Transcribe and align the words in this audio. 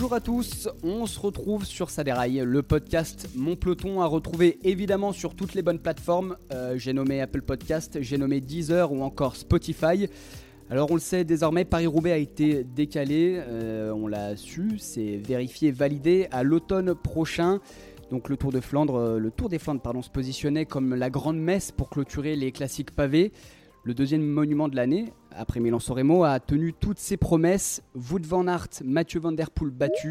Bonjour 0.00 0.14
à 0.14 0.20
tous, 0.20 0.66
on 0.82 1.04
se 1.04 1.20
retrouve 1.20 1.66
sur 1.66 1.90
Saderail, 1.90 2.42
le 2.46 2.62
podcast 2.62 3.28
Mon 3.34 3.54
Peloton 3.54 4.00
à 4.00 4.06
retrouver 4.06 4.58
évidemment 4.64 5.12
sur 5.12 5.34
toutes 5.34 5.52
les 5.52 5.60
bonnes 5.60 5.78
plateformes. 5.78 6.38
Euh, 6.54 6.78
j'ai 6.78 6.94
nommé 6.94 7.20
Apple 7.20 7.42
Podcast, 7.42 7.98
j'ai 8.00 8.16
nommé 8.16 8.40
Deezer 8.40 8.90
ou 8.92 9.02
encore 9.02 9.36
Spotify. 9.36 10.08
Alors 10.70 10.90
on 10.90 10.94
le 10.94 11.02
sait 11.02 11.24
désormais, 11.24 11.66
Paris-Roubaix 11.66 12.12
a 12.12 12.16
été 12.16 12.64
décalé, 12.64 13.42
euh, 13.46 13.92
on 13.92 14.06
l'a 14.06 14.38
su, 14.38 14.78
c'est 14.78 15.18
vérifié, 15.18 15.70
validé 15.70 16.28
à 16.30 16.44
l'automne 16.44 16.94
prochain. 16.94 17.60
Donc 18.10 18.30
le 18.30 18.38
Tour 18.38 18.52
de 18.52 18.60
Flandre, 18.60 18.94
euh, 18.94 19.18
le 19.18 19.30
Tour 19.30 19.50
des 19.50 19.58
Flandres 19.58 20.02
se 20.02 20.08
positionnait 20.08 20.64
comme 20.64 20.94
la 20.94 21.10
grande 21.10 21.38
messe 21.38 21.72
pour 21.72 21.90
clôturer 21.90 22.36
les 22.36 22.52
classiques 22.52 22.92
pavés. 22.92 23.32
Le 23.82 23.94
deuxième 23.94 24.26
monument 24.26 24.68
de 24.68 24.76
l'année, 24.76 25.06
après 25.30 25.58
Milan-San 25.58 25.96
Remo, 25.96 26.22
a 26.24 26.38
tenu 26.38 26.74
toutes 26.74 26.98
ses 26.98 27.16
promesses. 27.16 27.82
Wout 27.94 28.20
van 28.26 28.46
Aert, 28.46 28.68
Mathieu 28.84 29.20
van 29.20 29.32
der 29.32 29.50
Poel 29.50 29.70
battu. 29.70 30.10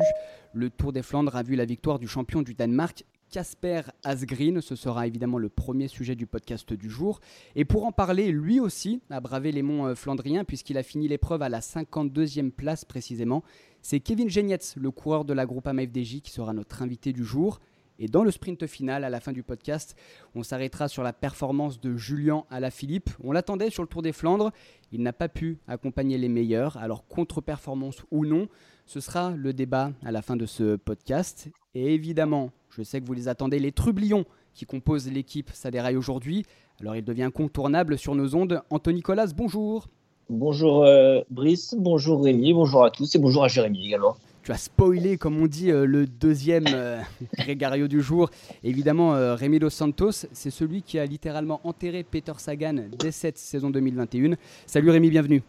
Le 0.54 0.72
Tour 0.72 0.92
des 0.92 1.04
Flandres 1.04 1.36
a 1.36 1.44
vu 1.44 1.56
la 1.56 1.66
victoire 1.66 2.00
du 2.00 2.08
champion 2.08 2.42
du 2.42 2.56
Danemark, 2.56 3.06
Casper 3.30 3.82
Asgreen. 4.04 4.60
Ce 4.62 4.76
sera 4.76 5.06
évidemment 5.06 5.38
le 5.38 5.50
premier 5.50 5.88
sujet 5.88 6.16
du 6.16 6.26
podcast 6.26 6.74
du 6.74 6.90
jour. 6.90 7.20
Et 7.56 7.64
pour 7.64 7.86
en 7.86 7.92
parler, 7.92 8.32
lui 8.32 8.60
aussi 8.60 9.02
a 9.12 9.20
bravé 9.20 9.52
les 9.52 9.62
monts 9.62 9.86
euh, 9.86 9.94
flandriens 9.94 10.46
puisqu'il 10.46 10.80
a 10.80 10.84
fini 10.84 11.08
l'épreuve 11.08 11.44
à 11.44 11.50
la 11.50 11.60
52e 11.60 12.50
place 12.50 12.86
précisément. 12.86 13.44
C'est 13.84 14.00
Kevin 14.00 14.32
Genietz, 14.32 14.78
le 14.78 14.90
coureur 14.90 15.26
de 15.26 15.34
la 15.34 15.46
Groupama 15.46 15.84
FDJ, 15.84 16.22
qui 16.22 16.32
sera 16.32 16.54
notre 16.54 16.82
invité 16.82 17.14
du 17.14 17.24
jour. 17.24 17.60
Et 18.02 18.08
dans 18.08 18.24
le 18.24 18.32
sprint 18.32 18.66
final, 18.66 19.04
à 19.04 19.10
la 19.10 19.20
fin 19.20 19.34
du 19.34 19.44
podcast, 19.44 19.96
on 20.34 20.42
s'arrêtera 20.42 20.88
sur 20.88 21.04
la 21.04 21.12
performance 21.12 21.82
de 21.82 21.98
Julien 21.98 22.46
Alaphilippe. 22.50 23.10
On 23.22 23.34
l'attendait 23.34 23.70
sur 23.70 23.84
le 23.84 23.90
Tour 23.90 24.02
des 24.02 24.14
Flandres. 24.14 24.52
Il 24.94 25.04
n'a 25.04 25.12
pas 25.12 25.28
pu 25.28 25.60
accompagner 25.68 26.18
les 26.18 26.30
meilleurs. 26.30 26.78
Alors, 26.78 27.06
contre-performance 27.08 27.98
ou 28.10 28.26
non, 28.26 28.48
ce 28.86 29.02
sera 29.02 29.32
le 29.32 29.52
débat 29.52 29.92
à 30.06 30.14
la 30.14 30.22
fin 30.22 30.38
de 30.38 30.46
ce 30.46 30.78
podcast. 30.78 31.50
Et 31.76 31.94
évidemment, 31.94 32.52
je 32.70 32.84
sais 32.84 33.02
que 33.02 33.06
vous 33.06 33.14
les 33.14 33.28
attendez, 33.28 33.60
les 33.60 33.74
trublions 33.74 34.24
qui 34.54 34.66
composent 34.66 35.12
l'équipe 35.12 35.50
Saderail 35.52 35.98
aujourd'hui. 35.98 36.46
Alors, 36.80 36.96
il 36.96 37.04
devient 37.04 37.24
incontournable 37.24 37.98
sur 37.98 38.16
nos 38.16 38.34
ondes. 38.34 38.62
Anthony 38.70 39.02
Colas, 39.02 39.34
bonjour. 39.36 39.88
Bonjour 40.30 40.86
euh, 40.86 41.22
Brice, 41.32 41.76
bonjour 41.78 42.24
Rémi, 42.24 42.54
bonjour 42.54 42.86
à 42.86 42.92
tous 42.92 43.16
et 43.16 43.20
bonjour 43.20 43.44
à 43.44 43.48
Jérémy 43.48 43.88
également 43.88 44.16
tu 44.44 44.52
as 44.52 44.58
spoilé, 44.58 45.18
comme 45.18 45.42
on 45.42 45.48
dit, 45.48 45.72
euh, 45.72 45.86
le 45.86 46.06
deuxième 46.06 46.66
euh, 46.74 47.02
du 47.88 48.02
jour. 48.02 48.30
Évidemment, 48.64 49.16
euh, 49.16 49.36
Rémi 49.36 49.60
Dos 49.60 49.70
Santos, 49.70 50.26
c'est 50.32 50.50
celui 50.50 50.82
qui 50.82 51.00
a 51.00 51.06
littéralement 51.06 51.62
enterré 51.64 52.04
Peter 52.04 52.34
Sagan 52.38 52.76
dès 52.98 53.12
cette 53.12 53.38
saison 53.38 53.70
2021. 53.70 54.36
Salut 54.66 54.90
Rémi, 54.90 55.10
bienvenue. 55.10 55.44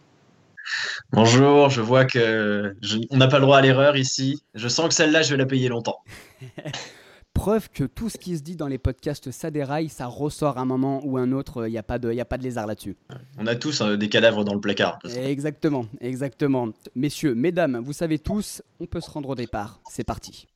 Bonjour, 1.11 1.69
je 1.69 1.81
vois 1.81 2.05
que 2.05 2.75
on 3.09 3.17
n'a 3.17 3.27
pas 3.27 3.39
le 3.39 3.45
droit 3.45 3.57
à 3.57 3.61
l'erreur 3.61 3.97
ici. 3.97 4.43
Je 4.53 4.67
sens 4.67 4.89
que 4.89 4.93
celle-là, 4.93 5.23
je 5.23 5.31
vais 5.31 5.37
la 5.37 5.45
payer 5.45 5.69
longtemps. 5.69 5.97
Preuve 7.33 7.69
que 7.69 7.85
tout 7.85 8.09
ce 8.09 8.17
qui 8.17 8.37
se 8.37 8.43
dit 8.43 8.55
dans 8.55 8.67
les 8.67 8.77
podcasts 8.77 9.31
ça 9.31 9.49
déraille, 9.51 9.89
ça 9.89 10.05
ressort 10.05 10.57
à 10.57 10.61
un 10.61 10.65
moment 10.65 11.01
ou 11.05 11.17
un 11.17 11.31
autre. 11.31 11.67
Il 11.67 11.71
n'y 11.71 11.77
a, 11.77 11.83
pas 11.83 11.97
de, 11.97 12.11
y 12.13 12.21
a 12.21 12.25
pas 12.25 12.37
de 12.37 12.43
lézard 12.43 12.67
là-dessus. 12.67 12.95
On 13.37 13.47
a 13.47 13.55
tous 13.55 13.81
des 13.81 14.09
cadavres 14.09 14.43
dans 14.43 14.53
le 14.53 14.59
placard. 14.59 14.99
Exactement, 15.05 15.85
exactement. 16.01 16.69
Messieurs, 16.95 17.33
mesdames, 17.33 17.81
vous 17.83 17.93
savez 17.93 18.19
tous, 18.19 18.61
on 18.79 18.85
peut 18.85 19.01
se 19.01 19.09
rendre 19.09 19.29
au 19.29 19.35
départ. 19.35 19.79
C'est 19.89 20.03
parti. 20.03 20.47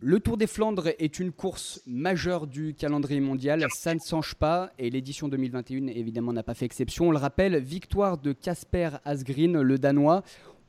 Le 0.00 0.20
Tour 0.20 0.36
des 0.36 0.46
Flandres 0.46 0.90
est 1.00 1.18
une 1.18 1.32
course 1.32 1.82
majeure 1.84 2.46
du 2.46 2.72
calendrier 2.72 3.18
mondial, 3.18 3.66
ça 3.74 3.94
ne 3.94 3.98
change 3.98 4.36
pas 4.36 4.70
et 4.78 4.90
l'édition 4.90 5.26
2021 5.26 5.88
évidemment 5.88 6.32
n'a 6.32 6.44
pas 6.44 6.54
fait 6.54 6.66
exception. 6.66 7.08
On 7.08 7.10
le 7.10 7.18
rappelle, 7.18 7.58
victoire 7.58 8.16
de 8.16 8.32
Casper 8.32 8.90
Asgreen, 9.04 9.60
le 9.60 9.76
Danois. 9.76 10.22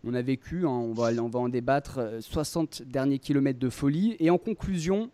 On 0.05 0.13
a 0.13 0.21
vécu, 0.21 0.65
hein, 0.65 0.69
on, 0.69 0.93
va, 0.93 1.11
en 1.11 1.49
débattre, 1.49 1.99
60 2.21 2.81
euh, 2.81 2.85
derniers 2.85 3.19
kilomètres 3.19 3.59
de 3.59 3.69
folie. 3.69 4.15
Et 4.19 4.29
en 4.29 4.37
conclusion, 4.37 5.09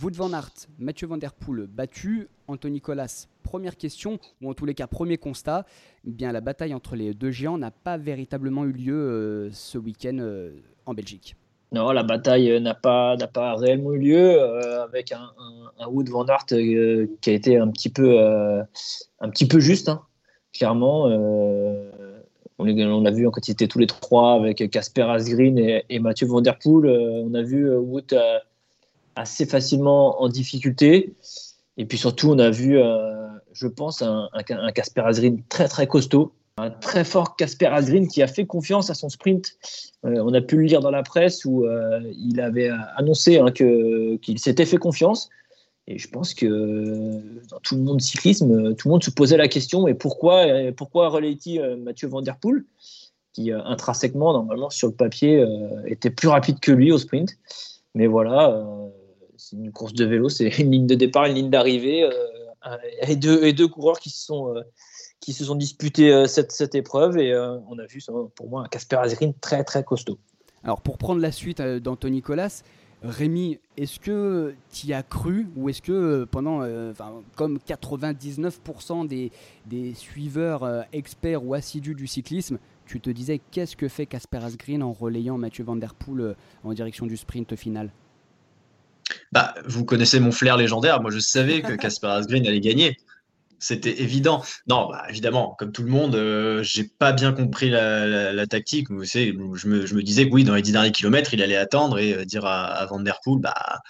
Wout 0.00 0.12
van 0.14 0.32
Aert, 0.32 0.52
Mathieu 0.78 1.08
van 1.08 1.18
der 1.18 1.32
Poel 1.32 1.66
battu, 1.66 2.28
Anthony 2.46 2.74
Nicolas, 2.74 3.26
première 3.42 3.76
question, 3.76 4.20
ou 4.40 4.50
en 4.50 4.54
tous 4.54 4.66
les 4.66 4.74
cas 4.74 4.86
premier 4.86 5.18
constat, 5.18 5.66
eh 6.06 6.10
bien 6.10 6.30
la 6.30 6.40
bataille 6.40 6.74
entre 6.74 6.94
les 6.94 7.12
deux 7.12 7.32
géants 7.32 7.58
n'a 7.58 7.72
pas 7.72 7.96
véritablement 7.96 8.64
eu 8.64 8.72
lieu 8.72 8.94
euh, 8.94 9.50
ce 9.52 9.78
week-end 9.78 10.18
euh, 10.20 10.52
en 10.86 10.94
Belgique. 10.94 11.34
Non, 11.72 11.90
la 11.90 12.04
bataille 12.04 12.60
n'a 12.60 12.74
pas, 12.74 13.16
réellement 13.56 13.92
eu 13.92 13.98
lieu 13.98 14.40
avec 14.40 15.12
un, 15.12 15.30
Wout 15.88 16.04
van 16.08 16.26
Aert 16.26 16.46
qui 16.46 17.30
a 17.30 17.32
été 17.32 17.58
un 17.58 17.68
petit 17.68 17.90
peu, 17.90 18.18
un 18.18 19.30
petit 19.30 19.46
peu 19.46 19.60
juste, 19.60 19.88
hein, 19.88 20.02
clairement. 20.52 21.08
On, 22.60 23.04
a 23.06 23.10
vu 23.10 23.30
quand 23.30 23.48
ils 23.48 23.52
étaient 23.52 23.68
tous 23.68 23.78
les 23.78 23.86
trois 23.86 24.34
avec 24.34 24.70
Casper 24.70 25.02
Asgreen 25.02 25.58
et, 25.88 25.98
Mathieu 25.98 26.26
Van. 26.26 26.42
Euh, 26.42 27.22
on 27.24 27.34
a 27.34 27.42
vu 27.42 27.70
euh, 27.70 27.78
Wood 27.78 28.12
euh, 28.12 28.38
assez 29.16 29.46
facilement 29.46 30.20
en 30.20 30.28
difficulté. 30.28 31.14
Et 31.78 31.86
puis 31.86 31.96
surtout, 31.96 32.30
on 32.30 32.38
a 32.38 32.50
vu, 32.50 32.78
je 33.52 33.66
pense, 33.66 34.02
un 34.02 34.28
Casper 34.74 35.00
Asgreen 35.00 35.42
très 35.48 35.68
très 35.68 35.86
costaud. 35.86 36.32
Un 36.58 36.68
très 36.70 37.04
fort 37.04 37.36
Casper 37.36 37.66
Asgreen 37.66 38.06
qui 38.06 38.22
a 38.22 38.26
fait 38.26 38.44
confiance 38.44 38.90
à 38.90 38.94
son 38.94 39.08
sprint. 39.08 39.56
on 40.02 40.34
a 40.34 40.42
pu 40.42 40.56
le 40.56 40.62
lire 40.64 40.80
dans 40.80 40.90
la 40.90 41.02
presse 41.02 41.46
où 41.46 41.64
il 42.18 42.40
avait 42.40 42.70
annoncé 42.96 43.38
hein, 43.38 43.50
qu'il 43.50 44.38
s'était 44.38 44.66
fait 44.66 44.76
confiance. 44.76 45.30
Et 45.86 45.98
je 45.98 46.08
pense 46.08 46.34
que 46.34 46.46
dans 47.48 47.58
tout 47.60 47.76
le 47.76 47.82
monde 47.82 48.00
cyclisme, 48.00 48.74
tout 48.74 48.88
le 48.88 48.92
monde 48.92 49.02
se 49.02 49.10
posait 49.10 49.36
la 49.36 49.48
question 49.48 49.88
et 49.88 49.94
pourquoi, 49.94 50.46
pourquoi 50.76 51.08
relais-il 51.08 51.60
euh, 51.60 51.76
Mathieu 51.76 52.08
Van 52.08 52.22
Der 52.22 52.36
Poel, 52.38 52.64
qui 53.32 53.52
euh, 53.52 53.60
intrinsèquement, 53.64 54.32
normalement, 54.32 54.70
sur 54.70 54.88
le 54.88 54.94
papier, 54.94 55.40
euh, 55.40 55.82
était 55.86 56.10
plus 56.10 56.28
rapide 56.28 56.60
que 56.60 56.70
lui 56.70 56.92
au 56.92 56.98
sprint. 56.98 57.36
Mais 57.94 58.06
voilà, 58.06 58.56
c'est 59.36 59.56
une 59.56 59.72
course 59.72 59.94
de 59.94 60.04
vélo, 60.04 60.28
c'est 60.28 60.46
une 60.60 60.70
ligne 60.70 60.86
de 60.86 60.94
départ, 60.94 61.24
une 61.24 61.34
ligne 61.34 61.50
d'arrivée, 61.50 62.08
et, 63.02 63.16
deux, 63.16 63.66
coureurs 63.66 63.98
qui 63.98 64.10
se 64.10 64.24
sont, 64.26 64.54
qui 65.18 65.32
se 65.32 65.44
sont 65.44 65.56
disputés 65.56 66.28
cette, 66.28 66.76
épreuve. 66.76 67.18
Et 67.18 67.36
on 67.36 67.76
a 67.80 67.86
vu, 67.86 68.00
pour 68.36 68.48
moi, 68.48 68.62
un 68.62 68.68
Casper 68.68 68.98
Azrin 68.98 69.32
très, 69.40 69.64
très 69.64 69.82
costaud. 69.82 70.20
Alors, 70.62 70.82
pour 70.82 70.98
prendre 70.98 71.20
la 71.20 71.32
suite 71.32 71.60
d'Anthony 71.60 72.18
Nicolas, 72.18 72.62
Rémi, 73.02 73.58
est-ce 73.78 73.98
que 73.98 74.54
tu 74.72 74.88
y 74.88 74.92
as 74.92 75.02
cru 75.02 75.46
ou 75.56 75.70
est-ce 75.70 75.80
que 75.80 75.92
euh, 75.92 76.26
pendant, 76.26 76.60
euh, 76.62 76.92
comme 77.34 77.58
99% 77.66 79.06
des, 79.06 79.32
des 79.66 79.94
suiveurs 79.94 80.64
euh, 80.64 80.82
experts 80.92 81.44
ou 81.44 81.54
assidus 81.54 81.94
du 81.94 82.06
cyclisme, 82.06 82.58
tu 82.84 83.00
te 83.00 83.08
disais 83.08 83.40
qu'est-ce 83.50 83.74
que 83.74 83.88
fait 83.88 84.04
Casper 84.04 84.38
Asgreen 84.38 84.82
en 84.82 84.92
relayant 84.92 85.38
Mathieu 85.38 85.64
Van 85.64 85.76
Der 85.76 85.94
Poel 85.94 86.34
en 86.62 86.74
direction 86.74 87.06
du 87.06 87.16
sprint 87.16 87.56
final? 87.56 87.90
Bah, 89.32 89.54
vous 89.64 89.84
connaissez 89.84 90.20
mon 90.20 90.32
flair 90.32 90.56
légendaire. 90.56 91.00
Moi, 91.00 91.10
je 91.10 91.20
savais 91.20 91.62
que 91.62 91.72
Casper 91.76 92.08
Asgreen 92.08 92.46
allait 92.46 92.60
gagner 92.60 92.96
c'était 93.60 94.00
évident. 94.00 94.42
Non, 94.66 94.88
bah, 94.88 95.04
évidemment, 95.08 95.54
comme 95.58 95.70
tout 95.70 95.82
le 95.82 95.90
monde, 95.90 96.16
euh, 96.16 96.62
j'ai 96.62 96.84
pas 96.84 97.12
bien 97.12 97.32
compris 97.32 97.70
la, 97.70 98.46
tactique. 98.46 98.88
Je, 98.88 99.68
me, 99.68 100.02
disais 100.02 100.28
que 100.28 100.34
oui, 100.34 100.44
dans 100.44 100.54
les 100.54 100.62
dix 100.62 100.72
derniers 100.72 100.92
kilomètres, 100.92 101.34
il 101.34 101.42
allait 101.42 101.56
attendre 101.56 101.98
et 101.98 102.14
euh, 102.14 102.24
dire 102.24 102.46
à, 102.46 102.84
Van 102.86 103.00
Der 103.00 103.20
Poel, 103.22 103.40
bah, 103.40 103.80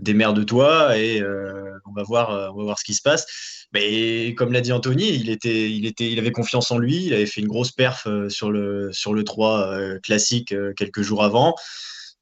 démerde-toi 0.00 0.98
et 0.98 1.20
euh, 1.20 1.78
on, 1.86 1.92
va 1.92 2.02
voir, 2.02 2.52
on 2.54 2.58
va 2.58 2.64
voir 2.64 2.78
ce 2.78 2.84
qui 2.84 2.94
se 2.94 3.02
passe. 3.02 3.26
Mais 3.72 4.34
comme 4.34 4.52
l'a 4.52 4.60
dit 4.60 4.72
Anthony, 4.72 5.08
il, 5.10 5.30
était, 5.30 5.70
il, 5.70 6.18
avait 6.18 6.32
confiance 6.32 6.70
en 6.70 6.78
lui. 6.78 7.04
Il 7.04 7.14
avait 7.14 7.26
fait 7.26 7.40
une 7.40 7.48
grosse 7.48 7.72
perf 7.72 8.08
sur 8.28 8.50
le, 8.50 8.90
sur 8.92 9.12
le 9.12 9.24
3 9.24 9.98
classique 10.02 10.54
quelques 10.76 11.02
jours 11.02 11.24
avant. 11.24 11.54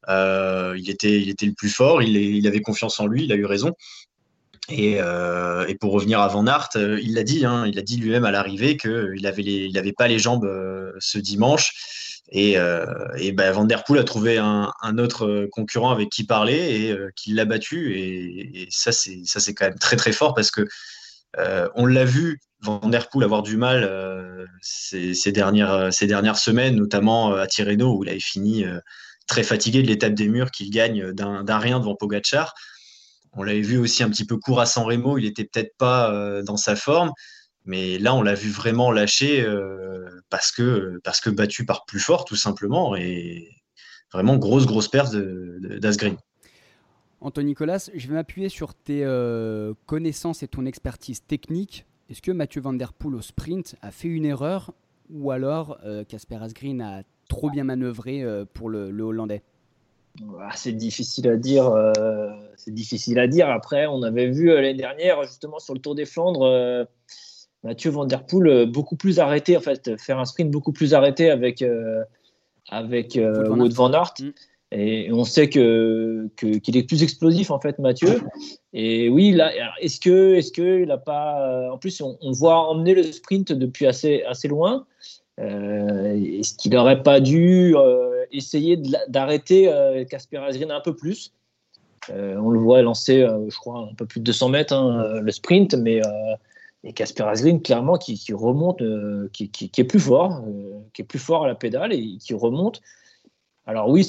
il, 0.09 0.89
était, 0.89 1.21
il 1.21 1.29
était 1.29 1.47
le 1.47 1.53
plus 1.53 1.69
fort. 1.69 2.03
Il 2.03 2.47
avait 2.47 2.63
confiance 2.63 2.99
en 3.01 3.07
lui. 3.07 3.25
Il 3.25 3.33
a 3.33 3.37
eu 3.37 3.45
raison. 3.45 3.75
Euh, 4.71 5.67
et, 5.67 5.75
pour 5.75 5.93
revenir 5.93 6.21
à 6.21 6.29
Van 6.29 6.47
Aert, 6.47 6.71
euh, 6.77 6.99
il 7.03 7.15
l'a 7.15 7.25
dit, 7.25 7.45
hein, 7.45 7.67
il 7.67 7.79
a 7.79 7.83
dit 7.83 7.97
lui-même 7.97 8.25
à 8.25 8.31
l'arrivée 8.31 8.77
qu'il 8.77 9.21
n'avait 9.23 9.43
il 9.43 9.77
avait 9.77 9.93
pas 9.93 10.09
les 10.09 10.19
jambes 10.19 10.45
euh, 10.45 10.93
ce 10.99 11.19
dimanche. 11.19 11.73
Et, 12.35 12.57
ben, 12.57 13.53
Van 13.53 13.65
Der 13.65 13.85
Poel 13.85 14.01
a 14.01 14.05
trouvé 14.05 14.39
un, 14.39 14.99
autre 14.99 15.49
concurrent 15.53 15.91
avec 15.91 16.09
qui 16.09 16.25
parler 16.25 16.55
et 16.55 16.97
qui 17.15 17.35
l'a 17.35 17.45
battu. 17.45 17.95
Et, 17.99 18.69
ça, 18.71 18.91
c'est 18.91 19.55
quand 19.55 19.67
même 19.67 19.79
très 19.79 19.97
très 19.97 20.13
fort 20.13 20.33
parce 20.35 20.51
que 20.51 20.67
on 21.75 21.85
l'a 21.85 22.07
vu 22.07 22.41
Van 22.61 22.79
Der 22.89 23.11
Poel 23.11 23.25
avoir 23.25 23.43
du 23.43 23.59
mal 23.59 24.49
ces, 24.63 25.33
dernières, 25.33 25.93
ces 25.93 26.07
dernières 26.07 26.39
semaines, 26.39 26.77
notamment 26.77 27.35
à 27.35 27.47
Tirreno 27.47 27.99
où 27.99 28.05
il 28.05 28.09
avait 28.09 28.19
fini 28.19 28.65
très 29.27 29.43
fatigué 29.43 29.83
de 29.83 29.89
l'étape 29.89 30.15
des 30.15 30.29
murs 30.29 30.51
qu'il 30.51 30.71
gagne 30.71 31.13
d'un 31.13 31.59
rien 31.59 31.81
devant 31.81 31.97
Pogachar. 31.97 32.55
On 33.35 33.43
l'avait 33.43 33.61
vu 33.61 33.79
aussi 33.79 34.03
un 34.03 34.11
petit 34.11 34.27
peu 34.27 34.37
court 34.37 34.61
à 34.61 34.67
San 34.67 34.85
Remo, 34.85 35.17
il 35.17 35.25
n'était 35.25 35.45
peut-être 35.45 35.77
pas 35.79 36.13
euh, 36.13 36.43
dans 36.43 36.59
sa 36.59 36.77
forme, 36.77 37.13
mais 37.65 37.99
là 37.99 38.15
on 38.15 38.23
l'a 38.23 38.35
vu 38.35 38.51
vraiment 38.51 38.91
lâcher 38.91 39.41
euh, 39.41 40.07
parce, 40.29 40.53
que, 40.53 41.01
parce 41.03 41.21
que 41.21 41.31
battu 41.31 41.65
par 41.65 41.87
plus 41.87 42.01
fort 42.01 42.25
tout 42.27 42.37
simplement 42.37 42.95
et 42.95 43.49
vraiment 44.13 44.37
grosse 44.37 44.67
grosse 44.67 44.89
perte 44.89 45.15
d'Asgreen. 45.15 46.17
Anthony 47.23 47.47
Nicolas, 47.47 47.89
je 47.95 48.09
vais 48.09 48.15
m'appuyer 48.15 48.49
sur 48.49 48.75
tes 48.75 49.05
euh, 49.05 49.73
connaissances 49.87 50.43
et 50.43 50.49
ton 50.49 50.67
expertise 50.67 51.25
technique. 51.25 51.87
Est-ce 52.11 52.21
que 52.21 52.33
Mathieu 52.33 52.61
Van 52.61 52.73
Der 52.75 52.93
Poel 52.93 53.15
au 53.15 53.23
sprint 53.23 53.77
a 53.81 53.91
fait 53.93 54.09
une 54.09 54.27
erreur 54.27 54.75
ou 55.09 55.31
alors 55.31 55.79
Casper 56.09 56.37
Asgreen 56.37 56.81
a 56.81 57.03
trop 57.29 57.51
bien 57.51 57.65
manœuvré 57.65 58.25
pour 58.53 58.69
le 58.69 59.03
Hollandais? 59.03 59.43
C'est 60.55 60.73
difficile 60.73 61.29
à 61.29 61.37
dire. 61.37 61.67
Euh, 61.69 62.29
c'est 62.57 62.75
difficile 62.75 63.19
à 63.19 63.27
dire. 63.27 63.49
Après, 63.49 63.87
on 63.87 64.03
avait 64.03 64.29
vu 64.29 64.51
euh, 64.51 64.57
l'année 64.57 64.75
dernière, 64.75 65.23
justement, 65.25 65.59
sur 65.59 65.75
le 65.75 65.81
Tour 65.81 65.95
des 65.95 66.05
Flandres, 66.05 66.47
euh, 66.47 66.85
Mathieu 67.65 67.91
Van 67.91 68.05
Der 68.05 68.25
Poel 68.25 68.67
beaucoup 68.67 68.97
plus 68.97 69.19
arrêté, 69.19 69.57
en 69.57 69.61
fait, 69.61 69.99
faire 70.01 70.19
un 70.19 70.25
sprint 70.25 70.51
beaucoup 70.51 70.73
plus 70.73 70.95
arrêté 70.95 71.31
avec, 71.31 71.65
avec 72.69 73.17
Wout 73.17 73.73
Van 73.73 73.93
Aert. 73.93 74.15
Mm. 74.21 74.31
Et 74.75 75.13
on 75.13 75.25
sait 75.25 75.51
que, 75.51 76.29
qu'il 76.37 76.77
est 76.77 76.83
plus 76.83 77.03
explosif, 77.03 77.51
en 77.51 77.61
fait, 77.61 77.79
Mathieu. 77.79 78.23
Et 78.73 79.11
oui, 79.11 79.31
là, 79.31 79.53
est-ce 79.81 80.01
que, 80.01 80.35
est-ce 80.35 80.51
que 80.51 80.83
il 80.83 80.91
a 80.91 80.99
pas. 80.99 81.71
En 81.71 81.79
plus, 81.79 82.01
on, 82.01 82.17
on, 82.21 82.33
voit 82.33 82.57
emmener 82.69 82.95
le 82.95 83.05
sprint 83.05 83.53
depuis 83.53 83.87
assez, 83.87 84.25
assez 84.25 84.49
loin. 84.49 84.87
est-ce 85.39 86.57
qu'il 86.57 86.73
n'aurait 86.73 87.03
pas 87.03 87.21
dû 87.21 87.77
essayer 88.33 88.81
d'arrêter 89.09 89.65
Casper 90.11 90.39
euh, 90.39 90.47
Asgreen 90.47 90.71
un 90.71 90.81
peu 90.81 90.95
plus. 90.95 91.33
Euh, 92.11 92.37
on 92.37 92.51
le 92.51 92.59
voit 92.59 92.83
lancer, 92.83 93.23
euh, 93.23 93.49
je 93.49 93.57
crois, 93.57 93.89
un 93.91 93.95
peu 93.95 94.07
plus 94.07 94.21
de 94.21 94.25
200 94.25 94.49
mètres 94.49 94.75
hein, 94.75 95.21
le 95.21 95.31
sprint, 95.31 95.75
mais 95.75 96.01
Casper 96.95 97.25
Asgreen 97.25 97.63
clairement 97.63 97.97
qui, 97.97 98.19
remonte, 98.33 98.83
qui, 99.33 99.71
est 99.77 99.85
plus 99.85 100.01
fort, 100.01 100.43
qui 100.93 101.03
est 101.03 101.05
plus 101.05 101.21
fort 101.21 101.45
à 101.45 101.47
la 101.47 101.55
pédale 101.55 101.93
et 101.93 102.17
qui 102.19 102.35
remonte. 102.35 102.83
Alors 103.67 103.89
oui, 103.89 104.05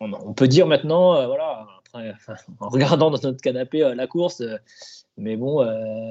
on, 0.00 0.34
peut 0.34 0.48
dire 0.48 0.66
maintenant, 0.66 1.26
voilà, 1.26 1.66
en 2.60 2.68
regardant 2.68 3.10
dans 3.10 3.18
notre 3.22 3.40
canapé 3.40 3.78
la 3.96 4.06
course, 4.06 4.42
mais 5.16 5.36
bon, 5.36 5.62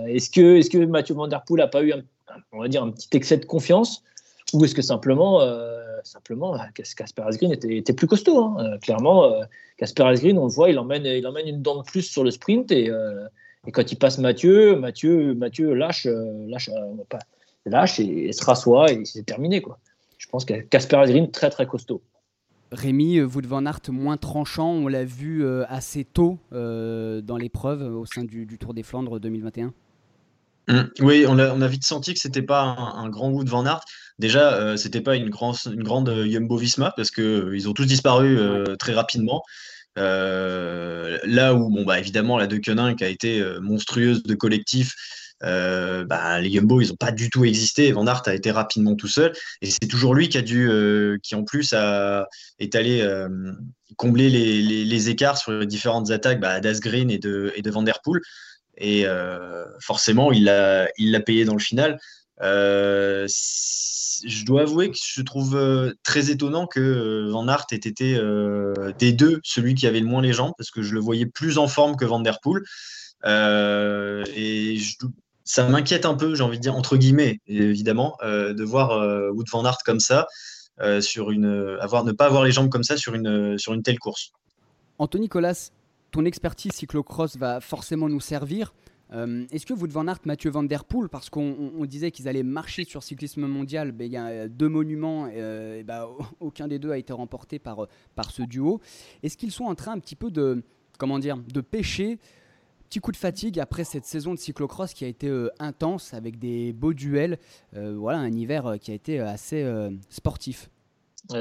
est-ce 0.07 0.31
que, 0.31 0.57
est 0.57 0.71
que 0.71 0.79
Mathieu 0.79 1.13
Van 1.13 1.27
Der 1.27 1.43
a 1.59 1.67
pas 1.67 1.83
eu, 1.83 1.93
on 2.51 2.61
va 2.61 2.67
dire, 2.67 2.81
un 2.81 2.89
petit 2.89 3.09
excès 3.13 3.37
de 3.37 3.45
confiance? 3.45 4.03
Ou 4.53 4.65
est-ce 4.65 4.73
que 4.73 4.81
simplement 4.81 5.41
simplement, 6.07 6.55
euh, 6.55 6.59
Casper 6.73 7.23
Asgreen 7.23 7.51
était, 7.51 7.93
plus 7.93 8.07
costaud. 8.07 8.39
Hein. 8.39 8.55
Euh, 8.59 8.77
clairement, 8.77 9.31
Casper 9.77 10.03
euh, 10.03 10.07
Asgreen, 10.07 10.37
on 10.37 10.45
le 10.45 10.51
voit, 10.51 10.69
il 10.69 10.79
emmène, 10.79 11.05
il 11.05 11.25
emmène 11.27 11.47
une 11.47 11.61
dent 11.61 11.77
de 11.77 11.83
plus 11.83 12.03
sur 12.03 12.23
le 12.23 12.31
sprint 12.31 12.71
et, 12.71 12.91
quand 13.73 13.91
il 13.91 13.97
passe 13.97 14.17
Mathieu, 14.17 14.77
Mathieu, 14.77 15.33
Mathieu 15.35 15.73
lâche, 15.73 16.07
lâche, 16.47 16.69
lâche 17.65 17.99
et, 17.99 18.31
se 18.31 18.45
rassoit 18.45 18.91
et 18.91 19.03
c'est 19.03 19.25
terminé. 19.25 19.61
Quoi. 19.61 19.77
Je 20.17 20.27
pense 20.27 20.45
que 20.45 20.53
Casper 20.53 20.97
Asgreen, 20.97 21.29
très 21.29 21.49
très 21.49 21.65
costaud. 21.65 22.01
Rémi, 22.71 23.19
vous 23.19 23.41
de 23.41 23.47
Van 23.47 23.63
moins 23.89 24.17
tranchant, 24.17 24.71
on 24.71 24.87
l'a 24.87 25.03
vu 25.03 25.45
assez 25.67 26.05
tôt 26.05 26.37
dans 26.51 27.37
l'épreuve 27.37 27.81
au 27.93 28.05
sein 28.05 28.23
du, 28.23 28.57
Tour 28.57 28.73
des 28.73 28.83
Flandres 28.83 29.19
2021 29.19 29.73
mmh. 30.67 30.81
Oui, 30.99 31.25
on 31.27 31.39
a, 31.39 31.51
on 31.51 31.61
a, 31.61 31.67
vite 31.67 31.85
senti 31.85 32.13
que 32.13 32.19
c'était 32.19 32.41
pas 32.41 32.61
un, 32.61 33.03
un 33.03 33.09
grand 33.09 33.31
goût 33.31 33.43
de 33.43 33.49
Van 33.49 33.65
Aert. 33.65 33.81
Déjà, 34.19 34.53
euh, 34.55 34.77
c'était 34.77 35.01
pas 35.01 35.15
une, 35.15 35.31
une 35.71 35.83
grande 35.83 36.09
euh, 36.09 36.27
Jumbo 36.27 36.57
Visma 36.57 36.91
parce 36.95 37.11
qu'ils 37.11 37.23
euh, 37.23 37.67
ont 37.67 37.73
tous 37.73 37.85
disparu 37.85 38.39
très 38.79 38.93
rapidement. 38.93 39.43
là 39.95 41.53
où, 41.53 41.69
bon, 41.69 41.85
bah, 41.85 41.99
évidemment, 41.99 42.37
la 42.37 42.47
De 42.47 42.57
qui 42.57 43.03
a 43.03 43.07
été 43.07 43.43
monstrueuse 43.61 44.23
de 44.23 44.35
collectif, 44.35 44.93
bah, 45.41 46.41
les 46.41 46.51
Jumbo, 46.51 46.81
ils 46.81 46.89
n'ont 46.89 46.95
pas 46.95 47.11
du 47.11 47.29
tout 47.29 47.45
existé. 47.45 47.91
Van 47.91 48.07
Aert 48.07 48.23
a 48.25 48.33
été 48.33 48.49
rapidement 48.49 48.95
tout 48.95 49.07
seul. 49.07 49.33
Et 49.61 49.69
c'est 49.69 49.87
toujours 49.87 50.15
lui 50.15 50.29
qui 50.29 50.37
a 50.39 50.41
dû, 50.41 51.19
qui 51.21 51.35
en 51.35 51.43
plus 51.43 51.73
a, 51.73 52.27
est 52.59 52.73
allé 52.75 53.07
combler 53.97 54.29
les, 54.29 55.09
écarts 55.09 55.37
sur 55.37 55.51
les 55.51 55.67
différentes 55.67 56.09
attaques 56.09 56.39
bah, 56.39 56.59
d'Asgreen 56.59 57.11
et 57.11 57.19
de, 57.19 57.51
et 57.55 57.61
de 57.61 57.69
Van 57.69 57.83
Der 57.83 57.99
Poel. 58.03 58.21
Et 58.77 59.05
forcément, 59.79 60.31
il 60.31 60.45
l'a 60.45 60.87
il 60.97 61.23
payé 61.23 61.45
dans 61.45 61.53
le 61.53 61.59
final. 61.59 61.99
Euh, 62.41 63.27
je 64.25 64.45
dois 64.45 64.61
avouer 64.61 64.91
que 64.91 64.97
je 65.01 65.21
trouve 65.21 65.55
euh, 65.55 65.93
très 66.03 66.29
étonnant 66.31 66.67
que 66.67 66.79
euh, 66.79 67.31
Van 67.31 67.47
Aert 67.47 67.65
ait 67.71 67.75
été 67.75 68.15
euh, 68.15 68.73
des 68.97 69.11
deux 69.11 69.39
celui 69.43 69.75
qui 69.75 69.87
avait 69.87 69.99
le 69.99 70.05
moins 70.05 70.21
les 70.21 70.33
jambes, 70.33 70.53
parce 70.57 70.71
que 70.71 70.81
je 70.81 70.93
le 70.93 70.99
voyais 70.99 71.25
plus 71.25 71.57
en 71.57 71.67
forme 71.67 71.95
que 71.95 72.05
Van 72.05 72.19
Der 72.19 72.39
Poel. 72.41 72.63
et 73.25 74.77
ça 75.43 75.67
m'inquiète 75.67 76.05
un 76.05 76.15
peu, 76.15 76.35
j'ai 76.35 76.43
envie 76.43 76.57
de 76.57 76.61
dire, 76.61 76.75
entre 76.75 76.97
guillemets, 76.97 77.39
évidemment, 77.47 78.17
de 78.21 78.63
voir 78.63 78.89
Wood 79.33 79.47
Van 79.49 79.65
Aert 79.65 79.77
comme 79.85 79.99
ça, 79.99 80.27
sur 80.99 81.31
une, 81.31 81.77
avoir, 81.79 82.03
ne 82.03 82.11
pas 82.11 82.25
avoir 82.25 82.43
les 82.43 82.51
jambes 82.51 82.69
comme 82.69 82.83
ça 82.83 82.97
sur 82.97 83.15
une, 83.15 83.57
sur 83.57 83.73
une 83.73 83.81
telle 83.81 83.99
course. 83.99 84.31
Anthony 84.99 85.23
Nicolas, 85.23 85.71
ton 86.17 86.25
expertise 86.25 86.71
cyclocross 86.71 87.37
va 87.37 87.61
forcément 87.61 88.09
nous 88.09 88.19
servir. 88.19 88.73
Euh, 89.13 89.45
est-ce 89.51 89.67
que 89.67 89.75
vous, 89.75 89.85
Van 89.87 90.07
Aert, 90.07 90.17
Mathieu 90.25 90.49
Van 90.49 90.63
Der 90.63 90.83
Poel, 90.83 91.09
parce 91.09 91.29
qu'on 91.29 91.85
disait 91.85 92.09
qu'ils 92.09 92.27
allaient 92.27 92.41
marcher 92.41 92.85
sur 92.85 93.03
cyclisme 93.03 93.45
mondial, 93.45 93.91
ben, 93.91 94.05
il 94.05 94.13
y 94.13 94.17
a 94.17 94.47
deux 94.47 94.67
monuments, 94.67 95.29
euh, 95.31 95.79
et 95.79 95.83
ben, 95.83 96.07
aucun 96.39 96.67
des 96.67 96.79
deux 96.79 96.89
a 96.89 96.97
été 96.97 97.13
remporté 97.13 97.59
par, 97.59 97.85
par 98.15 98.31
ce 98.31 98.41
duo. 98.41 98.81
Est-ce 99.21 99.37
qu'ils 99.37 99.51
sont 99.51 99.65
en 99.65 99.75
train 99.75 99.91
un 99.91 99.99
petit 99.99 100.15
peu 100.15 100.31
de, 100.31 100.63
comment 100.97 101.19
dire, 101.19 101.37
de 101.37 101.61
pêcher 101.61 102.17
Petit 102.89 102.99
coup 102.99 103.11
de 103.11 103.17
fatigue 103.17 103.59
après 103.59 103.83
cette 103.83 104.05
saison 104.05 104.33
de 104.33 104.39
cyclocross 104.39 104.95
qui 104.95 105.05
a 105.05 105.09
été 105.09 105.27
euh, 105.27 105.51
intense 105.59 106.15
avec 106.15 106.39
des 106.39 106.73
beaux 106.73 106.93
duels. 106.95 107.37
voilà, 107.73 108.17
un 108.17 108.33
hiver 108.33 108.77
qui 108.81 108.89
a 108.89 108.95
été 108.95 109.19
assez 109.19 109.63
sportif? 110.09 110.71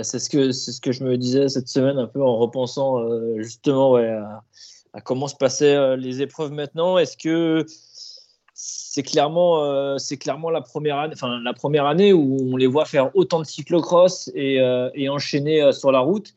C'est 0.03 0.19
ce 0.19 0.29
que 0.31 0.53
ce 0.53 0.81
que 0.81 0.93
je 0.93 1.05
me 1.05 1.17
disais 1.17 1.49
cette 1.49 1.69
semaine 1.69 1.99
un 1.99 2.07
peu 2.07 2.23
en 2.23 2.37
repensant 2.37 3.01
justement 3.39 3.93
ouais, 3.93 4.09
à, 4.09 5.01
comment 5.01 5.29
se 5.29 5.37
passaient 5.37 5.77
euh, 5.77 5.97
les 5.97 6.23
épreuves 6.23 6.53
maintenant. 6.53 6.99
Est-ce 6.99 7.17
que 7.17 7.67
c'est 8.55 9.03
clairement, 9.03 9.65
euh, 9.65 9.97
clairement 10.19 10.51
la 10.51 10.63
première 10.63 10.99
année, 10.99 11.15
enfin 11.15 11.41
la 11.41 11.53
première 11.53 11.87
année 11.87 12.13
où 12.13 12.39
on 12.53 12.57
les 12.57 12.67
voit 12.67 12.87
faire 12.87 13.15
autant 13.15 13.39
de 13.39 13.45
cyclocross 13.45 14.31
et, 14.35 14.61
euh, 14.61 14.89
et 14.95 15.09
enchaîner 15.09 15.73
sur 15.73 15.93
la 15.93 16.01
route? 16.01 16.35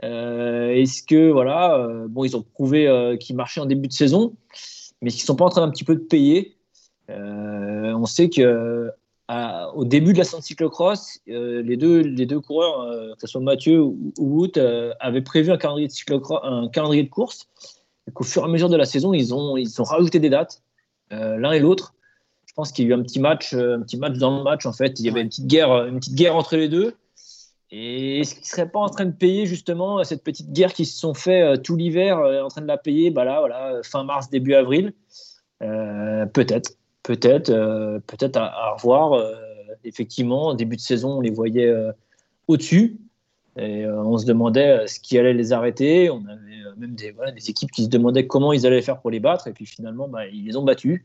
Est-ce 0.00 1.02
que 1.02 1.30
voilà, 1.30 1.88
bon, 2.08 2.22
ils 2.22 2.36
ont 2.36 2.42
prouvé 2.42 3.16
qu'ils 3.18 3.34
marchaient 3.34 3.60
en 3.60 3.66
début 3.66 3.88
de 3.88 3.92
saison, 3.92 4.36
mais 5.02 5.10
qu'ils 5.10 5.22
sont 5.22 5.34
pas 5.34 5.44
en 5.44 5.48
train 5.48 5.66
d'un 5.66 5.72
petit 5.72 5.82
peu 5.82 5.96
de 5.96 6.00
payer? 6.00 6.56
on 7.08 8.06
sait 8.06 8.28
que 8.28 8.92
au 9.28 9.84
début 9.84 10.12
de 10.14 10.18
la 10.18 10.24
saison 10.24 10.38
de 10.38 10.42
cyclocross, 10.42 11.20
les 11.26 11.76
deux 11.76 12.00
les 12.00 12.26
deux 12.26 12.40
coureurs, 12.40 13.14
que 13.14 13.20
ce 13.20 13.26
soit 13.26 13.40
Mathieu 13.40 13.82
ou, 13.82 14.12
Wout, 14.18 14.58
avaient 15.00 15.22
prévu 15.22 15.52
un 15.52 15.58
calendrier 15.58 15.88
de 15.88 17.06
un 17.06 17.08
course 17.10 17.46
au 18.14 18.24
fur 18.24 18.42
et 18.42 18.44
à 18.44 18.48
mesure 18.48 18.68
de 18.68 18.76
la 18.76 18.84
saison, 18.84 19.12
ils 19.12 19.34
ont, 19.34 19.56
ils 19.56 19.80
ont 19.80 19.84
rajouté 19.84 20.18
des 20.18 20.30
dates, 20.30 20.62
euh, 21.12 21.36
l'un 21.36 21.52
et 21.52 21.60
l'autre. 21.60 21.94
Je 22.46 22.52
pense 22.54 22.72
qu'il 22.72 22.86
y 22.86 22.88
a 22.88 22.90
eu 22.90 22.98
un 22.98 23.02
petit 23.02 23.20
match, 23.20 23.54
euh, 23.54 23.76
un 23.76 23.82
petit 23.82 23.96
match 23.96 24.18
dans 24.18 24.38
le 24.38 24.42
match 24.42 24.66
en 24.66 24.72
fait. 24.72 24.98
Il 24.98 25.06
y 25.06 25.08
avait 25.08 25.20
une 25.20 25.28
petite 25.28 25.46
guerre, 25.46 25.86
une 25.86 25.98
petite 25.98 26.14
guerre 26.14 26.36
entre 26.36 26.56
les 26.56 26.68
deux. 26.68 26.94
Et 27.70 28.20
est-ce 28.20 28.34
qu'ils 28.34 28.42
ne 28.42 28.46
seraient 28.46 28.70
pas 28.70 28.80
en 28.80 28.88
train 28.88 29.04
de 29.04 29.12
payer 29.12 29.44
justement 29.44 30.02
cette 30.02 30.24
petite 30.24 30.52
guerre 30.52 30.72
qu'ils 30.72 30.86
se 30.86 30.98
sont 30.98 31.14
fait 31.14 31.42
euh, 31.42 31.56
tout 31.56 31.76
l'hiver, 31.76 32.18
en 32.18 32.48
train 32.48 32.62
de 32.62 32.66
la 32.66 32.78
payer? 32.78 33.10
Bah 33.10 33.24
là, 33.24 33.40
voilà, 33.40 33.80
fin 33.84 34.04
mars, 34.04 34.30
début 34.30 34.54
avril 34.54 34.92
Peut-être, 35.60 36.76
peut-être, 37.08 37.50
peut-être 38.06 38.36
à, 38.36 38.74
revoir. 38.74 39.18
effectivement, 39.84 40.54
début 40.54 40.76
de 40.76 40.80
saison, 40.80 41.18
on 41.18 41.20
les 41.20 41.30
voyait 41.30 41.74
au-dessus. 42.46 42.98
Et 43.58 43.84
euh, 43.84 44.02
on 44.02 44.18
se 44.18 44.24
demandait 44.24 44.70
euh, 44.70 44.86
ce 44.86 45.00
qui 45.00 45.18
allait 45.18 45.34
les 45.34 45.52
arrêter. 45.52 46.10
On 46.10 46.24
avait 46.26 46.62
euh, 46.64 46.74
même 46.76 46.94
des, 46.94 47.50
équipes 47.50 47.72
qui 47.72 47.84
se 47.84 47.88
demandaient 47.88 48.26
comment 48.26 48.52
ils 48.52 48.66
allaient 48.66 48.82
faire 48.82 49.00
pour 49.00 49.10
les 49.10 49.18
battre. 49.18 49.48
Et 49.48 49.52
puis 49.52 49.66
finalement, 49.66 50.06
bah, 50.06 50.26
ils 50.28 50.46
les 50.46 50.56
ont 50.56 50.62
battus. 50.62 51.02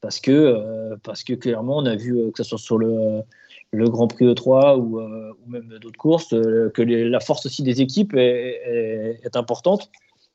Parce 0.00 0.18
que, 0.18 0.96
parce 1.04 1.22
que 1.22 1.34
clairement, 1.34 1.76
on 1.76 1.86
a 1.86 1.94
vu, 1.94 2.32
que 2.32 2.42
ce 2.42 2.48
soit 2.48 2.58
sur 2.58 2.78
le, 2.78 3.22
Grand 3.72 4.08
Prix 4.08 4.26
E3 4.26 4.76
ou, 4.76 5.00
ou 5.00 5.50
même 5.50 5.78
d'autres 5.80 5.98
courses, 5.98 6.30
que 6.30 6.82
la 6.82 7.20
force 7.20 7.46
aussi 7.46 7.62
des 7.62 7.80
équipes 7.80 8.14
est, 8.16 9.36
importante. 9.36 9.90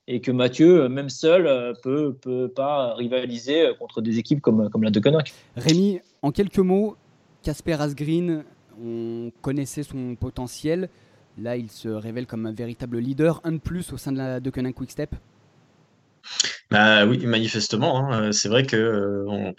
Et 0.08 0.22
que 0.22 0.32
Mathieu, 0.32 0.88
même 0.88 1.10
seul, 1.10 1.74
peut, 1.84 2.14
peut 2.14 2.48
pas 2.48 2.94
rivaliser 2.96 3.72
contre 3.78 4.02
des 4.02 4.20
équipes 4.20 4.42
comme, 4.42 4.70
comme 4.70 4.84
la 4.84 4.90
de 4.90 5.00
Konak. 5.00 5.34
Rémi, 5.58 6.00
en 6.22 6.32
quelques 6.32 6.60
mots, 6.60 6.96
Casper 7.44 7.74
Asgreen, 7.74 8.44
on 8.82 9.32
connaissait 9.42 9.84
son 9.84 10.16
potentiel. 10.16 10.90
Là, 11.38 11.58
il 11.58 11.70
se 11.70 11.90
révèle 11.90 12.26
comme 12.26 12.46
un 12.46 12.54
véritable 12.54 13.00
leader, 13.00 13.42
un 13.44 13.54
de 13.54 13.58
plus 13.58 13.94
au 13.94 13.98
sein 13.98 14.12
de 14.12 14.18
la 14.18 14.40
de 14.40 14.50
Quick 14.50 14.74
Quickstep. 14.74 15.16
Bah 16.72 17.06
oui, 17.06 17.26
manifestement. 17.26 18.12
Hein. 18.12 18.32
C'est 18.32 18.50
vrai 18.50 18.66
que 18.66 19.26
on, 19.28 19.54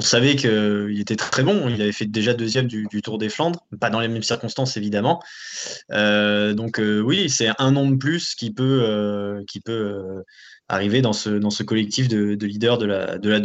savait 0.00 0.36
qu'il 0.36 1.00
était 1.00 1.16
très 1.16 1.42
bon. 1.42 1.68
Il 1.68 1.82
avait 1.82 1.92
fait 1.92 2.06
déjà 2.06 2.34
deuxième 2.34 2.66
du, 2.66 2.86
Tour 3.02 3.18
des 3.18 3.28
Flandres, 3.28 3.66
pas 3.80 3.90
dans 3.90 4.00
les 4.00 4.08
mêmes 4.08 4.22
circonstances 4.22 4.76
évidemment. 4.76 5.22
donc 5.90 6.80
oui, 6.80 7.28
c'est 7.28 7.50
un 7.58 7.72
nom 7.72 7.90
de 7.90 7.96
plus 7.96 8.34
qui 8.34 8.52
peut, 8.52 9.44
peut 9.64 10.22
arriver 10.68 11.02
dans 11.02 11.12
ce, 11.12 11.62
collectif 11.62 12.08
de, 12.08 12.34
de 12.34 12.46
leaders 12.46 12.78
de 12.78 12.86
la, 12.86 13.18
de 13.18 13.28
la 13.28 13.40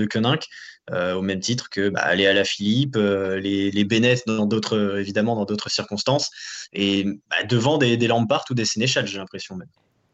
euh, 0.92 1.14
au 1.14 1.22
même 1.22 1.40
titre 1.40 1.70
que 1.70 1.90
bah, 1.90 2.02
aller 2.02 2.26
à 2.26 2.34
la 2.34 2.44
Philippe, 2.44 2.96
euh, 2.96 3.40
les, 3.40 3.70
les 3.70 3.84
Bennett 3.84 4.24
dans 4.26 4.48
d'autres, 4.48 4.98
évidemment 4.98 5.36
dans 5.36 5.46
d'autres 5.46 5.70
circonstances, 5.70 6.32
et 6.74 7.06
bah, 7.30 7.44
devant 7.48 7.78
des, 7.78 7.96
des 7.96 8.08
Lampard 8.08 8.46
ou 8.50 8.56
des 8.56 8.66
Sénéchal, 8.66 9.06
j'ai 9.06 9.20
l'impression 9.20 9.56
même. 9.56 9.68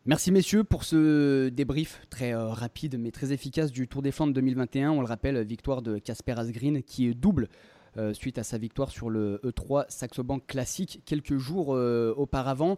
Merci 0.08 0.32
messieurs 0.32 0.64
pour 0.64 0.84
ce 0.84 1.50
débrief 1.50 2.02
très 2.12 2.36
euh, 2.36 2.50
rapide 2.50 3.00
mais 3.00 3.10
très 3.10 3.32
efficace 3.32 3.72
du 3.72 3.88
Tour 3.88 4.04
des 4.04 4.12
Flandres 4.12 4.34
2021. 4.34 4.92
On 4.92 5.02
le 5.02 5.08
rappelle, 5.08 5.44
victoire 5.44 5.82
de 5.82 5.98
Casper 5.98 6.34
Asgreen 6.38 6.84
qui 6.84 7.08
est 7.08 7.14
double 7.14 7.50
suite 8.12 8.38
à 8.38 8.44
sa 8.44 8.58
victoire 8.58 8.92
sur 8.92 9.10
le 9.10 9.40
E3 9.46 9.86
Saxo 9.88 10.22
Bank 10.22 10.46
classique 10.46 11.02
quelques 11.06 11.38
jours 11.38 11.70
auparavant. 11.70 12.76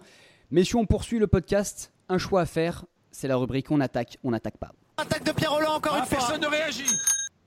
Messieurs, 0.52 0.78
on 0.78 0.86
poursuit 0.86 1.18
le 1.18 1.26
podcast. 1.26 1.92
Un 2.08 2.20
choix 2.20 2.42
à 2.42 2.46
faire, 2.46 2.86
c'est 3.10 3.28
la 3.28 3.36
rubrique 3.36 3.72
On 3.72 3.82
attaque, 3.82 4.20
on 4.24 4.30
n'attaque 4.30 4.58
pas. 4.58 4.74
Attaque 4.98 5.24
de 5.24 5.32
Pierre 5.32 5.54
Roland 5.54 5.74
encore 5.74 5.98
une 5.98 6.06
fois. 6.06 6.20
Personne 6.20 6.42
ne 6.42 6.48
réagit. 6.48 6.86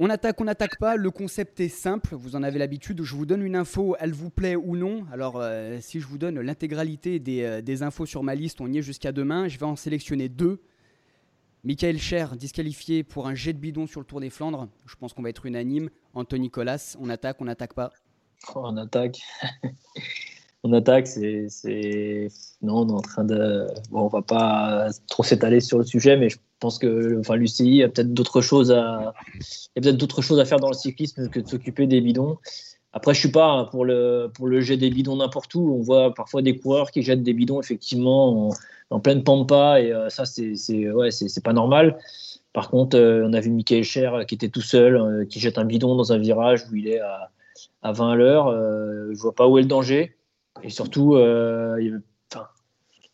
On 0.03 0.09
attaque, 0.09 0.41
on 0.41 0.45
n'attaque 0.45 0.79
pas. 0.79 0.97
Le 0.97 1.11
concept 1.11 1.61
est 1.61 1.69
simple. 1.69 2.15
Vous 2.15 2.35
en 2.35 2.43
avez 2.43 2.59
l'habitude. 2.59 3.03
Je 3.03 3.15
vous 3.15 3.27
donne 3.27 3.43
une 3.43 3.55
info, 3.55 3.97
elle 4.01 4.15
vous 4.15 4.31
plaît 4.31 4.57
ou 4.57 4.75
non. 4.75 5.05
Alors, 5.13 5.35
euh, 5.37 5.77
si 5.83 6.01
je 6.01 6.07
vous 6.07 6.17
donne 6.17 6.41
l'intégralité 6.41 7.23
euh, 7.45 7.61
des, 7.61 7.83
infos 7.83 8.07
sur 8.07 8.23
ma 8.23 8.35
liste, 8.35 8.63
on 8.63 8.73
y 8.73 8.79
est 8.79 8.83
jusqu'à 8.83 9.13
demain. 9.13 9.47
Je 9.49 9.59
vais 9.59 9.67
en 9.67 9.77
sélectionner 9.77 10.31
deux. 10.31 10.63
Michael 11.65 11.99
Cher, 11.99 12.37
disqualifié 12.37 13.05
pour 13.05 13.29
un 13.29 13.35
jet 13.35 13.53
de 13.53 13.59
bidon 13.59 13.87
sur 13.87 14.01
le 14.01 14.07
Tour 14.07 14.21
des 14.21 14.31
Flandres. 14.31 14.69
Je 14.87 14.97
pense 14.97 15.13
qu'on 15.13 15.21
va 15.21 15.29
être 15.29 15.45
unanime. 15.45 15.91
Anthony 16.15 16.49
Colas, 16.49 16.97
on 16.99 17.11
attaque, 17.11 17.37
on 17.43 17.45
n'attaque 17.45 17.75
pas. 17.75 17.91
Oh, 18.55 18.63
on 18.65 18.79
attaque. 18.79 19.21
on 20.63 20.73
attaque, 20.73 21.09
c'est. 21.09 22.29
Non, 22.63 22.87
on 22.87 22.89
est 22.89 22.93
en 22.93 23.03
train 23.03 23.25
de. 23.25 23.67
Bon, 23.91 24.05
on 24.05 24.09
va 24.09 24.23
pas 24.23 24.89
trop 25.11 25.25
s'étaler 25.25 25.61
sur 25.61 25.77
le 25.77 25.85
sujet, 25.85 26.17
mais 26.17 26.31
je 26.31 26.39
pense 26.61 26.79
que 26.79 27.19
enfin, 27.19 27.37
l'UCI 27.37 27.83
a 27.83 27.89
peut-être 27.89 28.13
d'autres 28.15 28.41
choses 28.41 28.71
à. 28.71 29.15
Il 29.77 29.97
d'autres 29.97 30.23
choses 30.23 30.39
à 30.41 30.45
faire 30.45 30.61
dans 30.61 30.69
le 30.69 30.75
cyclisme 30.75 31.29
que 31.29 31.41
de 31.41 31.49
s'occuper 31.49 31.87
des 31.87 32.01
bidons. 32.01 32.39
Après, 32.93 33.15
je 33.15 33.21
suis 33.21 33.31
pas 33.31 33.67
pour 33.71 33.85
le, 33.85 34.31
pour 34.35 34.49
le 34.49 34.61
jet 34.61 34.77
des 34.77 34.91
bidons 34.91 35.17
n'importe 35.17 35.55
où. 35.55 35.75
On 35.75 35.83
voit 35.83 36.13
parfois 36.15 36.43
des 36.43 36.59
coureurs 36.59 36.91
qui 36.91 37.03
jettent 37.03 37.23
des 37.23 37.35
bidons, 37.35 37.61
effectivement, 37.61 38.51
en, 38.91 39.01
pleine 39.01 39.23
pampa, 39.23 39.81
et 39.81 39.93
euh, 39.93 40.09
ça, 40.09 40.25
c'est 40.27 40.91
ouais, 40.93 41.11
c'est 41.11 41.45
pas 41.45 41.53
normal. 41.53 41.99
Par 42.53 42.69
contre, 42.69 42.97
euh, 42.99 43.25
on 43.27 43.33
a 43.33 43.41
vu 43.41 43.51
Michael 43.51 43.85
Cher 43.85 44.27
qui 44.27 44.35
était 44.35 44.49
tout 44.49 44.61
seul, 44.61 44.97
euh, 44.97 45.25
qui 45.25 45.39
jette 45.39 45.59
un 45.59 45.65
bidon 45.65 45.95
dans 45.95 46.13
un 46.13 46.19
virage 46.19 46.65
où 46.71 46.75
il 46.75 46.89
est 46.89 46.99
à, 46.99 47.31
à 47.83 47.93
20 47.93 48.11
à 48.11 48.17
l'heure. 48.17 48.51
je 49.13 49.21
vois 49.21 49.35
pas 49.35 49.47
où 49.47 49.59
est 49.59 49.63
le 49.63 49.69
danger. 49.69 50.17
Et 50.63 50.71
surtout, 50.71 51.15
euh, 51.15 52.01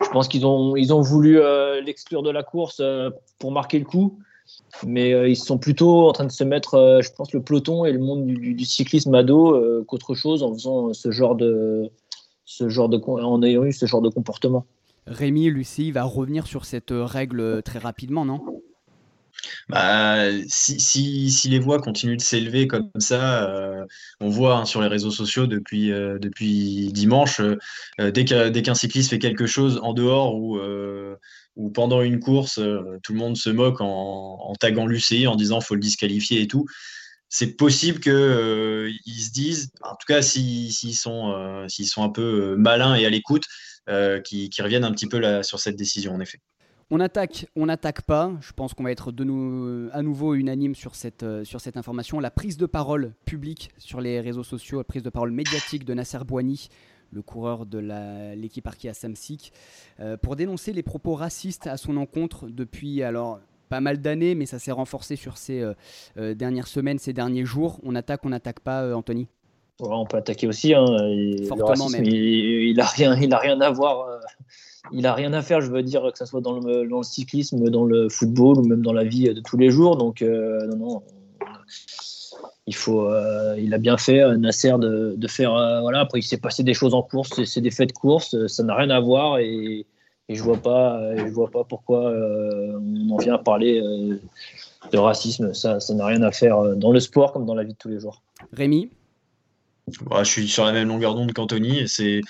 je 0.03 0.09
pense 0.11 0.29
qu'ils 0.29 0.47
ont, 0.47 0.77
ils 0.77 0.93
ont 0.93 1.01
voulu 1.01 1.41
euh, 1.41 1.81
l'exclure 1.81 2.23
de 2.23 2.31
la 2.31 2.43
course 2.43 2.81
euh, 2.81 3.11
pour 3.39 3.53
marquer 3.53 3.79
le 3.79 3.85
coup. 3.85 4.19
Mais 4.87 5.11
ils 5.29 5.37
sont 5.37 5.59
plutôt 5.59 6.09
en 6.09 6.13
train 6.13 6.25
de 6.25 6.31
se 6.31 6.45
mettre, 6.45 7.01
je 7.03 7.11
pense, 7.11 7.33
le 7.33 7.43
peloton 7.43 7.85
et 7.85 7.91
le 7.91 7.99
monde 7.99 8.27
du, 8.27 8.65
cyclisme 8.65 9.13
à 9.17 9.25
dos 9.25 9.61
qu'autre 9.89 10.15
chose 10.15 10.45
en 10.45 10.53
faisant 10.55 10.93
ce 10.93 11.11
genre 11.11 11.35
de, 11.35 11.91
ce 12.45 12.69
genre 12.69 12.89
de, 12.89 12.97
en 12.97 13.43
ayant 13.43 13.65
eu 13.65 13.73
ce 13.73 13.87
genre 13.87 14.03
de 14.03 14.09
comportement. 14.09 14.65
Rémi, 15.09 15.51
Lucie 15.51 15.91
va 15.91 16.05
revenir 16.05 16.47
sur 16.47 16.65
cette 16.65 16.93
règle 16.93 17.61
très 17.65 17.81
rapidement, 17.81 18.25
non? 18.25 18.41
Bah, 19.69 20.31
si, 20.49 20.79
si, 20.79 21.31
si, 21.31 21.49
les 21.49 21.59
voix 21.59 21.81
continuent 21.81 22.17
de 22.17 22.23
s'élever 22.23 22.69
comme 22.69 22.91
ça, 22.99 23.51
euh, 23.51 23.85
on 24.21 24.29
voit 24.29 24.59
hein, 24.59 24.65
sur 24.65 24.81
les 24.81 24.87
réseaux 24.87 25.11
sociaux 25.11 25.49
depuis, 25.49 25.91
euh, 25.91 26.19
dimanche, 26.21 27.41
euh, 27.41 28.11
dès 28.13 28.25
qu'un 28.25 28.75
cycliste 28.75 29.11
fait 29.11 29.19
quelque 29.19 29.47
chose 29.47 29.81
en 29.83 29.93
dehors 29.93 30.37
ou, 30.37 30.61
pendant 31.75 32.03
une 32.03 32.21
course, 32.21 32.61
tout 33.03 33.13
le 33.13 33.19
monde 33.19 33.37
se 33.37 33.51
moque 33.51 33.81
en, 33.81 34.55
taguant 34.61 34.87
l'UCI, 34.87 35.27
en 35.27 35.35
disant 35.37 35.61
faut 35.61 35.75
le 35.75 35.81
disqualifier 35.81 36.43
et 36.43 36.47
tout. 36.47 36.67
C'est 37.29 37.57
possible 37.57 37.99
qu'ils 37.99 38.13
se 38.13 39.33
disent, 39.33 39.73
en 39.83 39.97
tout 39.97 40.07
cas 40.07 40.23
s'ils 40.23 40.73
sont, 40.95 41.67
sont 41.69 42.03
un 42.05 42.11
peu 42.11 42.55
malins 42.57 42.95
et 42.95 43.05
à 43.05 43.11
l'écoute, 43.11 43.47
qu'ils 44.25 44.63
reviennent 44.63 44.85
un 44.85 44.93
petit 44.93 45.09
peu 45.09 45.19
là, 45.19 45.43
sur 45.43 45.59
cette 45.59 45.77
décision 45.77 46.15
en 46.15 46.21
effet. 46.21 46.41
On 46.91 47.01
attaque, 47.01 47.47
on 47.57 47.67
n'attaque 47.67 48.03
pas. 48.03 48.31
Je 48.41 48.53
pense 48.53 48.73
qu'on 48.73 48.85
va 48.85 48.93
être 48.93 49.11
de 49.11 49.25
nous, 49.25 49.89
à 49.93 50.03
nouveau 50.03 50.35
unanime 50.35 50.77
sur 50.77 50.95
cette, 50.95 51.25
euh, 51.25 51.43
sur 51.43 51.61
cette 51.61 51.77
information. 51.77 52.21
La 52.21 52.31
prise 52.31 52.57
de 52.57 52.67
parole 52.67 53.13
publique 53.25 53.73
sur 53.77 54.01
les 54.01 54.21
réseaux 54.21 54.45
sociaux, 54.45 54.79
la 54.79 54.85
prise 54.85 55.03
de 55.03 55.11
parole 55.11 55.33
médiatique 55.33 55.85
de 55.85 55.95
Nasser 55.95 56.19
Bouani, 56.25 56.69
le 57.11 57.23
coureur 57.23 57.67
de 57.67 57.79
l'équipe 58.37 58.65
Arki 58.69 58.89
à 58.89 58.95
Samsic, 58.95 59.53
euh, 59.99 60.17
pour 60.17 60.37
dénoncer 60.37 60.73
les 60.73 60.85
propos 60.85 61.15
racistes 61.15 61.67
à 61.67 61.77
son 61.77 61.97
encontre 61.97 62.47
depuis 62.49 63.03
alors 63.03 63.41
pas 63.69 63.81
mal 63.81 64.01
d'années, 64.01 64.37
mais 64.37 64.47
ça 64.47 64.61
s'est 64.61 64.71
renforcé 64.71 65.17
sur 65.17 65.39
ces 65.39 65.69
euh, 66.17 66.35
dernières 66.35 66.69
semaines, 66.69 67.01
ces 67.01 67.13
derniers 67.13 67.45
jours. 67.45 67.81
On 67.83 67.97
attaque, 67.97 68.25
on 68.25 68.29
n'attaque 68.29 68.61
pas, 68.61 68.95
Anthony? 68.95 69.27
On 69.81 70.07
peut 70.07 70.19
attaquer 70.19 70.47
aussi. 70.47 70.73
Hein. 70.73 70.85
Il, 71.01 71.47
Fortement 71.49 71.89
même. 71.89 72.05
Il, 72.05 72.77
n'a 72.77 72.87
rien, 72.87 73.17
il 73.17 73.35
a 73.35 73.39
rien 73.39 73.61
à 73.61 73.71
voir 73.71 74.21
il 74.93 75.07
a 75.07 75.15
rien 75.15 75.33
à 75.33 75.43
faire, 75.43 75.61
je 75.61 75.71
veux 75.71 75.83
dire, 75.83 76.03
que 76.13 76.19
ce 76.19 76.27
soit 76.27 76.41
dans 76.41 76.59
le, 76.59 76.87
dans 76.89 76.99
le, 76.99 77.03
cyclisme, 77.03 77.69
dans 77.71 77.85
le 77.85 78.09
football 78.09 78.59
ou 78.59 78.65
même 78.65 78.83
dans 78.83 78.93
la 78.93 79.05
vie 79.05 79.33
de 79.33 79.41
tous 79.41 79.57
les 79.57 79.71
jours. 79.71 79.97
Donc, 79.97 80.23
euh, 80.23 80.67
non, 80.67 80.77
non, 80.77 81.03
il 82.67 82.75
faut, 82.75 83.09
euh, 83.09 83.57
il 83.59 83.75
a 83.75 83.79
bien 83.79 83.97
fait 83.97 84.21
euh, 84.21 84.37
Nasser 84.37 84.73
de, 84.79 85.15
de 85.17 85.29
faire, 85.29 85.53
voilà. 85.83 86.01
Après, 86.01 86.19
il 86.19 86.23
s'est 86.23 86.39
passé 86.39 86.63
des 86.63 86.75
choses 86.75 86.95
en 86.95 87.03
course, 87.03 87.45
c'est 87.45 87.61
des 87.61 87.71
faits 87.71 87.89
de 87.89 87.95
course, 87.95 88.47
ça 88.47 88.63
n'a 88.63 88.75
rien 88.75 88.91
à 88.91 89.01
voir 89.01 89.39
et, 89.39 89.87
et 90.29 90.35
je 90.35 90.43
vois 90.43 90.59
pas, 90.59 91.17
je 91.17 91.33
vois 91.33 91.51
pas 91.51 91.65
pourquoi 91.65 92.13
on 92.13 93.11
en 93.11 93.17
vient 93.17 93.35
à 93.35 93.39
parler 93.39 93.81
de 94.93 94.99
racisme. 94.99 95.55
Ça, 95.55 95.81
ça 95.81 95.95
n'a 95.95 96.07
rien 96.07 96.23
à 96.23 96.33
faire 96.33 96.77
dans 96.77 96.91
le 96.91 97.01
sport 97.01 97.33
comme 97.33 97.47
dans 97.47 97.55
la 97.55 97.63
vie 97.63 97.73
de 97.73 97.79
tous 97.79 97.89
les 97.89 98.01
jours. 98.01 98.23
Rémi? 98.53 98.91
je 99.89 100.25
suis 100.25 100.49
sur 100.49 100.65
la 100.65 100.73
même 100.73 100.89
longueur 100.89 101.15
d'onde 101.15 101.33
qu'Anthony. 101.33 101.89
C'est 101.89 102.23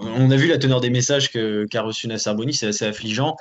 on 0.00 0.30
a 0.30 0.36
vu 0.36 0.48
la 0.48 0.58
teneur 0.58 0.80
des 0.80 0.90
messages 0.90 1.30
que, 1.30 1.66
qu'a 1.70 1.82
reçu 1.82 2.08
Nasser 2.08 2.34
Boni, 2.34 2.54
c'est 2.54 2.66
assez 2.66 2.84
affligeant. 2.84 3.36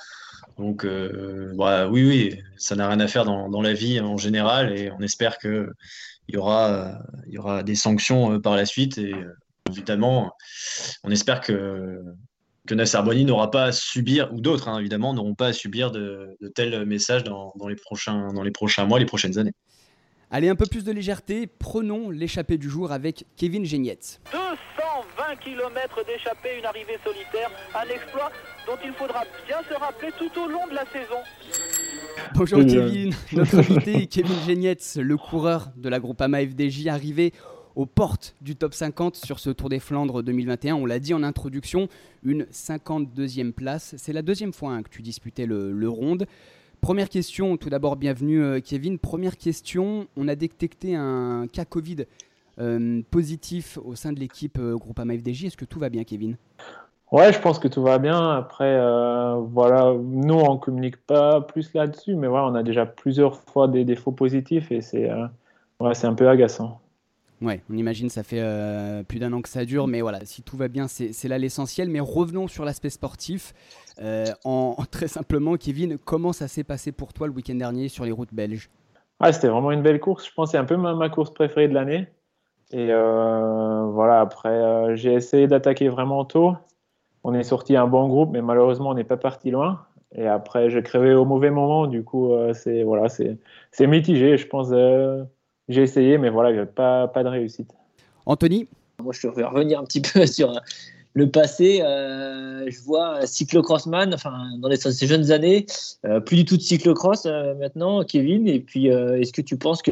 Donc, 0.58 0.86
euh, 0.86 1.54
bah, 1.56 1.88
oui, 1.88 2.06
oui, 2.06 2.40
ça 2.58 2.76
n'a 2.76 2.88
rien 2.88 3.00
à 3.00 3.08
faire 3.08 3.26
dans, 3.26 3.50
dans, 3.50 3.62
la 3.62 3.74
vie 3.74 4.00
en 4.00 4.18
général 4.18 4.78
et 4.78 4.92
on 4.92 5.00
espère 5.00 5.38
qu'il 5.38 5.68
y 6.28 6.38
aura, 6.38 7.00
il 7.28 7.34
y 7.34 7.38
aura 7.38 7.64
des 7.64 7.76
sanctions 7.76 8.34
euh, 8.34 8.40
par 8.40 8.56
la 8.56 8.66
suite. 8.66 8.98
Et 8.98 9.14
euh, 9.14 9.34
évidemment, 9.70 10.32
on 11.04 11.12
espère 11.12 11.42
que, 11.42 12.02
que 12.68 12.76
Nasser 12.76 13.02
Boni 13.04 13.26
n'aura 13.26 13.50
pas 13.50 13.66
à 13.66 13.72
subir, 13.72 14.32
ou 14.34 14.42
d'autres 14.42 14.68
hein, 14.68 14.80
évidemment, 14.80 15.14
n'auront 15.14 15.36
pas 15.36 15.48
à 15.48 15.54
subir 15.54 15.92
de, 15.92 16.38
de 16.40 16.48
tels 16.48 16.86
messages 16.86 17.24
dans, 17.24 17.54
dans, 17.58 17.68
les 17.68 17.76
prochains, 17.76 18.34
dans 18.34 18.44
les 18.44 18.52
prochains 18.52 18.86
mois, 18.86 19.00
les 19.00 19.06
prochaines 19.06 19.40
années. 19.40 19.54
Allez, 20.34 20.48
un 20.48 20.56
peu 20.56 20.66
plus 20.66 20.86
de 20.86 20.92
légèreté, 20.94 21.46
prenons 21.46 22.10
l'échappée 22.10 22.58
du 22.58 22.70
jour 22.70 22.94
avec 22.94 23.26
Kevin 23.36 23.66
Géniette. 23.66 24.22
20 25.32 25.36
km 25.38 26.06
d'échappée, 26.06 26.58
une 26.60 26.66
arrivée 26.66 26.98
solitaire, 27.06 27.50
un 27.74 27.88
exploit 27.90 28.32
dont 28.68 28.78
il 28.84 28.92
faudra 28.92 29.24
bien 29.48 29.58
se 29.70 29.80
rappeler 29.80 30.10
tout 30.18 30.42
au 30.42 30.48
long 30.48 30.68
de 30.68 30.74
la 30.76 30.86
saison. 30.86 31.20
Bonjour 32.36 32.60
oui, 32.60 32.68
Kevin, 32.68 33.14
euh. 33.14 33.16
notre 33.38 33.60
invité 33.60 34.08
Kevin 34.08 34.36
Génietz, 34.46 34.98
le 34.98 35.16
coureur 35.16 35.70
de 35.78 35.88
la 35.88 36.00
Groupama 36.00 36.42
FDJ, 36.42 36.88
arrivé 36.88 37.32
aux 37.76 37.86
portes 37.86 38.36
du 38.42 38.58
top 38.58 38.74
50 38.74 39.16
sur 39.16 39.40
ce 39.40 39.50
Tour 39.50 39.70
des 39.70 39.80
Flandres 39.80 40.22
2021. 40.22 40.76
On 40.76 40.86
l'a 40.86 41.00
dit 41.00 41.14
en 41.14 41.24
introduction, 41.24 41.88
une 42.24 42.44
52e 42.52 43.54
place. 43.54 43.96
C'est 43.98 44.14
la 44.14 44.24
deuxième 44.24 44.52
fois 44.52 44.72
hein, 44.72 44.84
que 44.84 44.90
tu 44.90 45.02
disputais 45.02 45.46
le, 45.46 45.72
le 45.72 45.90
ronde. 45.90 46.26
Première 46.82 47.08
question, 47.08 47.56
tout 47.56 47.70
d'abord 47.70 47.96
bienvenue 47.96 48.42
euh, 48.42 48.60
Kevin. 48.60 49.00
Première 49.00 49.38
question, 49.38 50.08
on 50.18 50.28
a 50.28 50.36
détecté 50.36 50.96
un 50.96 51.48
cas 51.48 51.64
Covid 51.64 52.06
positif 53.10 53.78
au 53.84 53.96
sein 53.96 54.14
de 54.14 54.20
l'équipe 54.20 54.58
euh, 54.60 54.76
Groupama 54.76 55.16
FDJ. 55.18 55.46
Est-ce 55.46 55.58
que 55.58 55.66
tout 55.66 55.80
va 55.80 55.90
bien 55.90 56.04
Kevin? 56.04 56.38
Ouais, 57.12 57.34
je 57.34 57.40
pense 57.40 57.60
que 57.60 57.68
tout 57.68 57.82
va 57.82 57.98
bien. 57.98 58.32
Après, 58.38 58.80
voilà, 59.50 59.94
nous 60.02 60.36
on 60.36 60.58
communique 60.58 60.98
pas 61.06 61.42
plus 61.42 61.74
là-dessus, 61.74 62.16
mais 62.16 62.28
voilà, 62.28 62.46
on 62.46 62.56
a 62.56 62.64
déjà 62.64 62.86
plusieurs 62.86 63.36
fois 63.36 63.68
des 63.68 63.84
défauts 63.84 64.14
positifs 64.14 64.72
et 64.72 64.80
c'est 64.80 65.10
c'est 65.94 66.08
un 66.08 66.14
peu 66.14 66.30
agaçant. 66.30 66.80
Ouais, 67.42 67.64
on 67.72 67.76
imagine, 67.76 68.10
ça 68.10 68.22
fait 68.22 68.40
euh, 68.40 69.02
plus 69.02 69.18
d'un 69.18 69.34
an 69.34 69.42
que 69.42 69.50
ça 69.50 69.66
dure, 69.66 69.88
mais 69.88 70.02
voilà, 70.02 70.24
si 70.26 70.44
tout 70.44 70.58
va 70.58 70.68
bien, 70.68 70.88
c'est 70.88 71.28
là 71.28 71.40
l'essentiel. 71.40 71.90
Mais 71.90 72.00
revenons 72.00 72.48
sur 72.48 72.66
l'aspect 72.66 72.92
sportif. 72.92 73.54
Euh, 74.00 74.26
en, 74.44 74.76
très 74.92 75.08
simplement, 75.08 75.56
Kevin, 75.56 75.98
comment 75.98 76.34
ça 76.34 76.48
s'est 76.48 76.64
passé 76.64 76.92
pour 76.92 77.14
toi 77.14 77.26
le 77.26 77.34
week-end 77.34 77.56
dernier 77.56 77.88
sur 77.88 78.06
les 78.06 78.12
routes 78.12 78.34
belges? 78.34 78.70
Ah, 79.20 79.34
C'était 79.34 79.48
vraiment 79.48 79.72
une 79.72 79.82
belle 79.82 80.00
course. 80.00 80.28
Je 80.28 80.34
pense 80.34 80.50
que 80.50 80.52
c'est 80.52 80.58
un 80.60 80.66
peu 80.66 80.78
ma, 80.78 81.10
course 81.10 81.34
préférée 81.34 81.68
de 81.68 81.74
l'année. 81.74 82.08
Et 82.74 82.88
voilà, 82.88 84.22
après, 84.22 84.96
j'ai 84.96 85.14
essayé 85.14 85.48
d'attaquer 85.48 85.90
vraiment 85.90 86.26
tôt. 86.26 86.56
On 87.24 87.34
est 87.34 87.44
sorti 87.44 87.76
un 87.76 87.88
bon 87.88 88.08
groupe, 88.08 88.32
mais 88.32 88.42
malheureusement, 88.42 88.90
on 88.90 88.94
n'est 88.94 89.04
pas 89.04 89.18
parti 89.18 89.52
loin. 89.52 89.86
Et 90.16 90.28
après, 90.28 90.70
je 90.70 90.80
crevais 90.80 91.14
au 91.14 91.26
mauvais 91.26 91.52
moment. 91.52 91.88
Du 91.88 92.04
coup, 92.04 92.32
c'est 92.54 92.84
voilà, 92.84 93.08
c'est 93.10 93.88
mitigé. 93.88 94.38
Je 94.38 94.48
pense 94.48 94.70
j'ai 95.70 95.84
essayé, 95.84 96.18
mais 96.18 96.30
voilà, 96.30 96.52
il 96.52 96.56
n'y 96.56 96.60
a 96.60 96.66
pas, 96.66 97.08
pas 97.08 97.24
de 97.24 97.30
réussite. 97.30 97.74
Anthony? 98.26 98.68
Moi, 99.02 99.14
je 99.14 99.28
vais 99.28 99.44
revenir 99.44 99.80
un 99.80 99.84
petit 99.84 100.02
peu 100.14 100.26
sur 100.26 100.52
le 101.14 101.30
passé, 101.30 101.82
euh, 101.82 102.70
je 102.70 102.82
vois 102.82 103.26
cyclocrossman, 103.26 104.14
enfin 104.14 104.34
dans 104.60 104.70
les, 104.70 104.78
ces 104.78 105.08
jeunes 105.08 105.32
années, 105.32 105.66
euh, 106.06 106.20
plus 106.20 106.38
du 106.38 106.46
tout 106.46 106.58
de 106.58 106.62
cyclocross 106.62 107.26
euh, 107.26 107.54
maintenant, 107.56 108.04
Kevin. 108.04 108.48
Et 108.48 108.60
puis, 108.60 108.88
est-ce 108.88 109.34
que 109.34 109.42
tu 109.42 109.58
penses 109.58 109.82
que 109.82 109.92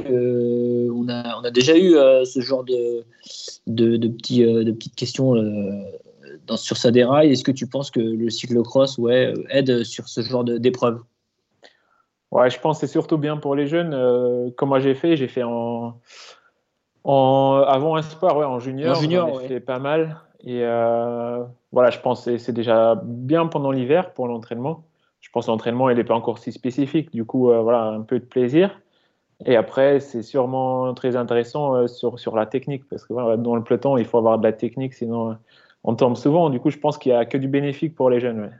on 0.89 1.09
a, 1.09 1.37
on 1.39 1.43
a 1.43 1.51
déjà 1.51 1.77
eu 1.77 1.93
ce 2.25 2.39
genre 2.41 2.63
de, 2.63 3.03
de, 3.67 3.97
de, 3.97 4.07
petits, 4.07 4.43
de 4.43 4.71
petites 4.71 4.95
questions 4.95 5.35
dans, 6.47 6.57
sur 6.57 6.77
sa 6.77 6.91
déraille 6.91 7.31
Est-ce 7.31 7.43
que 7.43 7.51
tu 7.51 7.67
penses 7.67 7.91
que 7.91 7.99
le 7.99 8.29
cyclocross 8.29 8.97
ouais, 8.97 9.33
aide 9.49 9.83
sur 9.83 10.07
ce 10.07 10.21
genre 10.21 10.43
d'épreuve? 10.43 11.01
Ouais, 12.31 12.49
je 12.49 12.59
pense 12.59 12.79
que 12.79 12.85
c'est 12.85 12.91
surtout 12.91 13.17
bien 13.17 13.37
pour 13.37 13.55
les 13.55 13.67
jeunes. 13.67 14.53
comme 14.55 14.69
moi 14.69 14.79
j'ai 14.79 14.95
fait, 14.95 15.17
j'ai 15.17 15.27
fait 15.27 15.43
en, 15.43 15.99
en 17.03 17.63
avant 17.67 17.97
espoir, 17.97 18.37
ouais, 18.37 18.45
en 18.45 18.59
junior. 18.59 18.97
En 18.97 19.01
junior, 19.01 19.41
j'ai 19.41 19.47
fait 19.47 19.59
pas 19.59 19.79
mal. 19.79 20.17
Et 20.43 20.63
euh, 20.63 21.43
voilà, 21.71 21.89
je 21.89 21.99
pense 21.99 22.25
que 22.25 22.37
c'est 22.37 22.53
déjà 22.53 22.95
bien 23.03 23.47
pendant 23.47 23.71
l'hiver 23.71 24.13
pour 24.13 24.27
l'entraînement. 24.27 24.85
Je 25.21 25.29
pense 25.31 25.47
que 25.47 25.51
l'entraînement, 25.51 25.89
il 25.89 25.97
n'est 25.97 26.03
pas 26.03 26.15
encore 26.15 26.37
si 26.39 26.51
spécifique. 26.51 27.11
Du 27.11 27.25
coup, 27.25 27.51
euh, 27.51 27.61
voilà, 27.61 27.83
un 27.83 28.01
peu 28.01 28.19
de 28.19 28.25
plaisir. 28.25 28.81
Et 29.45 29.55
après, 29.55 29.99
c'est 29.99 30.21
sûrement 30.23 30.93
très 30.93 31.15
intéressant 31.15 31.75
euh, 31.75 31.87
sur, 31.87 32.19
sur 32.19 32.35
la 32.35 32.45
technique, 32.45 32.87
parce 32.89 33.05
que 33.05 33.13
voilà, 33.13 33.37
dans 33.37 33.55
le 33.55 33.63
peloton, 33.63 33.97
il 33.97 34.05
faut 34.05 34.17
avoir 34.17 34.37
de 34.39 34.43
la 34.43 34.53
technique, 34.53 34.93
sinon 34.93 35.37
on 35.83 35.95
tombe 35.95 36.15
souvent. 36.17 36.49
Du 36.49 36.59
coup, 36.59 36.69
je 36.69 36.77
pense 36.77 36.97
qu'il 36.97 37.11
n'y 37.11 37.17
a 37.17 37.25
que 37.25 37.37
du 37.37 37.47
bénéfique 37.47 37.95
pour 37.95 38.09
les 38.09 38.19
jeunes. 38.19 38.51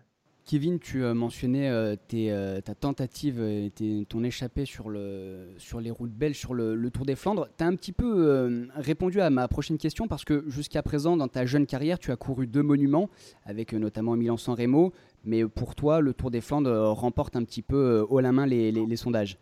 Kevin, 0.50 0.80
tu 0.80 1.04
mentionnais 1.04 1.70
euh, 1.70 1.96
euh, 2.16 2.60
ta 2.60 2.74
tentative, 2.74 3.38
euh, 3.40 3.70
ton 4.10 4.24
échappée 4.24 4.66
sur, 4.66 4.90
le, 4.90 5.54
sur 5.60 5.80
les 5.80 5.92
routes 5.92 6.10
belges, 6.10 6.40
sur 6.40 6.56
le, 6.56 6.90
Tour 6.90 7.06
des 7.06 7.14
Flandres. 7.14 7.48
Tu 7.56 7.64
as 7.64 7.68
un 7.68 7.76
petit 7.76 7.92
peu 7.92 8.68
répondu 8.74 9.22
à 9.22 9.30
ma 9.30 9.48
prochaine 9.48 9.78
question 9.78 10.08
parce 10.08 10.26
que 10.26 10.44
jusqu'à 10.50 10.82
présent, 10.82 11.18
dans 11.18 11.28
ta 11.28 11.46
jeune 11.46 11.68
carrière, 11.68 12.00
tu 12.00 12.12
as 12.12 12.16
couru 12.16 12.48
deux 12.48 12.64
monuments, 12.64 13.12
avec 13.46 13.74
notamment 13.74 14.16
Milan-San 14.16 14.56
Remo. 14.56 14.92
Mais 15.24 15.46
pour 15.46 15.76
toi, 15.76 16.02
le 16.02 16.16
Tour 16.16 16.32
des 16.32 16.42
Flandres 16.42 16.94
remporte 16.94 17.36
un 17.36 17.44
petit 17.44 17.62
peu 17.62 18.04
haut 18.10 18.20
la 18.20 18.32
main 18.32 18.48
les, 18.48 18.96
sondages. 18.96 19.38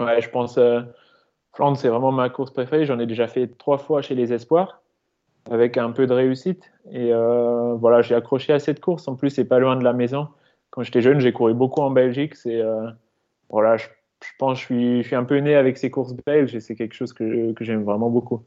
Ouais, 0.00 0.22
je 0.22 0.30
pense 0.30 0.58
Flandre, 1.52 1.76
c'est 1.76 1.90
vraiment 1.90 2.12
ma 2.12 2.30
course 2.30 2.50
préférée. 2.50 2.86
J'en 2.86 2.98
ai 2.98 3.04
déjà 3.04 3.28
fait 3.28 3.46
trois 3.58 3.76
fois 3.76 4.00
chez 4.00 4.14
les 4.14 4.32
Espoirs, 4.32 4.80
avec 5.50 5.76
un 5.76 5.90
peu 5.90 6.06
de 6.06 6.14
réussite. 6.14 6.72
Et 6.90 7.10
voilà, 7.12 8.00
j'ai 8.00 8.14
accroché 8.14 8.54
à 8.54 8.58
cette 8.58 8.80
course. 8.80 9.06
En 9.06 9.16
plus, 9.16 9.28
c'est 9.28 9.44
pas 9.44 9.58
loin 9.58 9.76
de 9.76 9.84
la 9.84 9.92
maison 9.92 10.28
quand 10.70 10.82
j'étais 10.82 11.02
jeune, 11.02 11.20
j'ai 11.20 11.32
couru 11.32 11.54
beaucoup 11.54 11.80
en 11.80 11.90
Belgique. 11.90 12.34
C'est 12.34 12.60
euh, 12.60 12.90
voilà, 13.50 13.76
je, 13.76 13.86
pense 14.38 14.58
que 14.58 14.60
je 14.60 14.64
suis, 14.64 15.02
je 15.02 15.06
suis 15.06 15.16
un 15.16 15.24
peu 15.24 15.38
né 15.38 15.54
avec 15.54 15.78
ces 15.78 15.90
courses 15.90 16.14
belges 16.26 16.54
et 16.54 16.60
c'est 16.60 16.74
quelque 16.74 16.94
chose 16.94 17.12
que, 17.12 17.52
que 17.52 17.64
j'aime 17.64 17.82
vraiment 17.84 18.10
beaucoup. 18.10 18.42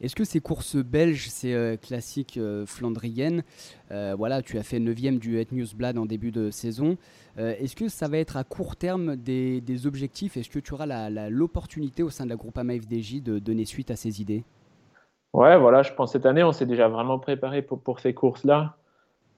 Est-ce 0.00 0.14
que 0.14 0.24
ces 0.24 0.38
courses 0.40 0.76
belges, 0.76 1.28
ces 1.28 1.54
euh, 1.54 1.76
classiques 1.76 2.36
euh, 2.36 2.66
flandriennes, 2.66 3.42
voilà, 3.90 4.42
tu 4.42 4.58
as 4.58 4.62
fait 4.62 4.78
9e 4.78 5.18
du 5.18 5.38
Het 5.38 5.48
Newsblad 5.52 5.98
en 5.98 6.06
début 6.06 6.30
de 6.30 6.50
saison. 6.50 6.96
Est-ce 7.36 7.76
que 7.76 7.88
ça 7.88 8.08
va 8.08 8.18
être 8.18 8.36
à 8.36 8.44
court 8.44 8.76
terme 8.76 9.16
des, 9.16 9.60
des 9.60 9.86
objectifs? 9.86 10.36
Est-ce 10.36 10.50
que 10.50 10.58
tu 10.58 10.74
auras 10.74 11.08
l'opportunité 11.30 12.02
au 12.02 12.10
sein 12.10 12.24
de 12.24 12.30
la 12.30 12.36
groupe 12.36 12.58
AMA 12.58 12.74
FDJ 12.74 13.22
de 13.22 13.38
donner 13.38 13.64
suite 13.64 13.90
à 13.90 13.96
ces 13.96 14.20
idées? 14.20 14.44
Ouais, 15.32 15.56
voilà, 15.56 15.82
je 15.82 15.92
pense 15.92 16.12
cette 16.12 16.26
année, 16.26 16.42
on 16.42 16.52
s'est 16.52 16.66
déjà 16.66 16.88
vraiment 16.88 17.18
préparé 17.18 17.62
pour, 17.62 17.80
pour 17.80 18.00
ces 18.00 18.14
courses-là. 18.14 18.76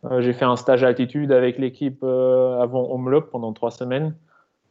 Euh, 0.05 0.23
j'ai 0.23 0.33
fait 0.33 0.45
un 0.45 0.57
stage 0.57 0.83
altitude 0.83 1.33
avec 1.33 1.59
l'équipe 1.59 2.01
euh, 2.03 2.61
avant 2.61 2.91
Homelop 2.91 3.31
pendant 3.31 3.53
trois 3.53 3.71
semaines. 3.71 4.15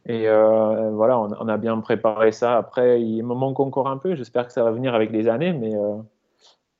Et 0.06 0.28
euh, 0.28 0.90
voilà, 0.90 1.18
on, 1.18 1.48
a 1.48 1.56
bien 1.56 1.78
préparé 1.78 2.32
ça. 2.32 2.56
Après, 2.56 3.00
il 3.02 3.22
me 3.22 3.34
manque 3.34 3.60
encore 3.60 3.88
un 3.88 3.98
peu. 3.98 4.14
J'espère 4.14 4.46
que 4.46 4.52
ça 4.52 4.64
va 4.64 4.70
venir 4.70 4.94
avec 4.94 5.12
les 5.12 5.28
années. 5.28 5.52
Mais, 5.52 5.72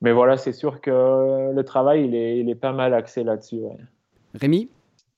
mais 0.01 0.13
voilà, 0.13 0.37
c'est 0.39 0.53
sûr 0.53 0.81
que 0.81 1.53
le 1.53 1.63
travail, 1.63 2.07
il 2.07 2.15
est, 2.15 2.39
il 2.39 2.49
est 2.49 2.55
pas 2.55 2.73
mal 2.73 2.95
axé 2.95 3.23
là-dessus. 3.23 3.61
Rémi? 4.35 4.71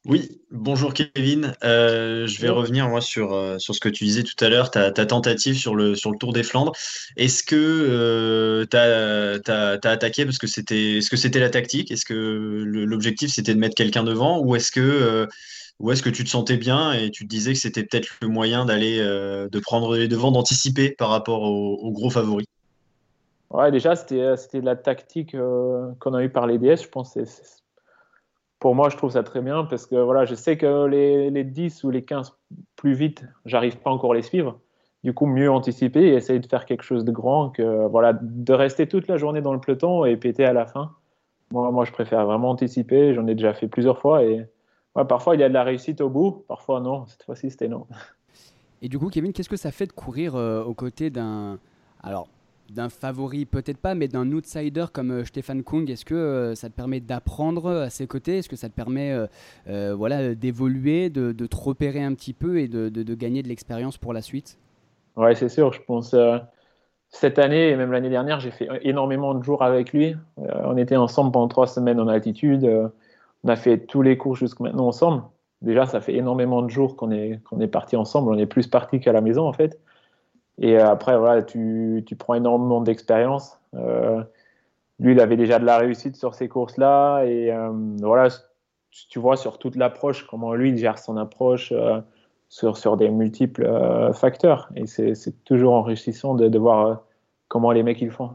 Oui, 0.04 0.40
bonjour 0.50 0.94
Kevin. 0.94 1.54
Euh, 1.62 2.26
je 2.26 2.40
vais 2.40 2.48
revenir 2.48 2.88
moi 2.88 3.00
sur, 3.00 3.34
euh, 3.34 3.58
sur 3.58 3.72
ce 3.72 3.78
que 3.78 3.88
tu 3.88 4.02
disais 4.02 4.24
tout 4.24 4.44
à 4.44 4.48
l'heure, 4.48 4.72
ta, 4.72 4.90
tentative 4.90 5.56
sur 5.56 5.76
le, 5.76 5.94
sur 5.94 6.10
le 6.10 6.18
Tour 6.18 6.32
des 6.32 6.42
Flandres. 6.42 6.72
Est-ce 7.16 7.44
que 7.44 7.54
euh, 7.56 8.66
tu 8.68 8.76
as, 8.76 9.88
attaqué 9.88 10.24
parce 10.24 10.38
que 10.38 10.48
c'était 10.48 10.98
est-ce 10.98 11.08
que 11.08 11.16
c'était 11.16 11.38
la 11.38 11.50
tactique? 11.50 11.92
Est-ce 11.92 12.04
que 12.04 12.14
l'objectif 12.14 13.30
c'était 13.30 13.54
de 13.54 13.60
mettre 13.60 13.76
quelqu'un 13.76 14.02
devant? 14.02 14.40
Ou 14.40 14.56
est-ce 14.56 14.72
que 14.72 15.28
ou 15.78 15.92
est-ce 15.92 16.02
que 16.02 16.10
tu 16.10 16.24
te 16.24 16.28
sentais 16.28 16.56
bien 16.56 16.92
et 16.92 17.10
tu 17.12 17.24
te 17.24 17.28
disais 17.28 17.52
que 17.52 17.58
c'était 17.60 17.84
peut-être 17.84 18.08
le 18.22 18.28
moyen 18.28 18.64
d'aller 18.64 18.98
de 18.98 19.58
prendre 19.60 19.96
les 19.96 20.08
devants, 20.08 20.32
d'anticiper 20.32 20.90
par 20.90 21.10
rapport 21.10 21.42
aux, 21.42 21.92
gros 21.92 22.10
favoris 22.10 22.46
Ouais, 23.50 23.70
déjà 23.70 23.94
c'était 23.94 24.60
la 24.62 24.74
tactique 24.74 25.36
qu'on 26.00 26.14
a 26.14 26.24
eu 26.24 26.28
par 26.28 26.48
les 26.48 26.58
DS, 26.58 26.82
je 26.82 26.88
pense 26.88 27.16
pour 28.62 28.76
moi, 28.76 28.90
je 28.90 28.96
trouve 28.96 29.10
ça 29.10 29.24
très 29.24 29.40
bien 29.40 29.64
parce 29.64 29.86
que 29.86 29.96
voilà, 29.96 30.24
je 30.24 30.36
sais 30.36 30.56
que 30.56 30.86
les, 30.86 31.30
les 31.30 31.42
10 31.42 31.82
ou 31.82 31.90
les 31.90 32.04
15 32.04 32.32
plus 32.76 32.94
vite, 32.94 33.24
j'arrive 33.44 33.76
pas 33.78 33.90
encore 33.90 34.12
à 34.12 34.14
les 34.14 34.22
suivre. 34.22 34.60
Du 35.02 35.12
coup, 35.12 35.26
mieux 35.26 35.50
anticiper 35.50 36.00
et 36.00 36.14
essayer 36.14 36.38
de 36.38 36.46
faire 36.46 36.64
quelque 36.64 36.84
chose 36.84 37.04
de 37.04 37.10
grand 37.10 37.50
que 37.50 37.88
voilà, 37.88 38.12
de 38.12 38.52
rester 38.52 38.86
toute 38.86 39.08
la 39.08 39.16
journée 39.16 39.40
dans 39.40 39.52
le 39.52 39.58
peloton 39.58 40.04
et 40.04 40.16
péter 40.16 40.44
à 40.44 40.52
la 40.52 40.64
fin. 40.64 40.92
Moi, 41.50 41.72
moi 41.72 41.84
je 41.84 41.90
préfère 41.90 42.24
vraiment 42.24 42.50
anticiper. 42.50 43.14
J'en 43.14 43.26
ai 43.26 43.34
déjà 43.34 43.52
fait 43.52 43.66
plusieurs 43.66 43.98
fois 43.98 44.22
et 44.22 44.46
parfois 45.08 45.34
il 45.34 45.40
y 45.40 45.44
a 45.44 45.48
de 45.48 45.54
la 45.54 45.64
réussite 45.64 46.00
au 46.00 46.08
bout, 46.08 46.44
parfois 46.46 46.78
non. 46.78 47.04
Cette 47.06 47.24
fois-ci, 47.24 47.50
c'était 47.50 47.66
non. 47.66 47.88
Et 48.80 48.88
du 48.88 48.96
coup, 48.96 49.08
Kevin, 49.08 49.32
qu'est-ce 49.32 49.48
que 49.48 49.56
ça 49.56 49.72
fait 49.72 49.86
de 49.86 49.92
courir 49.92 50.36
euh, 50.36 50.62
aux 50.62 50.74
côtés 50.74 51.10
d'un. 51.10 51.58
Alors, 52.00 52.28
d'un 52.72 52.88
favori, 52.88 53.44
peut-être 53.44 53.78
pas, 53.78 53.94
mais 53.94 54.08
d'un 54.08 54.30
outsider 54.32 54.86
comme 54.92 55.10
euh, 55.10 55.24
Stéphane 55.24 55.62
Kung 55.62 55.88
Est-ce 55.90 56.04
que 56.04 56.14
euh, 56.14 56.54
ça 56.54 56.68
te 56.68 56.74
permet 56.74 57.00
d'apprendre 57.00 57.70
à 57.70 57.90
ses 57.90 58.06
côtés? 58.06 58.38
Est-ce 58.38 58.48
que 58.48 58.56
ça 58.56 58.68
te 58.68 58.74
permet 58.74 59.26
euh, 59.68 59.94
voilà, 59.94 60.34
d'évoluer, 60.34 61.10
de, 61.10 61.32
de, 61.32 61.46
te 61.46 61.56
repérer 61.56 62.02
un 62.02 62.14
petit 62.14 62.32
peu 62.32 62.58
et 62.58 62.68
de, 62.68 63.14
gagner 63.14 63.42
de 63.42 63.48
l'expérience 63.48 63.98
pour 63.98 64.12
la 64.12 64.22
suite? 64.22 64.58
Ouais, 65.16 65.34
c'est 65.34 65.48
sûr. 65.48 65.72
Je 65.72 65.80
pense 65.82 66.16
cette 67.10 67.38
année 67.38 67.68
et 67.68 67.76
même 67.76 67.92
l'année 67.92 68.08
dernière, 68.08 68.40
j'ai 68.40 68.50
fait 68.50 68.68
énormément 68.82 69.34
de 69.34 69.44
jours 69.44 69.62
avec 69.62 69.92
lui. 69.92 70.16
on 70.38 70.76
était 70.78 70.96
ensemble 70.96 71.32
pendant 71.32 71.48
trois 71.48 71.66
semaines 71.66 72.00
en 72.00 72.08
altitude. 72.08 72.64
on 73.44 73.48
a 73.48 73.56
fait 73.56 73.78
tous 73.78 74.00
les 74.00 74.16
cours 74.16 74.34
jusqu'à 74.34 74.64
maintenant 74.64 74.88
ensemble. 74.88 75.22
Déjà, 75.60 75.86
ça 75.86 76.00
fait 76.00 76.14
énormément 76.14 76.62
de 76.62 76.70
jours 76.70 76.96
qu'on 76.96 77.10
est, 77.10 77.40
qu'on 77.44 77.60
est 77.60 77.68
partis 77.68 77.96
ensemble. 77.96 78.32
On 78.32 78.38
est 78.38 78.46
plus 78.46 78.66
partis 78.66 78.98
qu'à 78.98 79.12
la 79.12 79.20
maison, 79.20 79.46
en 79.46 79.52
fait. 79.52 79.78
Et 80.62 80.78
euh, 80.78 80.88
après, 80.88 81.18
voilà, 81.18 81.42
tu, 81.42 82.04
tu 82.06 82.14
prends 82.14 82.34
énormément 82.34 82.80
d'expérience. 82.80 83.58
Euh, 83.74 84.22
lui, 85.00 85.12
il 85.12 85.20
avait 85.20 85.36
déjà 85.36 85.58
de 85.58 85.64
la 85.64 85.76
réussite 85.76 86.16
sur 86.16 86.34
ces 86.34 86.48
courses-là. 86.48 87.24
Et 87.24 87.52
euh, 87.52 87.70
voilà, 87.98 88.28
tu 89.08 89.18
vois 89.18 89.36
sur 89.36 89.58
toute 89.58 89.74
l'approche, 89.74 90.24
comment 90.26 90.54
lui 90.54 90.70
il 90.70 90.78
gère 90.78 90.98
son 90.98 91.16
approche 91.16 91.74
sur, 92.48 92.76
sur 92.76 92.96
des 92.96 93.10
multiples 93.10 93.68
facteurs. 94.14 94.70
Et 94.76 94.86
c'est 94.86 95.44
toujours 95.44 95.74
enrichissant 95.74 96.34
de, 96.34 96.48
de 96.48 96.58
voir 96.58 97.02
comment 97.48 97.72
les 97.72 97.82
mecs 97.82 98.00
ils 98.00 98.12
font. 98.12 98.30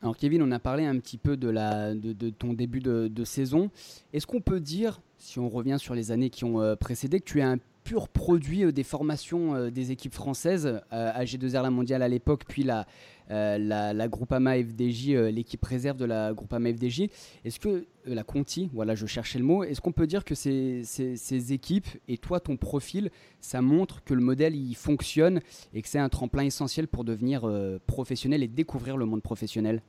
Alors 0.00 0.16
Kevin, 0.16 0.42
on 0.42 0.52
a 0.52 0.60
parlé 0.60 0.84
un 0.84 0.96
petit 0.98 1.18
peu 1.18 1.36
de, 1.36 1.48
la, 1.48 1.92
de, 1.92 2.30
ton 2.30 2.52
début 2.52 2.78
de, 2.78 3.08
de 3.08 3.24
saison. 3.24 3.70
Est-ce 4.12 4.28
qu'on 4.28 4.40
peut 4.40 4.60
dire, 4.60 5.00
si 5.16 5.40
on 5.40 5.48
revient 5.48 5.78
sur 5.78 5.94
les 5.94 6.12
années 6.12 6.30
qui 6.30 6.44
ont 6.44 6.76
précédé, 6.76 7.18
que 7.18 7.24
tu 7.24 7.40
es 7.40 7.42
un 7.42 7.58
pur 7.88 8.08
produit 8.08 8.64
euh, 8.64 8.72
des 8.72 8.82
formations 8.82 9.54
euh, 9.54 9.70
des 9.70 9.92
équipes 9.92 10.12
françaises, 10.12 10.82
euh, 10.92 11.12
AG2R 11.12 11.62
la 11.62 11.70
mondiale 11.70 12.02
à 12.02 12.08
l'époque, 12.08 12.42
puis 12.46 12.62
la, 12.62 12.84
la, 13.30 13.92
la, 13.94 14.08
Groupama 14.08 14.56
FDJ, 14.56 15.10
l'équipe 15.32 15.64
réserve 15.64 15.96
de 15.96 16.04
la 16.04 16.32
Groupama 16.34 16.70
FDJ. 16.70 17.08
Est-ce 17.44 17.58
que 17.58 17.86
la 18.06 18.24
Conti, 18.24 18.70
voilà, 18.72 18.94
je 18.94 19.06
cherchais 19.06 19.38
le 19.38 19.44
mot, 19.44 19.64
est-ce 19.64 19.80
qu'on 19.80 19.92
peut 19.92 20.06
dire 20.06 20.24
que 20.24 20.34
ces, 20.34 20.82
ces, 20.84 21.52
équipes 21.52 21.88
et 22.08 22.16
toi, 22.16 22.40
ton 22.40 22.56
profil, 22.56 23.10
ça 23.40 23.60
montre 23.60 24.02
que 24.02 24.14
le 24.14 24.22
modèle 24.22 24.56
il 24.56 24.74
fonctionne 24.74 25.40
et 25.74 25.82
que 25.82 25.88
c'est 25.88 25.98
un 25.98 26.08
tremplin 26.08 26.44
essentiel 26.44 26.88
pour 26.88 27.04
devenir 27.04 27.46
professionnel 27.86 28.42
et 28.42 28.48
découvrir 28.48 28.96
le 28.96 29.04
monde 29.04 29.22
professionnel? 29.22 29.82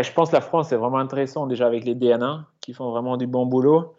Je 0.00 0.12
pense 0.12 0.30
que 0.30 0.36
la 0.36 0.40
France 0.40 0.70
est 0.70 0.76
vraiment 0.76 0.98
intéressant 0.98 1.48
déjà 1.48 1.66
avec 1.66 1.84
les 1.84 1.96
DNA 1.96 2.46
qui 2.60 2.72
font 2.72 2.90
vraiment 2.92 3.16
du 3.16 3.26
bon 3.26 3.46
boulot. 3.46 3.94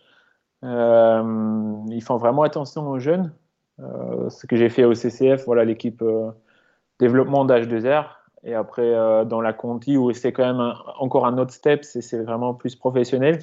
Euh, 0.64 1.76
ils 1.90 2.04
font 2.04 2.18
vraiment 2.18 2.44
attention 2.44 2.88
aux 2.90 3.00
jeunes. 3.00 3.34
Euh, 3.80 4.30
ce 4.30 4.46
que 4.46 4.56
j'ai 4.56 4.70
fait 4.70 4.84
au 4.84 4.94
CCF, 4.94 5.46
voilà 5.46 5.66
l'équipe 5.66 6.02
euh, 6.02 6.30
développement 7.00 7.46
d'H2R. 7.46 8.06
Et 8.44 8.56
après, 8.56 8.92
dans 9.28 9.40
la 9.40 9.54
Conti, 9.54 9.98
où 9.98 10.12
c'est 10.14 10.34
quand 10.34 10.44
même 10.44 10.74
encore 10.98 11.28
un 11.28 11.38
autre 11.38 11.52
step, 11.52 11.84
c'est 11.84 12.24
vraiment 12.24 12.56
plus 12.56 12.76
professionnel. 12.76 13.40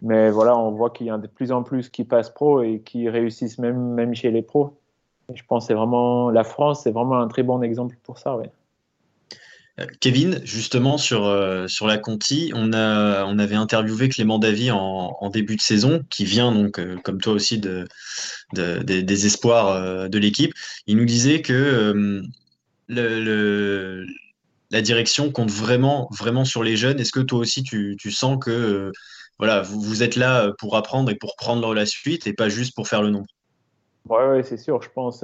Mais 0.00 0.30
voilà, 0.30 0.56
on 0.56 0.70
voit 0.70 0.88
qu'il 0.88 1.06
y 1.08 1.10
a 1.10 1.18
de 1.18 1.26
plus 1.26 1.52
en 1.52 1.62
plus 1.62 1.90
qui 1.90 2.02
passent 2.02 2.30
pro 2.30 2.62
et 2.62 2.80
qui 2.80 3.10
réussissent 3.10 3.58
même, 3.58 3.92
même 3.92 4.14
chez 4.14 4.30
les 4.30 4.40
pros. 4.40 4.74
Je 5.34 5.42
pense 5.46 5.68
que 5.68 5.74
vraiment 5.74 6.30
la 6.30 6.44
France, 6.44 6.84
c'est 6.84 6.92
vraiment 6.92 7.18
un 7.18 7.28
très 7.28 7.42
bon 7.42 7.60
exemple 7.60 7.96
pour 8.04 8.16
ça. 8.16 8.38
Kevin, 10.00 10.40
justement 10.44 10.96
sur, 10.96 11.26
euh, 11.26 11.68
sur 11.68 11.86
la 11.86 11.98
Conti, 11.98 12.50
on, 12.54 12.72
a, 12.72 13.24
on 13.26 13.38
avait 13.38 13.56
interviewé 13.56 14.08
Clément 14.08 14.38
Davy 14.38 14.70
en, 14.70 15.28
début 15.28 15.56
de 15.56 15.60
saison, 15.60 16.02
qui 16.08 16.24
vient 16.24 16.50
donc, 16.50 16.78
euh, 16.78 16.96
comme 17.04 17.20
toi 17.20 17.34
aussi, 17.34 17.58
de, 17.58 17.86
de- 18.54 18.78
des- 18.78 19.26
espoirs 19.26 19.68
euh, 19.68 20.08
de 20.08 20.18
l'équipe. 20.18 20.54
Il 20.86 20.96
nous 20.96 21.04
disait 21.04 21.42
que 21.42 22.22
la 22.88 24.80
direction 24.80 25.30
compte 25.30 25.50
vraiment, 25.50 26.08
vraiment 26.10 26.46
sur 26.46 26.62
les 26.62 26.78
jeunes. 26.78 26.98
Est-ce 26.98 27.12
que 27.12 27.20
toi 27.20 27.40
aussi, 27.40 27.62
tu, 27.62 27.98
sens 28.10 28.38
que 28.42 28.92
voilà, 29.38 29.60
vous, 29.60 29.78
vous 29.78 30.02
êtes 30.02 30.16
là 30.16 30.52
pour 30.58 30.76
apprendre 30.76 31.10
et 31.10 31.16
pour 31.16 31.36
prendre 31.36 31.74
la 31.74 31.84
suite 31.84 32.26
et 32.26 32.32
pas 32.32 32.48
juste 32.48 32.74
pour 32.74 32.88
faire 32.88 33.02
le 33.02 33.10
nombre? 33.10 33.26
Ouais, 34.08 34.42
c'est 34.42 34.56
sûr, 34.56 34.80
je 34.80 34.88
pense. 34.88 35.22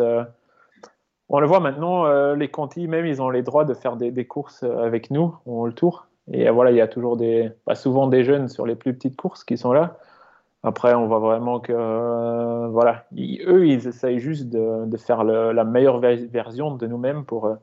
On 1.33 1.41
le 1.41 1.47
voit 1.47 1.61
maintenant, 1.61 2.05
euh, 2.05 2.37
les 2.37 2.49
Conti, 2.49 2.87
même, 2.87 3.07
ils 3.07 3.23
ont 3.23 3.31
les 3.31 3.43
droits 3.43 3.65
de 3.65 3.73
faire 3.73 3.97
des, 3.97 4.25
courses 4.27 4.63
euh, 4.65 4.85
avec 4.85 5.11
nous, 5.11 5.35
on 5.47 5.65
le 5.65 5.73
tour. 5.73 6.07
Et 6.31 6.47
euh, 6.47 6.53
voilà, 6.53 6.71
il 6.71 6.77
y 6.77 6.81
a 6.83 6.89
toujours 6.89 7.17
des, 7.17 7.51
pas 7.65 7.75
souvent 7.75 8.07
des 8.07 8.23
jeunes 8.23 8.49
sur 8.49 8.67
les 8.67 8.77
plus 8.77 8.93
petites 8.93 9.17
courses 9.17 9.43
qui 9.43 9.57
sont 9.57 9.73
là. 9.73 9.97
Après, 10.63 10.95
on 10.95 11.07
voit 11.09 11.21
vraiment 11.21 11.59
que, 11.59 11.73
voilà, 12.69 13.07
eux, 13.17 13.67
ils 13.67 13.89
essayent 13.89 14.21
juste 14.21 14.49
de, 14.49 14.97
faire 14.97 15.25
la 15.25 15.65
meilleure 15.65 15.99
ver- 15.99 16.29
version 16.31 16.77
de 16.77 16.87
nous-mêmes 16.87 17.25
pour, 17.25 17.57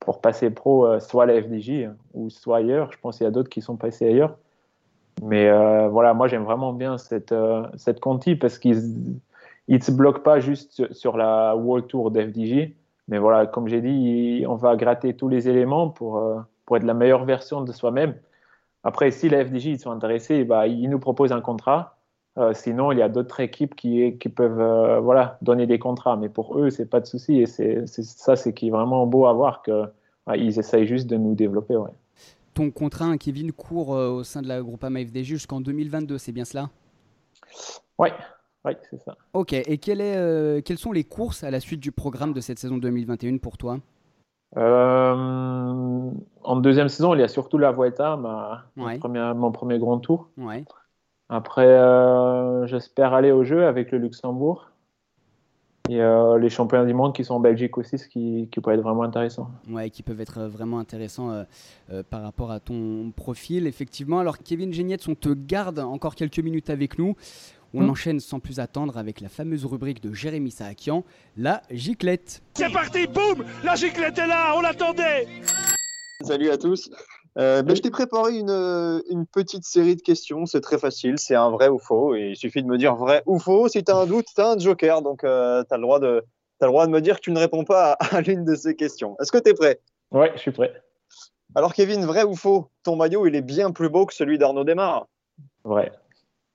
pour 0.00 0.20
passer 0.20 0.50
pro, 0.50 1.00
soit 1.00 1.22
à 1.22 1.26
la 1.26 1.40
FDJ 1.40 1.88
ou 2.12 2.28
soit 2.28 2.58
ailleurs. 2.58 2.92
Je 2.92 2.98
pense 2.98 3.16
qu'il 3.16 3.24
y 3.24 3.28
a 3.28 3.30
d'autres 3.30 3.48
qui 3.48 3.62
sont 3.62 3.76
passés 3.76 4.06
ailleurs. 4.06 4.36
Mais 5.22 5.50
voilà, 5.88 6.12
moi, 6.12 6.28
j'aime 6.28 6.44
vraiment 6.44 6.74
bien 6.74 6.98
cette, 6.98 7.34
cette 7.76 8.00
Conti 8.00 8.36
parce 8.36 8.58
qu'ils 8.58 9.18
ils 9.68 9.78
ne 9.78 9.82
se 9.82 9.92
bloquent 9.92 10.22
pas 10.22 10.38
juste 10.38 10.92
sur 10.92 11.16
la 11.16 11.56
World 11.56 11.86
Tour 11.86 12.10
d'FDJ. 12.10 12.72
Mais 13.08 13.18
voilà, 13.18 13.46
comme 13.46 13.68
j'ai 13.68 13.80
dit, 13.80 14.44
on 14.48 14.54
va 14.54 14.76
gratter 14.76 15.14
tous 15.14 15.28
les 15.28 15.48
éléments 15.48 15.88
pour, 15.88 16.18
euh, 16.18 16.40
pour 16.66 16.76
être 16.76 16.84
la 16.84 16.94
meilleure 16.94 17.24
version 17.24 17.62
de 17.62 17.72
soi-même. 17.72 18.14
Après, 18.84 19.10
si 19.10 19.28
la 19.28 19.44
FDJ 19.44 19.66
ils 19.66 19.78
sont 19.78 19.90
intéressés, 19.90 20.44
bah, 20.44 20.66
ils 20.66 20.88
nous 20.88 20.98
proposent 20.98 21.32
un 21.32 21.40
contrat. 21.40 21.96
Euh, 22.38 22.52
sinon, 22.54 22.92
il 22.92 22.98
y 22.98 23.02
a 23.02 23.08
d'autres 23.08 23.40
équipes 23.40 23.74
qui, 23.74 24.16
qui 24.18 24.28
peuvent 24.28 24.60
euh, 24.60 25.00
voilà, 25.00 25.38
donner 25.42 25.66
des 25.66 25.78
contrats. 25.78 26.16
Mais 26.16 26.28
pour 26.28 26.58
eux, 26.58 26.70
c'est 26.70 26.86
pas 26.86 27.00
de 27.00 27.06
souci. 27.06 27.40
Et 27.40 27.46
c'est 27.46 27.86
ça, 27.86 28.36
c'est 28.36 28.54
qui 28.54 28.68
est 28.68 28.70
vraiment 28.70 29.06
beau 29.06 29.26
à 29.26 29.32
voir 29.32 29.62
que 29.62 29.84
ouais, 30.26 30.40
ils 30.40 30.58
essayent 30.58 30.86
juste 30.86 31.08
de 31.08 31.16
nous 31.16 31.34
développer. 31.34 31.76
Ouais. 31.76 31.90
Ton 32.54 32.70
contrat, 32.70 33.06
hein, 33.06 33.16
Kevin, 33.18 33.52
court 33.52 33.94
euh, 33.94 34.10
au 34.10 34.24
sein 34.24 34.42
de 34.42 34.48
la 34.48 34.60
Groupama 34.60 35.00
FDJ 35.00 35.24
jusqu'en 35.24 35.60
2022, 35.60 36.18
c'est 36.18 36.32
bien 36.32 36.44
cela? 36.44 36.70
Ouais, 37.98 38.12
ouais, 38.64 38.76
c'est 38.90 39.00
ça. 39.02 39.16
Ok, 39.32 39.52
et 39.52 39.78
quelle 39.78 40.00
est, 40.00 40.16
euh, 40.16 40.60
quelles 40.60 40.78
sont 40.78 40.92
les 40.92 41.04
courses 41.04 41.44
à 41.44 41.50
la 41.50 41.60
suite 41.60 41.80
du 41.80 41.92
programme 41.92 42.32
de 42.32 42.40
cette 42.40 42.58
saison 42.58 42.78
2021 42.78 43.38
pour 43.38 43.56
toi? 43.58 43.78
Euh, 44.56 46.10
en 46.44 46.56
deuxième 46.56 46.88
saison, 46.88 47.14
il 47.14 47.20
y 47.20 47.22
a 47.22 47.28
surtout 47.28 47.58
la 47.58 47.72
Vuelta, 47.72 48.16
ma, 48.16 48.64
ma 48.76 48.84
Ouais. 48.86 48.98
première- 48.98 49.34
mon 49.34 49.50
premier 49.52 49.78
grand 49.78 49.98
tour. 49.98 50.28
Ouais. 50.36 50.64
Après, 51.28 51.66
euh, 51.66 52.66
j'espère 52.66 53.14
aller 53.14 53.32
au 53.32 53.44
jeu 53.44 53.66
avec 53.66 53.90
le 53.90 53.98
Luxembourg. 53.98 54.71
Et 55.88 56.00
euh, 56.00 56.38
les 56.38 56.48
championnats 56.48 56.84
du 56.86 56.94
monde 56.94 57.14
qui 57.14 57.24
sont 57.24 57.34
en 57.34 57.40
Belgique 57.40 57.76
aussi, 57.76 57.98
ce 57.98 58.06
qui, 58.06 58.48
qui 58.52 58.60
peut 58.60 58.70
être 58.72 58.82
vraiment 58.82 59.02
intéressant. 59.02 59.50
Ouais, 59.68 59.90
qui 59.90 60.02
peuvent 60.02 60.20
être 60.20 60.38
euh, 60.38 60.48
vraiment 60.48 60.78
intéressants 60.78 61.30
euh, 61.32 61.42
euh, 61.90 62.02
par 62.08 62.22
rapport 62.22 62.52
à 62.52 62.60
ton 62.60 63.10
profil, 63.14 63.66
effectivement. 63.66 64.20
Alors, 64.20 64.38
Kevin 64.38 64.72
Genietz, 64.72 65.08
on 65.08 65.14
te 65.16 65.30
garde 65.30 65.80
encore 65.80 66.14
quelques 66.14 66.38
minutes 66.38 66.70
avec 66.70 66.98
nous. 66.98 67.16
On 67.74 67.82
Mm. 67.84 67.90
enchaîne 67.90 68.20
sans 68.20 68.38
plus 68.38 68.60
attendre 68.60 68.96
avec 68.98 69.20
la 69.20 69.28
fameuse 69.30 69.64
rubrique 69.64 70.02
de 70.02 70.12
Jérémy 70.12 70.50
Saakian, 70.50 71.04
la 71.36 71.62
giclette. 71.70 72.42
C'est 72.54 72.70
parti, 72.72 73.06
boum 73.06 73.44
La 73.64 73.74
giclette 73.74 74.18
est 74.18 74.26
là, 74.26 74.52
on 74.56 74.60
l'attendait 74.60 75.26
Salut 76.22 76.50
à 76.50 76.58
tous. 76.58 76.90
Euh, 77.38 77.62
ben, 77.62 77.74
je 77.74 77.80
t'ai 77.80 77.90
préparé 77.90 78.36
une, 78.38 78.50
euh, 78.50 79.00
une 79.08 79.26
petite 79.26 79.64
série 79.64 79.96
de 79.96 80.02
questions. 80.02 80.44
C'est 80.46 80.60
très 80.60 80.78
facile. 80.78 81.18
C'est 81.18 81.34
un 81.34 81.50
vrai 81.50 81.68
ou 81.68 81.78
faux. 81.78 82.14
Et 82.14 82.30
il 82.30 82.36
suffit 82.36 82.62
de 82.62 82.68
me 82.68 82.76
dire 82.76 82.94
vrai 82.96 83.22
ou 83.26 83.38
faux. 83.38 83.68
Si 83.68 83.82
tu 83.82 83.90
as 83.90 83.96
un 83.96 84.06
doute, 84.06 84.26
tu 84.34 84.40
as 84.40 84.50
un 84.50 84.58
joker. 84.58 85.02
Donc, 85.02 85.20
tu 85.20 85.26
as, 85.26 85.64
le 85.70 85.80
droit 85.80 85.98
de- 85.98 86.24
t'as 86.58 86.66
le 86.66 86.72
droit 86.72 86.86
de 86.86 86.92
me 86.92 87.00
dire 87.00 87.16
que 87.16 87.22
tu 87.22 87.32
ne 87.32 87.38
réponds 87.38 87.64
pas 87.64 87.92
à, 87.92 88.16
à 88.16 88.20
l'une 88.20 88.44
de 88.44 88.54
ces 88.54 88.76
questions. 88.76 89.16
Est-ce 89.20 89.32
que 89.32 89.38
tu 89.38 89.50
es 89.50 89.54
prêt? 89.54 89.80
Ouais, 90.10 90.30
je 90.34 90.40
suis 90.40 90.50
prêt. 90.52 90.72
Alors, 91.54 91.74
Kevin, 91.74 92.04
vrai 92.04 92.22
ou 92.24 92.34
faux? 92.34 92.68
Ton 92.82 92.96
maillot, 92.96 93.26
il 93.26 93.34
est 93.34 93.42
bien 93.42 93.72
plus 93.72 93.88
beau 93.88 94.06
que 94.06 94.14
celui 94.14 94.38
d'Arnaud 94.38 94.64
Desmar. 94.64 95.06
Vrai. 95.64 95.92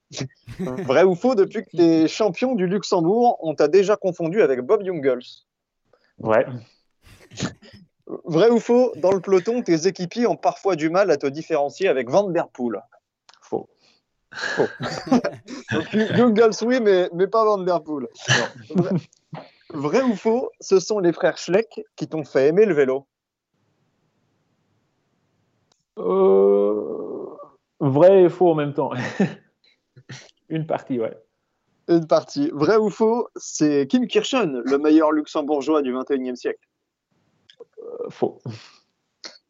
Vrai 0.60 1.04
ou 1.04 1.16
faux? 1.16 1.36
Depuis 1.36 1.63
que 1.63 1.70
tu 1.72 1.82
es 1.82 2.08
champion 2.08 2.56
du 2.56 2.66
Luxembourg, 2.66 3.38
on 3.42 3.56
t'a 3.56 3.68
déjà 3.68 3.98
confondu 3.98 4.42
avec 4.42 4.62
Bob 4.62 4.84
Jungels. 4.84 5.20
Vrai. 6.18 6.46
Vrai 8.26 8.50
ou 8.50 8.60
faux 8.60 8.93
Dans 8.98 9.12
le 9.12 9.20
peloton, 9.20 9.62
tes 9.62 9.88
équipiers 9.88 10.28
ont 10.28 10.38
parfois 10.38 10.76
du 10.76 10.89
mal 10.89 11.12
à 11.12 11.17
te 11.17 11.28
différencier 11.28 11.88
avec 11.88 12.10
Van 12.10 12.30
Der 12.30 12.48
Poel. 12.48 12.82
Faux. 13.41 13.67
Donc, 15.72 15.88
Jungels, 15.91 16.63
oui, 16.63 16.80
mais, 16.82 17.10
mais 17.13 17.28
pas 17.28 17.43
Van 17.43 17.58
Der 17.58 17.82
Poel. 17.82 18.08
Vrai 19.70 20.02
ou 20.02 20.15
faux 20.15 20.52
Ce 20.62 20.80
sont 20.80 21.00
les 21.00 21.12
frères 21.12 21.38
Schleck 21.38 21.82
qui 21.96 22.08
t'ont 22.08 22.24
fait 22.24 22.48
aimer 22.48 22.65
le 22.65 22.74
vélo? 22.74 23.06
Euh, 25.98 27.36
Vrai 27.80 28.24
et 28.24 28.30
faux 28.30 28.52
en 28.52 28.56
même 28.56 28.74
temps. 28.74 28.91
Une 30.50 30.65
partie, 30.65 31.00
ouais. 31.00 31.17
Une 31.89 32.08
partie. 32.08 32.50
Vrai 32.54 32.78
ou 32.78 32.89
faux 32.89 33.28
C'est 33.36 33.88
Kim 33.88 34.08
Kirchen, 34.08 34.62
le 34.63 34.78
meilleur 34.78 35.12
luxembourgeois 35.12 35.82
du 35.82 35.93
21e 35.93 36.36
siècle. 36.36 36.65
Euh, 37.88 38.10
faux. 38.10 38.39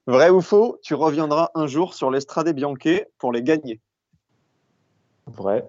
Vrai 0.05 0.29
ou 0.29 0.41
faux 0.41 0.79
Tu 0.83 0.93
reviendras 0.93 1.49
un 1.55 1.67
jour 1.67 1.93
sur 1.93 2.11
l'Estrade 2.11 2.49
Bianche 2.53 3.01
pour 3.17 3.31
les 3.31 3.43
gagner. 3.43 3.81
Vrai. 5.25 5.65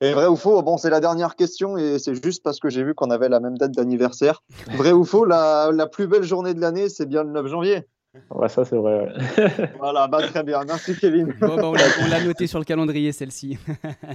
Et 0.00 0.12
vrai 0.12 0.26
ou 0.26 0.36
faux 0.36 0.60
Bon, 0.62 0.76
c'est 0.76 0.90
la 0.90 1.00
dernière 1.00 1.36
question 1.36 1.76
et 1.76 1.98
c'est 1.98 2.22
juste 2.22 2.42
parce 2.42 2.58
que 2.60 2.68
j'ai 2.68 2.82
vu 2.82 2.94
qu'on 2.94 3.10
avait 3.10 3.28
la 3.28 3.40
même 3.40 3.56
date 3.58 3.72
d'anniversaire. 3.72 4.42
Vrai 4.72 4.92
ou 4.92 5.04
faux 5.04 5.24
la, 5.24 5.70
la 5.72 5.86
plus 5.86 6.06
belle 6.06 6.22
journée 6.24 6.54
de 6.54 6.60
l'année, 6.60 6.88
c'est 6.88 7.06
bien 7.06 7.22
le 7.24 7.30
9 7.30 7.46
janvier. 7.46 7.84
Ouais, 8.30 8.48
ça, 8.48 8.64
c'est 8.64 8.76
vrai. 8.76 9.00
ouais. 9.06 9.70
Voilà, 9.78 10.06
bah, 10.08 10.22
très 10.26 10.42
bien. 10.42 10.64
Merci 10.64 10.94
Kevin. 10.96 11.32
Bon, 11.40 11.56
bah, 11.56 11.68
on 11.68 11.74
l'a- 11.74 11.88
on 11.98 12.06
l'a 12.06 12.20
noté 12.20 12.46
sur 12.46 12.58
le 12.58 12.64
calendrier, 12.64 13.12
celle-ci. 13.12 13.58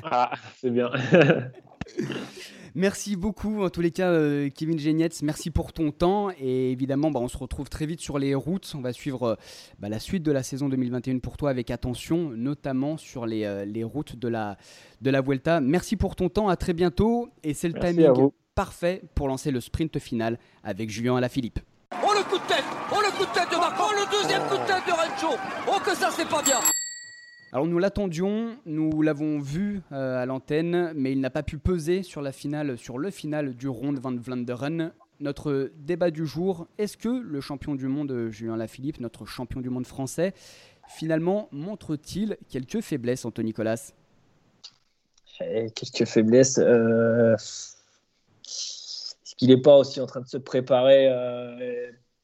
ah, 0.04 0.32
c'est 0.60 0.70
bien. 0.72 0.90
Merci 2.76 3.16
beaucoup, 3.16 3.64
en 3.64 3.70
tous 3.70 3.82
les 3.82 3.92
cas, 3.92 4.10
euh, 4.10 4.50
Kevin 4.50 4.80
Genietz. 4.80 5.22
Merci 5.24 5.52
pour 5.52 5.74
ton 5.74 5.92
temps. 5.92 6.30
Et 6.40 6.72
évidemment, 6.72 7.12
bah, 7.12 7.20
on 7.20 7.28
se 7.28 7.38
retrouve 7.38 7.70
très 7.70 7.86
vite 7.86 8.02
sur 8.02 8.20
les 8.20 8.36
routes. 8.36 8.72
On 8.76 8.82
va 8.82 8.94
suivre 8.94 9.24
euh, 9.24 9.36
bah, 9.80 9.90
la 9.90 10.00
suite 10.00 10.24
de 10.24 10.32
la 10.32 10.44
saison 10.44 10.70
2021 10.70 11.20
pour 11.20 11.38
toi 11.38 11.50
avec 11.50 11.72
attention, 11.72 12.32
notamment 12.32 12.98
sur 12.98 13.26
les, 13.26 13.46
euh, 13.46 13.66
les 13.66 13.84
routes 13.84 14.16
de 14.16 14.28
la, 14.28 14.58
de 15.02 15.10
la 15.10 15.22
Vuelta. 15.22 15.62
Merci 15.62 15.96
pour 15.96 16.16
ton 16.16 16.30
temps. 16.30 16.50
À 16.50 16.56
très 16.56 16.74
bientôt. 16.74 17.30
Et 17.44 17.54
c'est 17.54 17.68
le 17.68 17.74
Merci 17.74 17.96
timing 17.96 18.30
parfait 18.56 19.02
pour 19.16 19.30
lancer 19.30 19.52
le 19.52 19.62
sprint 19.62 20.00
final 20.00 20.38
avec 20.64 20.90
Julien 20.90 21.16
Alaphilippe. 21.16 21.60
Oh 22.04 22.12
le 22.14 22.24
coup 22.24 22.38
de 22.38 22.48
tête 22.48 22.66
Oh 22.92 23.00
le 23.02 23.18
coup 23.18 23.26
de 23.26 23.34
tête 23.34 23.50
de 23.50 23.56
Marco 23.56 23.84
Oh 23.88 23.94
le 23.94 24.22
deuxième 24.22 24.42
coup 24.44 24.58
de 24.58 24.68
tête 24.68 24.86
de 24.86 24.92
Rencho 24.92 25.38
Oh 25.68 25.80
que 25.84 25.96
ça 25.96 26.10
c'est 26.12 26.28
pas 26.28 26.44
bien 26.44 26.60
Alors 27.52 27.66
nous 27.66 27.80
l'attendions, 27.80 28.58
nous 28.66 29.02
l'avons 29.02 29.40
vu 29.40 29.82
euh, 29.92 30.22
à 30.22 30.26
l'antenne, 30.26 30.94
mais 30.96 31.12
il 31.12 31.20
n'a 31.20 31.32
pas 31.32 31.42
pu 31.42 31.58
peser 31.58 32.04
sur 32.04 32.22
la 32.22 32.32
finale, 32.32 32.78
sur 32.78 33.00
le 33.00 33.10
final 33.10 33.56
du 33.56 33.68
Ronde 33.68 34.00
van 34.00 34.16
Vlaanderen. 34.16 34.92
Notre 35.20 35.72
débat 35.80 36.12
du 36.12 36.26
jour, 36.28 36.68
est-ce 36.78 36.96
que 36.96 37.10
le 37.10 37.42
champion 37.42 37.74
du 37.76 37.88
monde 37.88 38.12
euh, 38.12 38.30
Julien 38.30 38.56
Lafilippe, 38.56 39.00
notre 39.00 39.26
champion 39.26 39.62
du 39.62 39.70
monde 39.70 39.88
français, 39.88 40.34
finalement 40.88 41.50
montre-t-il 41.52 42.38
quelques 42.50 42.82
faiblesses, 42.82 43.26
Anthony 43.26 43.48
Nicolas 43.48 43.92
Eh, 45.42 45.72
Quelques 45.72 46.06
faiblesses. 46.08 46.60
euh, 46.60 47.34
Est-ce 47.36 49.36
qu'il 49.36 49.50
n'est 49.50 49.62
pas 49.62 49.76
aussi 49.76 50.00
en 50.00 50.06
train 50.06 50.22
de 50.22 50.28
se 50.28 50.38
préparer 50.38 51.08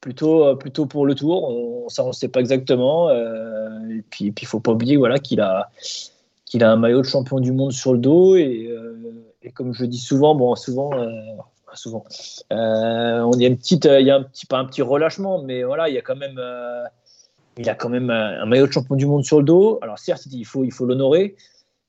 plutôt, 0.06 0.44
euh, 0.46 0.54
plutôt 0.54 0.86
pour 0.86 1.04
le 1.04 1.16
tour 1.16 1.48
on, 1.50 1.88
Ça, 1.88 2.04
on 2.04 2.08
ne 2.08 2.12
sait 2.12 2.28
pas 2.28 2.38
exactement. 2.38 3.08
euh, 3.08 3.88
et 3.90 4.02
puis, 4.02 4.26
il 4.26 4.34
ne 4.40 4.46
faut 4.46 4.60
pas 4.60 4.70
oublier 4.70 4.96
voilà, 4.96 5.18
qu'il 5.18 5.40
a, 5.40 5.68
a 6.60 6.70
un 6.70 6.76
maillot 6.76 7.00
de 7.00 7.06
champion 7.06 7.40
du 7.40 7.50
monde 7.50 7.72
sur 7.72 7.92
le 7.92 7.98
dos. 7.98 8.36
Et, 8.36 8.68
euh, 8.70 8.94
comme 9.52 9.74
je 9.74 9.84
dis 9.84 9.98
souvent, 9.98 10.36
bon, 10.36 10.54
souvent, 10.54 10.90
souvent 11.74 12.04
y 12.50 12.54
a, 12.54 14.00
il 14.00 14.06
y 14.06 14.10
a 14.10 14.16
un 14.16 14.22
petit, 14.22 14.46
pas 14.46 14.58
un 14.58 14.64
petit 14.64 14.82
relâchement, 14.82 15.42
mais 15.42 15.64
voilà, 15.64 15.88
il 15.88 15.94
y 15.94 15.98
a 15.98 16.02
quand 16.02 16.16
même. 16.16 16.40
il 17.56 17.68
a 17.68 17.74
quand 17.74 17.88
même 17.88 18.10
un, 18.10 18.46
maillot 18.46 18.66
de 18.68 18.72
champion 18.72 18.94
du 18.94 19.06
monde 19.06 19.24
sur 19.24 19.38
le 19.38 19.44
dos. 19.44 19.78
Alors 19.82 19.98
certes, 19.98 20.26
il 20.30 20.44
faut 20.44 20.64
il 20.64 20.72
faut 20.72 20.84
l'honorer, 20.84 21.36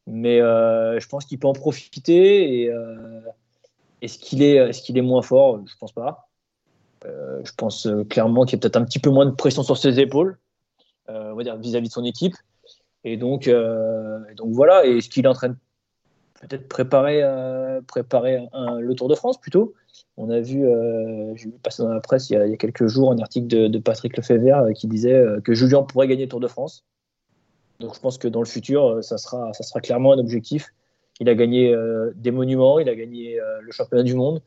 mais 0.07 0.39
je 0.39 1.07
pense 1.07 1.25
qu'il 1.25 1.39
peut 1.39 1.47
en 1.47 1.53
profiter. 1.53 2.71
Est-ce 4.01 4.19
qu'il 4.19 4.43
est, 4.43 4.57
est, 4.57 4.81
qu'il 4.83 4.97
est 4.97 5.01
moins 5.01 5.23
fort 5.23 5.59
Je 5.65 5.75
pense 5.79 5.91
pas. 5.91 6.26
Euh, 7.05 7.41
je 7.43 7.51
pense 7.55 7.85
euh, 7.85 8.03
clairement 8.03 8.45
qu'il 8.45 8.57
y 8.57 8.59
a 8.59 8.61
peut-être 8.61 8.77
un 8.77 8.83
petit 8.83 8.99
peu 8.99 9.09
moins 9.09 9.25
de 9.25 9.31
pression 9.31 9.63
sur 9.63 9.77
ses 9.77 9.99
épaules, 9.99 10.37
euh, 11.09 11.31
on 11.31 11.35
va 11.35 11.43
dire 11.43 11.55
vis-à-vis 11.57 11.89
de 11.89 11.93
son 11.93 12.03
équipe. 12.03 12.35
Et 13.03 13.15
donc, 13.15 13.49
voilà. 14.39 14.85
Et 14.85 14.97
est-ce 14.97 15.09
qu'il 15.09 15.25
est 15.25 15.29
en 15.29 15.33
train 15.33 15.49
de 15.49 15.55
peut-être 16.41 16.67
préparer, 16.67 17.21
préparer 17.87 18.47
le 18.53 18.93
Tour 18.95 19.07
de 19.07 19.15
France 19.15 19.39
plutôt? 19.39 19.73
On 20.17 20.29
a 20.29 20.41
vu, 20.41 20.65
j'ai 21.35 21.45
vu 21.45 21.55
passer 21.63 21.83
dans 21.83 21.93
la 21.93 22.01
presse 22.01 22.29
il 22.29 22.33
y 22.33 22.35
a, 22.35 22.57
quelques 22.57 22.87
jours 22.87 23.11
un 23.11 23.19
article 23.19 23.47
de, 23.47 23.67
de 23.67 23.79
Patrick 23.79 24.17
Lefebvre 24.17 24.73
qui 24.73 24.87
disait 24.87 25.23
que 25.43 25.53
Julien 25.53 25.83
pourrait 25.83 26.07
gagner 26.07 26.23
le 26.23 26.29
Tour 26.29 26.41
de 26.41 26.47
France. 26.47 26.83
Donc 27.79 27.95
je 27.95 27.99
pense 28.01 28.17
que 28.17 28.27
dans 28.27 28.41
le 28.41 28.47
futur, 28.47 29.01
ça 29.01 29.17
sera, 29.17 29.53
clairement 29.81 30.11
un 30.11 30.17
objectif. 30.17 30.73
Il 31.21 31.29
a 31.29 31.35
gagné 31.35 31.73
des 32.15 32.31
monuments, 32.31 32.79
il 32.79 32.89
a 32.89 32.95
gagné 32.95 33.39
le 33.61 33.71
championnat 33.71 34.03
du 34.03 34.15
monde. 34.15 34.41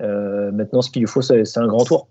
Euh, 0.00 0.50
maintenant, 0.52 0.82
ce 0.82 0.90
qu'il 0.90 1.02
lui 1.02 1.08
faut, 1.08 1.22
c'est 1.22 1.58
un 1.58 1.66
grand 1.66 1.84
tour. 1.84 2.08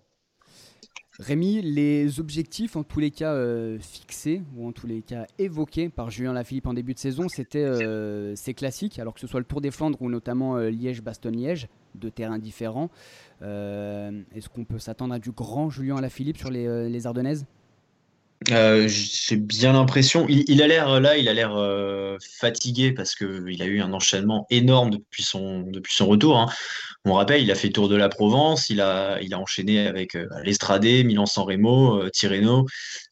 Rémi, 1.20 1.62
les 1.62 2.22
objectifs, 2.22 2.78
en 2.78 2.84
tous 2.84 3.02
les 3.02 3.12
cas 3.12 3.34
euh, 3.34 3.78
fixés, 3.80 4.42
ou 4.56 4.66
en 4.66 4.72
tous 4.72 4.88
les 4.88 5.02
cas 5.02 5.28
évoqués 5.38 5.90
par 5.90 6.10
Julien 6.10 6.32
Lafilippe 6.32 6.66
en 6.66 6.74
début 6.74 6.94
de 6.94 7.00
saison, 7.00 7.28
c'était 7.28 7.66
euh, 7.66 8.34
c'est 8.38 8.54
classique, 8.54 9.00
alors 9.00 9.14
que 9.14 9.20
ce 9.20 9.28
soit 9.28 9.42
le 9.42 9.46
Tour 9.46 9.60
des 9.60 9.70
Flandres 9.70 10.02
ou 10.02 10.10
notamment 10.10 10.56
euh, 10.56 10.70
Liège-Bastogne-Liège, 10.70 11.68
deux 11.94 12.10
terrains 12.10 12.40
différents. 12.40 12.90
Est-ce 13.42 14.48
qu'on 14.48 14.64
peut 14.64 14.80
s'attendre 14.80 15.14
à 15.14 15.20
du 15.20 15.32
grand 15.32 15.70
Julien 15.70 16.00
Lafilippe 16.00 16.38
sur 16.38 16.52
les, 16.52 16.90
les 16.90 17.08
Ardennaises? 17.08 17.46
Euh, 18.52 18.88
j'ai 18.88 19.36
bien 19.36 19.74
l'impression. 19.74 20.26
Il, 20.30 20.62
a 20.64 20.68
l'air 20.68 21.02
là, 21.02 21.18
il 21.18 21.28
a 21.28 21.34
l'air 21.34 21.56
euh, 21.58 22.18
fatigué 22.40 22.94
parce 22.94 23.14
que 23.14 23.44
il 23.50 23.62
a 23.62 23.66
eu 23.66 23.82
un 23.82 23.92
enchaînement 23.92 24.48
énorme 24.50 24.92
depuis 24.92 25.24
son 25.24 25.62
depuis 25.64 25.94
son 25.94 26.08
retour. 26.08 26.38
hein. 26.38 26.48
On 27.06 27.14
rappelle, 27.14 27.42
il 27.44 27.52
a 27.52 27.56
fait 27.56 27.70
Tour 27.70 27.90
de 27.90 27.96
la 27.98 28.08
Provence, 28.10 28.70
il 28.70 28.80
a 28.82 29.20
il 29.22 29.34
a 29.34 29.40
enchaîné 29.40 29.88
avec 29.88 30.16
euh, 30.16 30.28
l'Estradé, 30.44 31.04
Milan-San 31.04 31.44
Remo, 31.46 32.02
euh, 32.04 32.10
Tirreno. 32.12 32.66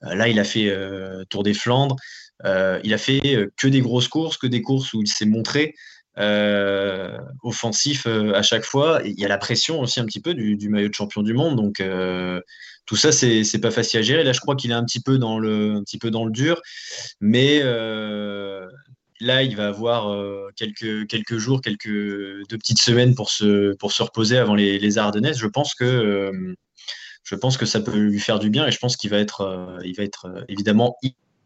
Euh, 0.03 0.15
là, 0.15 0.29
il 0.29 0.39
a 0.39 0.43
fait 0.45 0.69
euh, 0.69 1.23
Tour 1.29 1.43
des 1.43 1.53
Flandres. 1.53 1.97
Euh, 2.45 2.79
il 2.83 2.93
a 2.93 2.97
fait 2.97 3.21
euh, 3.35 3.51
que 3.57 3.67
des 3.67 3.81
grosses 3.81 4.07
courses, 4.07 4.37
que 4.37 4.47
des 4.47 4.61
courses 4.61 4.93
où 4.93 5.01
il 5.01 5.07
s'est 5.07 5.25
montré 5.25 5.73
euh, 6.19 7.17
offensif 7.43 8.05
euh, 8.07 8.33
à 8.33 8.43
chaque 8.43 8.63
fois. 8.63 9.01
Il 9.05 9.19
y 9.19 9.25
a 9.25 9.27
la 9.27 9.37
pression 9.37 9.81
aussi 9.81 9.99
un 9.99 10.05
petit 10.05 10.21
peu 10.21 10.33
du, 10.33 10.55
du 10.55 10.69
maillot 10.69 10.87
de 10.89 10.93
champion 10.93 11.21
du 11.21 11.33
monde, 11.33 11.57
donc. 11.57 11.81
euh, 11.81 12.39
tout 12.87 12.95
ça, 12.95 13.11
c'est 13.11 13.43
c'est 13.43 13.59
pas 13.59 13.69
facile 13.69 13.99
à 13.99 14.01
gérer. 14.01 14.23
Là, 14.23 14.31
je 14.31 14.39
crois 14.39 14.55
qu'il 14.55 14.71
est 14.71 14.73
un 14.73 14.85
petit 14.85 15.01
peu 15.01 15.19
dans 15.19 15.37
le, 15.39 15.75
un 15.75 15.83
petit 15.83 15.99
peu 15.99 16.09
dans 16.09 16.25
le 16.25 16.31
dur, 16.31 16.59
mais 17.19 17.59
euh, 17.61 18.65
là, 19.19 19.43
il 19.43 19.55
va 19.55 19.67
avoir 19.67 20.09
euh, 20.11 20.47
quelques, 20.55 21.05
quelques 21.07 21.37
jours, 21.37 21.61
quelques 21.61 21.87
deux 21.87 22.57
petites 22.57 22.81
semaines 22.81 23.13
pour 23.13 23.29
se, 23.29 23.75
pour 23.75 23.91
se 23.91 24.01
reposer 24.01 24.37
avant 24.37 24.55
les, 24.55 24.79
les 24.79 24.97
Ardennaises. 24.97 25.37
Je 25.37 25.47
pense 25.47 25.75
que, 25.75 25.83
euh, 25.83 26.55
je 27.23 27.35
pense 27.35 27.57
que 27.57 27.65
ça 27.65 27.81
peut 27.81 27.97
lui 27.97 28.19
faire 28.19 28.39
du 28.39 28.49
bien 28.49 28.65
et 28.65 28.71
je 28.71 28.79
pense 28.79 28.95
qu'il 28.95 29.09
va 29.09 29.17
être, 29.17 29.77
il 29.83 29.93
va 29.95 30.03
être 30.03 30.45
évidemment 30.47 30.95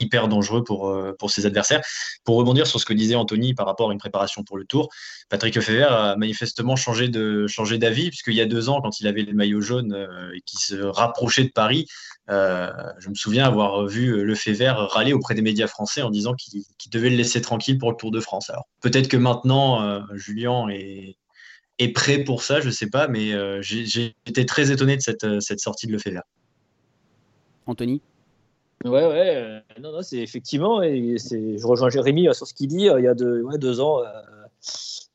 hyper 0.01 0.27
dangereux 0.27 0.63
pour, 0.63 0.89
euh, 0.89 1.15
pour 1.17 1.31
ses 1.31 1.45
adversaires. 1.45 1.81
Pour 2.23 2.35
rebondir 2.37 2.67
sur 2.67 2.79
ce 2.79 2.85
que 2.85 2.93
disait 2.93 3.15
Anthony 3.15 3.53
par 3.53 3.65
rapport 3.65 3.89
à 3.89 3.93
une 3.93 3.99
préparation 3.99 4.43
pour 4.43 4.57
le 4.57 4.65
Tour, 4.65 4.89
Patrick 5.29 5.55
Lefebvre 5.55 5.91
a 5.91 6.15
manifestement 6.15 6.75
changé 6.75 7.07
de 7.07 7.47
changé 7.47 7.77
d'avis 7.77 8.09
puisqu'il 8.09 8.33
y 8.33 8.41
a 8.41 8.45
deux 8.45 8.69
ans, 8.69 8.81
quand 8.81 8.99
il 8.99 9.07
avait 9.07 9.23
le 9.23 9.33
maillot 9.33 9.61
jaune 9.61 9.93
euh, 9.93 10.31
et 10.35 10.41
qu'il 10.41 10.59
se 10.59 10.75
rapprochait 10.75 11.43
de 11.43 11.51
Paris, 11.51 11.87
euh, 12.29 12.71
je 12.99 13.09
me 13.09 13.15
souviens 13.15 13.45
avoir 13.45 13.85
vu 13.85 14.23
Lefebvre 14.25 14.87
râler 14.91 15.13
auprès 15.13 15.35
des 15.35 15.41
médias 15.41 15.67
français 15.67 16.01
en 16.01 16.09
disant 16.09 16.33
qu'il 16.33 16.63
devait 16.91 17.09
le 17.09 17.15
laisser 17.15 17.41
tranquille 17.41 17.77
pour 17.77 17.91
le 17.91 17.97
Tour 17.97 18.11
de 18.11 18.19
France. 18.19 18.49
Alors 18.49 18.67
peut-être 18.81 19.07
que 19.07 19.17
maintenant 19.17 19.81
euh, 19.83 20.01
Julien 20.13 20.67
est 20.69 21.17
est 21.79 21.93
prêt 21.93 22.19
pour 22.19 22.43
ça, 22.43 22.61
je 22.61 22.69
sais 22.69 22.91
pas, 22.91 23.07
mais 23.07 23.33
j'ai 23.63 24.13
été 24.27 24.45
très 24.45 24.71
étonné 24.71 24.97
de 24.97 25.01
cette, 25.01 25.25
cette 25.39 25.59
sortie 25.59 25.87
de 25.87 25.93
Lefebvre. 25.93 26.21
Anthony? 27.65 28.01
Ouais, 28.83 29.05
ouais, 29.05 29.35
euh, 29.35 29.59
non, 29.79 29.91
non, 29.91 30.01
c'est 30.01 30.17
effectivement, 30.17 30.81
et 30.81 31.15
c'est, 31.17 31.57
je 31.57 31.67
rejoins 31.67 31.89
Jérémy 31.89 32.27
euh, 32.27 32.33
sur 32.33 32.47
ce 32.47 32.53
qu'il 32.53 32.67
dit. 32.67 32.89
euh, 32.89 32.99
il 32.99 33.03
y 33.03 33.07
a 33.07 33.13
deux, 33.13 33.41
ouais, 33.43 33.59
deux 33.59 33.79
ans, 33.79 33.99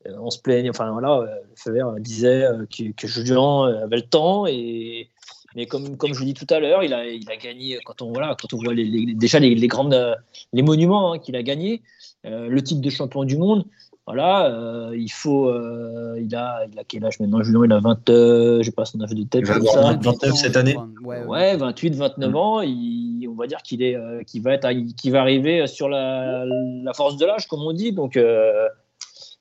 on 0.05 0.29
se 0.29 0.39
plaignait, 0.39 0.69
enfin 0.69 0.89
voilà, 0.91 1.25
Lefebvre 1.51 1.99
disait 1.99 2.45
que, 2.75 2.91
que 2.93 3.07
Julien 3.07 3.65
avait 3.83 3.97
le 3.97 4.03
temps, 4.03 4.45
et, 4.47 5.09
mais 5.55 5.65
comme, 5.65 5.97
comme 5.97 6.13
je 6.13 6.21
l'ai 6.21 6.27
dit 6.27 6.33
tout 6.33 6.53
à 6.53 6.59
l'heure, 6.59 6.81
il 6.83 6.93
a, 6.93 7.05
il 7.05 7.29
a 7.29 7.35
gagné, 7.35 7.79
quand 7.83 8.01
on, 8.01 8.11
voilà, 8.11 8.37
quand 8.39 8.53
on 8.53 8.57
voit 8.57 8.73
les, 8.73 9.13
déjà 9.15 9.39
les, 9.39 9.53
les 9.53 9.67
grandes, 9.67 10.17
les 10.53 10.61
monuments 10.61 11.13
hein, 11.13 11.19
qu'il 11.19 11.35
a 11.35 11.43
gagnés, 11.43 11.81
le 12.23 12.59
titre 12.61 12.81
de 12.81 12.89
champion 12.89 13.25
du 13.25 13.37
monde, 13.37 13.65
voilà, 14.07 14.47
euh, 14.51 14.95
il 14.97 15.11
faut, 15.11 15.47
euh, 15.49 16.15
il, 16.17 16.33
a, 16.33 16.65
il 16.71 16.79
a 16.79 16.83
quel 16.85 17.03
âge 17.05 17.19
maintenant 17.19 17.43
Julien, 17.43 17.65
il 17.65 17.71
a 17.73 17.79
20, 17.79 18.09
euh, 18.09 18.59
je 18.59 18.63
sais 18.63 18.71
pas 18.71 18.85
son 18.85 19.01
âge 19.01 19.09
de 19.13 19.23
tête, 19.23 19.41
Il 19.41 19.47
va 19.47 19.55
avoir 19.55 19.73
ça. 19.73 19.81
29 19.81 20.33
cette 20.35 20.55
année. 20.55 20.77
Ouais, 21.03 21.19
ouais. 21.19 21.25
Ouais, 21.25 21.57
28, 21.57 21.93
29 21.95 22.35
ans, 22.35 22.61
il- 22.61 23.27
on 23.29 23.33
va 23.35 23.47
dire 23.47 23.61
qu'il 23.61 23.83
est, 23.83 23.95
euh, 23.95 24.23
qu'il 24.23 24.41
va 24.41 24.53
être, 24.53 24.69
qu'il 24.95 25.11
va 25.11 25.19
arriver 25.21 25.67
sur 25.67 25.89
la, 25.89 26.45
la 26.45 26.93
force 26.93 27.17
de 27.17 27.25
l'âge, 27.25 27.47
comme 27.47 27.59
on 27.61 27.73
dit. 27.73 27.91
Donc, 27.91 28.15
euh, 28.15 28.67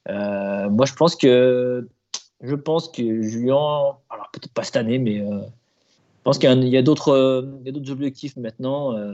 euh, 0.09 0.68
moi, 0.68 0.85
je 0.87 0.94
pense 0.94 1.14
que, 1.16 1.88
je 2.42 2.55
pense 2.57 2.88
que 2.88 3.22
Julien, 3.22 3.55
alors 4.11 4.29
peut-être 4.33 4.52
pas 4.52 4.62
cette 4.64 4.76
année, 4.76 4.98
mais 4.98 5.20
euh, 5.20 5.38
je 5.38 6.22
pense 6.24 6.38
qu'il 6.38 6.50
y 6.68 6.76
a, 6.76 6.79
a 6.81 6.83
d'autres, 6.83 7.11
euh, 7.11 7.42
il 7.61 7.66
y 7.66 7.68
a 7.68 7.72
d'autres 7.72 7.92
objectifs 7.92 8.37
maintenant 8.37 8.96
euh, 8.96 9.12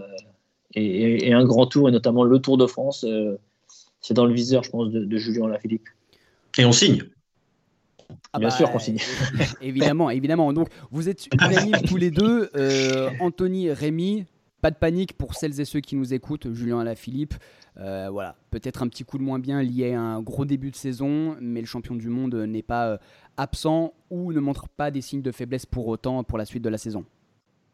et, 0.75 0.83
et- 0.85 1.29
et 1.29 1.33
un 1.35 1.45
grand 1.45 1.67
tour, 1.67 1.89
et 1.89 1.93
notamment 1.93 2.25
le 2.25 2.39
Tour 2.39 2.57
de 2.57 2.67
France. 2.67 3.05
C'est 4.03 4.13
dans 4.15 4.27
le 4.27 4.35
viseur, 4.35 4.63
je 4.63 4.71
pense, 4.71 4.91
de, 4.91 5.05
de 5.05 5.17
Julien 5.17 5.49
Lafilippe. 5.49 5.89
Et 6.59 6.65
on 6.67 6.73
signe. 6.73 7.05
Ah 8.35 8.39
Bien 8.39 8.51
sûr 8.51 8.71
qu'on 8.71 8.79
signe. 8.79 8.99
évidemment, 9.63 10.11
évidemment. 10.11 10.53
Donc, 10.53 10.69
vous 10.91 11.09
êtes 11.09 11.27
unanimes 11.35 11.81
tous 11.87 11.97
les 11.97 12.11
deux. 12.11 12.51
euh, 12.55 13.09
Anthony, 13.21 13.71
Rémi, 13.73 14.27
pas 14.61 14.71
de 14.71 14.77
panique 14.77 15.15
pour 15.15 15.35
celles 15.35 15.59
et 15.61 15.65
ceux 15.65 15.81
qui 15.81 15.97
nous 15.97 16.13
écoutent. 16.13 16.53
Julien 16.53 16.81
Alaphilippe, 16.81 17.35
euh, 17.79 18.09
voilà, 18.11 18.37
peut-être 18.51 18.83
un 18.83 18.89
petit 18.89 19.05
coup 19.05 19.17
de 19.19 19.23
moins 19.23 19.39
bien 19.39 19.63
lié 19.63 19.95
à 19.95 20.01
un 20.01 20.21
gros 20.21 20.45
début 20.45 20.71
de 20.71 20.77
saison, 20.77 21.37
mais 21.41 21.61
le 21.61 21.67
champion 21.67 21.95
du 21.95 22.09
monde 22.09 22.35
n'est 22.35 22.63
pas 22.63 22.89
euh, 22.89 22.99
absent 23.39 23.95
ou 24.11 24.33
ne 24.33 24.41
montre 24.41 24.69
pas 24.69 24.91
des 24.91 25.01
signes 25.01 25.23
de 25.23 25.33
faiblesse 25.33 25.65
pour 25.67 25.89
autant 25.89 26.23
pour 26.23 26.37
la 26.39 26.45
suite 26.45 26.63
de 26.63 26.69
la 26.69 26.79
saison. 26.79 27.05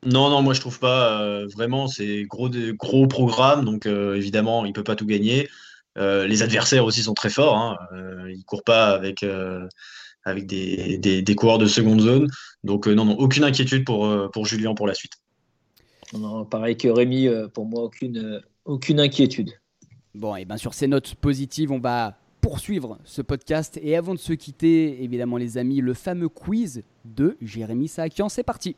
Non, 0.06 0.30
non, 0.30 0.42
moi 0.42 0.54
je 0.54 0.60
trouve 0.60 0.78
pas. 0.78 1.20
euh, 1.22 1.46
vraiment, 1.48 1.88
c'est 1.88 2.22
gros, 2.22 2.48
de- 2.48 2.70
gros 2.70 3.08
programme, 3.08 3.64
donc 3.64 3.86
euh, 3.86 4.14
évidemment, 4.14 4.64
il 4.64 4.72
peut 4.72 4.84
pas 4.84 4.94
tout 4.94 5.06
gagner. 5.06 5.48
Euh, 5.98 6.26
les 6.26 6.42
adversaires 6.42 6.84
aussi 6.84 7.02
sont 7.02 7.14
très 7.14 7.30
forts. 7.30 7.56
Hein. 7.56 7.76
Euh, 7.92 8.32
ils 8.32 8.44
courent 8.44 8.64
pas 8.64 8.90
avec, 8.90 9.22
euh, 9.22 9.66
avec 10.24 10.46
des, 10.46 10.98
des, 10.98 11.22
des 11.22 11.34
coureurs 11.34 11.58
de 11.58 11.66
seconde 11.66 12.00
zone. 12.00 12.28
Donc 12.64 12.86
euh, 12.86 12.94
non, 12.94 13.04
non, 13.04 13.16
aucune 13.18 13.44
inquiétude 13.44 13.84
pour, 13.84 14.06
euh, 14.06 14.28
pour 14.28 14.46
Julien 14.46 14.74
pour 14.74 14.86
la 14.86 14.94
suite. 14.94 15.14
Non, 16.12 16.44
pareil 16.44 16.76
que 16.76 16.88
Rémi, 16.88 17.26
euh, 17.26 17.48
pour 17.48 17.66
moi, 17.66 17.82
aucune, 17.82 18.40
aucune 18.64 19.00
inquiétude. 19.00 19.50
Bon, 20.14 20.36
et 20.36 20.44
bien 20.44 20.56
sur 20.56 20.72
ces 20.72 20.86
notes 20.86 21.14
positives, 21.16 21.70
on 21.70 21.80
va 21.80 22.16
poursuivre 22.40 22.98
ce 23.04 23.20
podcast. 23.20 23.78
Et 23.82 23.96
avant 23.96 24.14
de 24.14 24.18
se 24.18 24.32
quitter, 24.32 25.02
évidemment, 25.02 25.36
les 25.36 25.58
amis, 25.58 25.80
le 25.80 25.94
fameux 25.94 26.28
quiz 26.28 26.82
de 27.04 27.36
Jérémy 27.42 27.88
Saakian. 27.88 28.28
C'est 28.28 28.42
parti. 28.42 28.76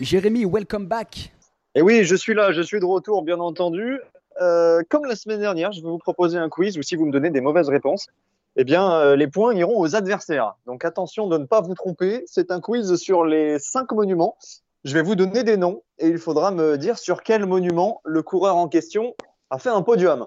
Jérémy, 0.00 0.44
welcome 0.44 0.86
back. 0.86 1.32
Et 1.74 1.82
oui, 1.82 2.04
je 2.04 2.14
suis 2.14 2.34
là, 2.34 2.52
je 2.52 2.60
suis 2.60 2.80
de 2.80 2.84
retour, 2.84 3.22
bien 3.22 3.40
entendu. 3.40 3.98
Euh, 4.40 4.82
comme 4.88 5.04
la 5.06 5.16
semaine 5.16 5.40
dernière, 5.40 5.72
je 5.72 5.80
vais 5.80 5.88
vous 5.88 5.98
proposer 5.98 6.38
un 6.38 6.48
quiz 6.48 6.76
où 6.76 6.82
si 6.82 6.96
vous 6.96 7.06
me 7.06 7.12
donnez 7.12 7.30
des 7.30 7.40
mauvaises 7.40 7.68
réponses, 7.68 8.08
eh 8.56 8.64
bien, 8.64 8.92
euh, 8.92 9.16
les 9.16 9.26
points 9.26 9.54
iront 9.54 9.78
aux 9.78 9.96
adversaires. 9.96 10.54
Donc 10.66 10.84
attention 10.84 11.28
de 11.28 11.38
ne 11.38 11.44
pas 11.44 11.62
vous 11.62 11.74
tromper. 11.74 12.24
C'est 12.26 12.50
un 12.50 12.60
quiz 12.60 12.96
sur 12.96 13.24
les 13.24 13.58
cinq 13.58 13.92
monuments. 13.92 14.36
Je 14.84 14.94
vais 14.94 15.02
vous 15.02 15.14
donner 15.14 15.44
des 15.44 15.56
noms 15.56 15.82
et 15.98 16.08
il 16.08 16.18
faudra 16.18 16.50
me 16.50 16.76
dire 16.76 16.98
sur 16.98 17.22
quel 17.22 17.46
monument 17.46 18.00
le 18.04 18.22
coureur 18.22 18.56
en 18.56 18.68
question 18.68 19.14
a 19.48 19.58
fait 19.58 19.70
un 19.70 19.82
podium. 19.82 20.26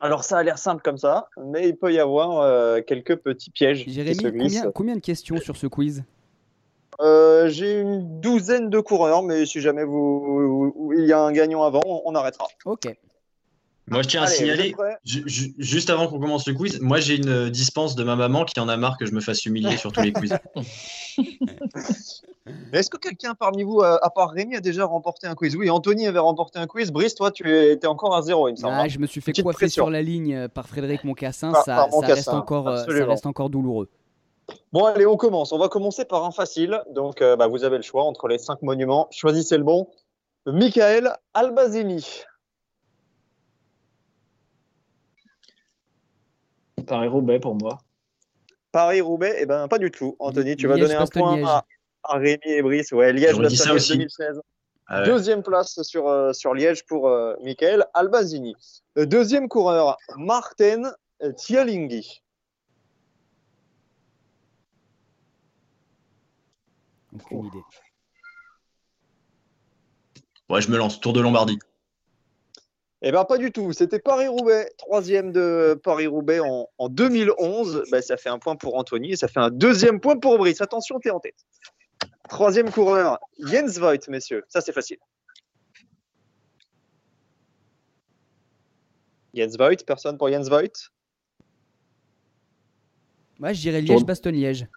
Alors 0.00 0.24
ça 0.24 0.38
a 0.38 0.42
l'air 0.42 0.58
simple 0.58 0.82
comme 0.82 0.98
ça, 0.98 1.28
mais 1.42 1.68
il 1.68 1.76
peut 1.76 1.92
y 1.92 2.00
avoir 2.00 2.40
euh, 2.40 2.80
quelques 2.84 3.16
petits 3.16 3.50
pièges 3.50 3.84
qui 3.84 3.92
Jérémy, 3.92 4.16
se 4.16 4.28
glissent. 4.28 4.58
combien, 4.58 4.72
combien 4.72 4.94
de 4.96 5.00
questions 5.00 5.36
sur 5.36 5.56
ce 5.56 5.68
quiz? 5.68 6.02
Euh, 7.00 7.48
J'ai 7.48 7.80
une 7.80 8.20
douzaine 8.20 8.70
de 8.70 8.80
coureurs, 8.80 9.22
mais 9.22 9.46
si 9.46 9.60
jamais 9.60 9.84
vous, 9.84 10.72
vous- 10.74 10.92
il 10.96 11.06
y 11.06 11.12
a 11.12 11.20
un 11.20 11.32
gagnant 11.32 11.62
avant, 11.64 11.80
on, 11.86 12.02
on 12.04 12.14
arrêtera. 12.14 12.46
Ok. 12.64 12.94
Moi, 13.88 14.02
je 14.02 14.08
tiens 14.08 14.22
à 14.22 14.26
Allez, 14.26 14.34
signaler, 14.36 14.74
juste 15.04 15.90
avant 15.90 16.06
qu'on 16.06 16.20
commence 16.20 16.46
le 16.46 16.54
quiz, 16.54 16.80
moi 16.80 17.00
j'ai 17.00 17.16
une 17.16 17.50
dispense 17.50 17.96
de 17.96 18.04
ma 18.04 18.14
maman 18.14 18.44
qui 18.44 18.58
en 18.60 18.68
a 18.68 18.76
marre 18.76 18.96
que 18.96 19.06
je 19.06 19.12
me 19.12 19.20
fasse 19.20 19.44
humilier 19.44 19.76
sur 19.76 19.90
tous 19.90 20.02
les 20.02 20.12
quiz. 20.12 20.32
Est-ce 22.72 22.90
que 22.90 22.96
quelqu'un 22.96 23.34
parmi 23.34 23.64
vous, 23.64 23.80
euh, 23.80 23.98
à 24.02 24.10
part 24.10 24.30
Rémi, 24.30 24.56
a 24.56 24.60
déjà 24.60 24.84
remporté 24.84 25.26
un 25.26 25.34
quiz? 25.34 25.56
Oui, 25.56 25.68
Anthony 25.68 26.06
avait 26.06 26.18
remporté 26.20 26.58
un 26.58 26.66
quiz. 26.66 26.90
Brice, 26.92 27.14
toi, 27.14 27.30
tu 27.32 27.50
étais 27.70 27.86
encore 27.86 28.14
à 28.16 28.22
zéro, 28.22 28.48
il 28.48 28.52
me 28.52 28.56
semble. 28.56 28.74
Ah, 28.74 28.82
hein. 28.82 28.88
je 28.88 28.98
me 28.98 29.06
suis 29.06 29.20
fait 29.20 29.32
Petite 29.32 29.44
coiffer 29.44 29.66
pression. 29.66 29.84
sur 29.84 29.90
la 29.90 30.02
ligne 30.02 30.48
par 30.48 30.68
Frédéric 30.68 31.04
Moncassin. 31.04 31.52
Par- 31.52 31.64
ça, 31.64 31.76
par 31.76 31.90
ça 31.90 31.98
reste 32.00 32.08
Moncassin, 32.08 32.38
encore, 32.38 32.68
euh, 32.68 32.76
ça 32.84 33.06
reste 33.06 33.26
encore 33.26 33.50
douloureux. 33.50 33.88
Bon, 34.72 34.84
allez, 34.84 35.06
on 35.06 35.16
commence. 35.16 35.52
On 35.52 35.58
va 35.58 35.68
commencer 35.68 36.04
par 36.04 36.24
un 36.24 36.30
facile. 36.30 36.82
Donc, 36.90 37.20
euh, 37.20 37.36
bah, 37.36 37.46
vous 37.46 37.64
avez 37.64 37.76
le 37.76 37.82
choix 37.82 38.04
entre 38.04 38.28
les 38.28 38.38
cinq 38.38 38.62
monuments. 38.62 39.08
Choisissez 39.10 39.58
le 39.58 39.64
bon. 39.64 39.88
Michael 40.46 41.16
Albazini. 41.34 42.22
Paris-Roubaix 46.86 47.38
pour 47.38 47.54
moi. 47.54 47.78
Paris-Roubaix, 48.72 49.36
eh 49.38 49.46
ben, 49.46 49.68
pas 49.68 49.78
du 49.78 49.90
tout. 49.90 50.16
Anthony, 50.18 50.56
tu 50.56 50.66
vas 50.66 50.76
Liège, 50.76 50.88
donner 50.88 50.94
un 50.94 51.06
point 51.06 51.44
à, 51.44 51.64
à 52.04 52.16
Rémi 52.16 52.40
et 52.44 52.62
Brice. 52.62 52.90
Ouais, 52.92 53.12
Liège, 53.12 53.38
aussi. 53.38 53.92
2016. 53.92 54.40
Ah 54.88 55.00
ouais. 55.00 55.06
Deuxième 55.06 55.42
place 55.42 55.80
sur, 55.82 56.08
euh, 56.08 56.32
sur 56.32 56.54
Liège 56.54 56.84
pour 56.86 57.08
euh, 57.08 57.34
Michael 57.42 57.86
Albazini. 57.94 58.56
Deuxième 58.96 59.48
coureur, 59.48 59.96
Martin 60.16 60.92
Tialinghi. 61.36 62.22
Aucune 67.14 67.46
idée. 67.46 67.62
Ouais, 70.48 70.60
je 70.60 70.70
me 70.70 70.76
lance. 70.76 71.00
Tour 71.00 71.12
de 71.12 71.20
Lombardie. 71.20 71.58
Eh 73.04 73.10
ben 73.10 73.24
pas 73.24 73.36
du 73.36 73.50
tout. 73.50 73.72
C'était 73.72 73.98
Paris-Roubaix, 73.98 74.70
troisième 74.78 75.32
de 75.32 75.78
Paris-Roubaix 75.82 76.38
en, 76.40 76.68
en 76.78 76.88
2011. 76.88 77.84
Ben, 77.90 78.00
ça 78.00 78.16
fait 78.16 78.28
un 78.28 78.38
point 78.38 78.54
pour 78.54 78.76
Anthony 78.76 79.12
et 79.12 79.16
ça 79.16 79.26
fait 79.26 79.40
un 79.40 79.50
deuxième 79.50 79.98
point 79.98 80.16
pour 80.18 80.38
Brice. 80.38 80.60
Attention, 80.60 81.00
t'es 81.00 81.10
en 81.10 81.18
tête. 81.18 81.44
Troisième 82.28 82.70
coureur, 82.70 83.18
Jens 83.40 83.78
Voigt, 83.78 84.08
messieurs. 84.08 84.44
Ça, 84.48 84.60
c'est 84.60 84.72
facile. 84.72 84.98
Jens 89.34 89.56
Voigt, 89.56 89.84
personne 89.84 90.16
pour 90.16 90.28
Jens 90.28 90.48
Voigt? 90.48 90.90
Ouais, 93.40 93.54
je 93.54 93.60
dirais 93.60 93.80
Liège-Bastogne-Liège. 93.80 94.68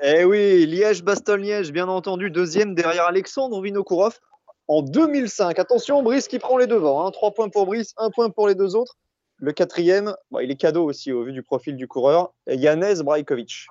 Eh 0.00 0.24
oui, 0.24 0.64
Liège-Bastogne-Liège, 0.66 1.72
bien 1.72 1.88
entendu, 1.88 2.30
deuxième 2.30 2.76
derrière 2.76 3.06
Alexandre 3.06 3.60
Vinokourov 3.60 4.20
en 4.68 4.82
2005. 4.82 5.58
Attention, 5.58 6.04
Brice 6.04 6.28
qui 6.28 6.38
prend 6.38 6.56
les 6.56 6.68
devants. 6.68 7.04
Hein. 7.04 7.10
Trois 7.10 7.34
points 7.34 7.48
pour 7.48 7.66
Brice, 7.66 7.94
un 7.96 8.10
point 8.10 8.30
pour 8.30 8.46
les 8.46 8.54
deux 8.54 8.76
autres. 8.76 8.96
Le 9.38 9.50
quatrième, 9.52 10.14
bon, 10.30 10.38
il 10.38 10.52
est 10.52 10.56
cadeau 10.56 10.84
aussi 10.84 11.10
au 11.10 11.24
vu 11.24 11.32
du 11.32 11.42
profil 11.42 11.76
du 11.76 11.88
coureur, 11.88 12.32
Janez 12.46 13.02
Brajkovic. 13.02 13.66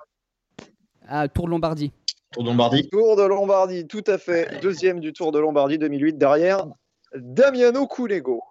Ah, 1.06 1.28
Tour 1.28 1.46
de 1.46 1.50
Lombardie. 1.50 1.92
Tour 2.32 2.42
de 2.42 2.48
Lombardie. 2.50 2.88
Tour 2.90 3.16
de 3.16 3.22
Lombardie, 3.22 3.86
tout 3.86 4.04
à 4.06 4.18
fait. 4.18 4.60
Deuxième 4.60 5.00
du 5.00 5.14
Tour 5.14 5.32
de 5.32 5.38
Lombardie 5.38 5.78
2008 5.78 6.18
derrière 6.18 6.66
Damiano 7.14 7.86
Cunego. 7.86 8.42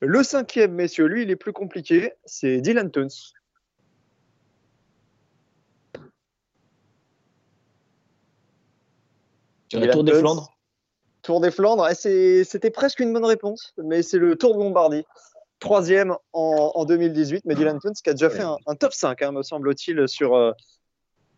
Le 0.00 0.22
cinquième, 0.22 0.72
messieurs, 0.72 1.06
lui, 1.06 1.22
il 1.22 1.30
est 1.30 1.36
plus 1.36 1.54
compliqué. 1.54 2.12
C'est 2.26 2.60
Dylan 2.60 2.90
Tuns. 2.90 3.08
Le 9.72 9.90
Tour 9.90 10.04
des. 10.04 10.14
Flandres 10.14 10.52
Tour 11.22 11.40
des 11.40 11.50
Flandres, 11.50 11.88
c'était 11.94 12.70
presque 12.70 13.00
une 13.00 13.12
bonne 13.12 13.24
réponse, 13.24 13.74
mais 13.82 14.02
c'est 14.02 14.18
le 14.18 14.36
Tour 14.36 14.54
de 14.54 14.60
Lombardie. 14.60 15.04
Troisième 15.58 16.14
en, 16.32 16.72
en 16.74 16.84
2018, 16.84 17.44
mais 17.44 17.56
Dylan 17.56 17.80
Tuns 17.80 17.92
qui 17.92 18.08
a 18.08 18.12
déjà 18.12 18.30
fait 18.30 18.42
un, 18.42 18.56
un 18.66 18.74
top 18.76 18.92
5, 18.92 19.20
hein, 19.22 19.32
me 19.32 19.42
semble-t-il, 19.42 20.06
sur, 20.06 20.36
euh, 20.36 20.52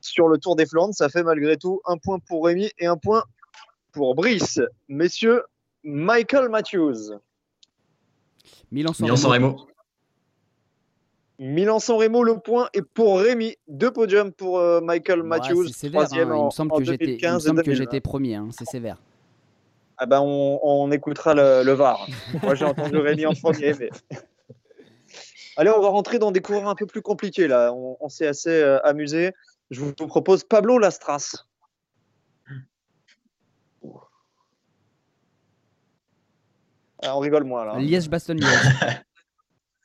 sur 0.02 0.28
le 0.28 0.36
Tour 0.36 0.56
des 0.56 0.66
Flandres. 0.66 0.94
Ça 0.94 1.08
fait 1.08 1.22
malgré 1.22 1.56
tout 1.56 1.80
un 1.86 1.96
point 1.96 2.18
pour 2.18 2.44
Rémi 2.44 2.70
et 2.78 2.86
un 2.86 2.98
point 2.98 3.24
pour 3.92 4.14
Brice. 4.14 4.60
Messieurs, 4.88 5.42
Michael 5.82 6.50
Matthews. 6.50 7.18
Milan-San 8.70 9.04
Milan-San 9.04 9.30
Remo. 9.30 9.69
Milan-San 11.40 11.96
Remo, 11.96 12.22
le 12.22 12.38
point 12.38 12.68
est 12.74 12.82
pour 12.82 13.18
Rémi. 13.18 13.56
Deux 13.66 13.90
podiums 13.90 14.30
pour 14.30 14.58
euh, 14.58 14.82
Michael 14.82 15.22
Ouais, 15.22 15.26
Matthews. 15.26 15.68
c'est 15.68 15.72
sévère, 15.72 16.02
hein. 16.02 16.04
troisième 16.04 16.28
Il 16.28 16.32
en, 16.34 16.44
me 16.46 16.50
semble 16.50 16.72
en 16.74 16.76
que 16.76 16.84
j'étais 16.84 17.04
il 17.06 17.08
me 17.12 17.16
2015 17.18 17.42
et 17.44 17.48
semble 17.48 17.60
que 17.60 17.64
2020. 17.64 17.82
j'étais 17.82 18.00
premier, 18.00 18.34
hein, 18.34 18.48
c'est 18.56 18.66
sévère. 18.66 18.98
Ah 19.96 20.04
ben, 20.04 20.20
on, 20.20 20.60
on 20.62 20.90
écoutera 20.90 21.32
le, 21.34 21.62
le 21.64 21.72
VAR. 21.72 22.06
Moi, 22.42 22.54
j'ai 22.54 22.66
entendu 22.66 22.98
Rémi 22.98 23.24
en 23.24 23.32
premier. 23.32 23.72
Mais... 23.78 23.88
Allez, 25.56 25.70
on 25.70 25.80
va 25.80 25.88
rentrer 25.88 26.18
dans 26.18 26.30
des 26.30 26.42
coureurs 26.42 26.68
un 26.68 26.74
peu 26.74 26.84
plus 26.86 27.00
compliqués. 27.00 27.48
Là. 27.48 27.72
On, 27.72 27.96
on 28.00 28.08
s'est 28.10 28.26
assez 28.26 28.50
euh, 28.50 28.78
amusé. 28.84 29.32
Je 29.70 29.80
vous 29.80 29.94
propose 29.94 30.44
Pablo 30.44 30.78
Lastras. 30.78 31.46
Ah, 37.02 37.16
on 37.16 37.20
rigole 37.20 37.44
moins 37.44 37.64
là. 37.64 37.78
Liège-Bastogne-Liège. 37.78 39.00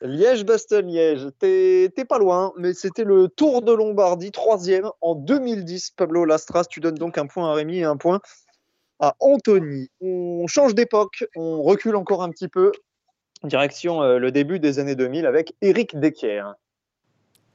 Liège-Bastogne-Liège, 0.02 1.28
t'es 1.38 1.90
t'es 1.94 2.04
pas 2.04 2.18
loin, 2.18 2.52
mais 2.58 2.74
c'était 2.74 3.04
le 3.04 3.28
Tour 3.28 3.62
de 3.62 3.72
Lombardie, 3.72 4.30
troisième 4.30 4.90
en 5.00 5.14
2010. 5.14 5.92
Pablo 5.96 6.24
Lastras, 6.24 6.64
tu 6.64 6.80
donnes 6.80 6.96
donc 6.96 7.16
un 7.16 7.26
point 7.26 7.50
à 7.50 7.54
Rémi 7.54 7.78
et 7.78 7.84
un 7.84 7.96
point 7.96 8.20
à 9.00 9.16
Anthony. 9.20 9.88
On 10.00 10.46
change 10.46 10.74
d'époque, 10.74 11.24
on 11.34 11.62
recule 11.62 11.96
encore 11.96 12.22
un 12.22 12.30
petit 12.30 12.48
peu, 12.48 12.72
direction 13.42 14.02
euh, 14.02 14.18
le 14.18 14.30
début 14.32 14.58
des 14.58 14.78
années 14.78 14.96
2000 14.96 15.24
avec 15.24 15.54
Eric 15.62 15.98
Decker. 15.98 16.44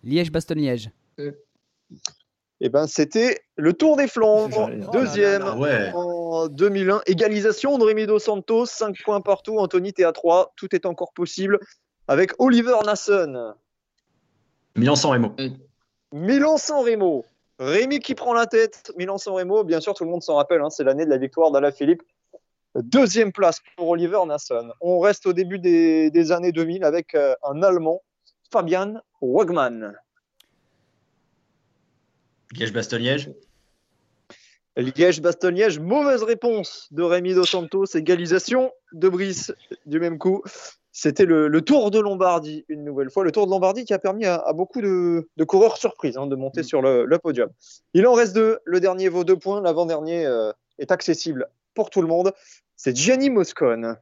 Liège-Bastogne-Liège. 0.04 0.90
Et 2.64 2.70
ben 2.70 2.86
c'était 2.88 3.40
le 3.56 3.74
Tour 3.74 3.98
des 3.98 4.08
Flandres, 4.08 4.70
dire. 4.70 4.92
deuxième 4.92 5.60
ouais. 5.60 5.92
en 5.94 6.48
2001. 6.48 7.02
Égalisation 7.08 7.78
de 7.78 7.84
Rémi 7.84 8.06
Dos 8.06 8.20
Santos, 8.20 8.68
5 8.68 8.96
points 9.04 9.22
partout. 9.22 9.58
Anthony, 9.58 9.94
t'es 9.94 10.04
à 10.04 10.12
3, 10.12 10.54
tout 10.56 10.76
est 10.76 10.86
encore 10.86 11.12
possible 11.14 11.60
avec 12.12 12.34
Oliver 12.40 12.76
Nasson. 12.86 13.54
Milan-San 14.76 15.12
Remo. 15.12 15.34
Milan-San 16.12 16.84
Remo. 16.84 17.24
Rémi 17.58 18.00
qui 18.02 18.16
prend 18.16 18.34
la 18.34 18.48
tête. 18.48 18.92
Milan-San 18.98 19.34
Remo, 19.34 19.64
bien 19.64 19.80
sûr, 19.80 19.94
tout 19.94 20.04
le 20.04 20.10
monde 20.10 20.22
s'en 20.22 20.36
rappelle. 20.36 20.60
hein, 20.60 20.70
c'est 20.70 20.84
l'année 20.84 21.06
de 21.06 21.10
la 21.10 21.16
victoire 21.16 21.52
d'Alaphilippe. 21.52 22.04
Deuxième 22.76 23.32
place 23.32 23.62
pour 23.78 23.88
Oliver 23.88 24.20
Nasson. 24.28 24.74
On 24.82 25.00
reste 25.00 25.26
au 25.26 25.32
début 25.32 25.58
des, 25.58 26.12
des 26.12 26.32
années 26.34 26.52
2000 26.52 26.84
avec 26.84 27.16
euh, 27.16 27.34
un 27.44 27.64
Allemand, 27.64 28.02
Fabian 28.52 28.96
Wagman. 29.22 29.94
Liège-Bastogne-Liège. 32.54 33.32
Liège-Bastogne-Liège, 34.76 35.80
mauvaise 35.80 36.24
réponse 36.24 36.90
de 36.92 37.04
Rémi 37.04 37.36
Dos 37.36 37.46
Santos. 37.46 37.86
Égalisation 37.96 38.74
de 38.92 39.08
Brice 39.08 39.54
du 39.86 40.02
même 40.02 40.18
coup. 40.18 40.44
C'était 40.94 41.26
le, 41.26 41.48
le 41.48 41.62
Tour 41.62 41.90
de 41.90 42.00
Lombardie, 42.00 42.66
une 42.68 42.84
nouvelle 42.84 43.10
fois. 43.10 43.24
Le 43.24 43.32
Tour 43.32 43.46
de 43.46 43.52
Lombardie 43.52 43.86
qui 43.86 43.94
a 43.94 44.00
permis 44.00 44.26
à, 44.26 44.36
à 44.36 44.52
beaucoup 44.54 44.82
de, 44.82 45.30
de 45.38 45.44
coureurs 45.46 45.78
surprises 45.78 46.18
hein, 46.18 46.28
de 46.28 46.36
monter 46.36 46.64
sur 46.64 46.82
le, 46.82 47.06
le 47.06 47.18
podium. 47.18 47.50
Il 47.94 48.06
en 48.08 48.14
reste 48.14 48.34
deux. 48.36 48.60
Le 48.66 48.80
dernier 48.82 49.08
vaut 49.08 49.24
deux 49.24 49.38
points. 49.38 49.62
L'avant-dernier 49.62 50.26
euh, 50.26 50.52
est 50.80 50.92
accessible 50.92 51.48
pour 51.76 51.90
tout 51.90 52.02
le 52.02 52.08
monde. 52.10 52.34
C'est 52.76 52.96
Gianni 52.96 53.30
Moscone. 53.30 53.98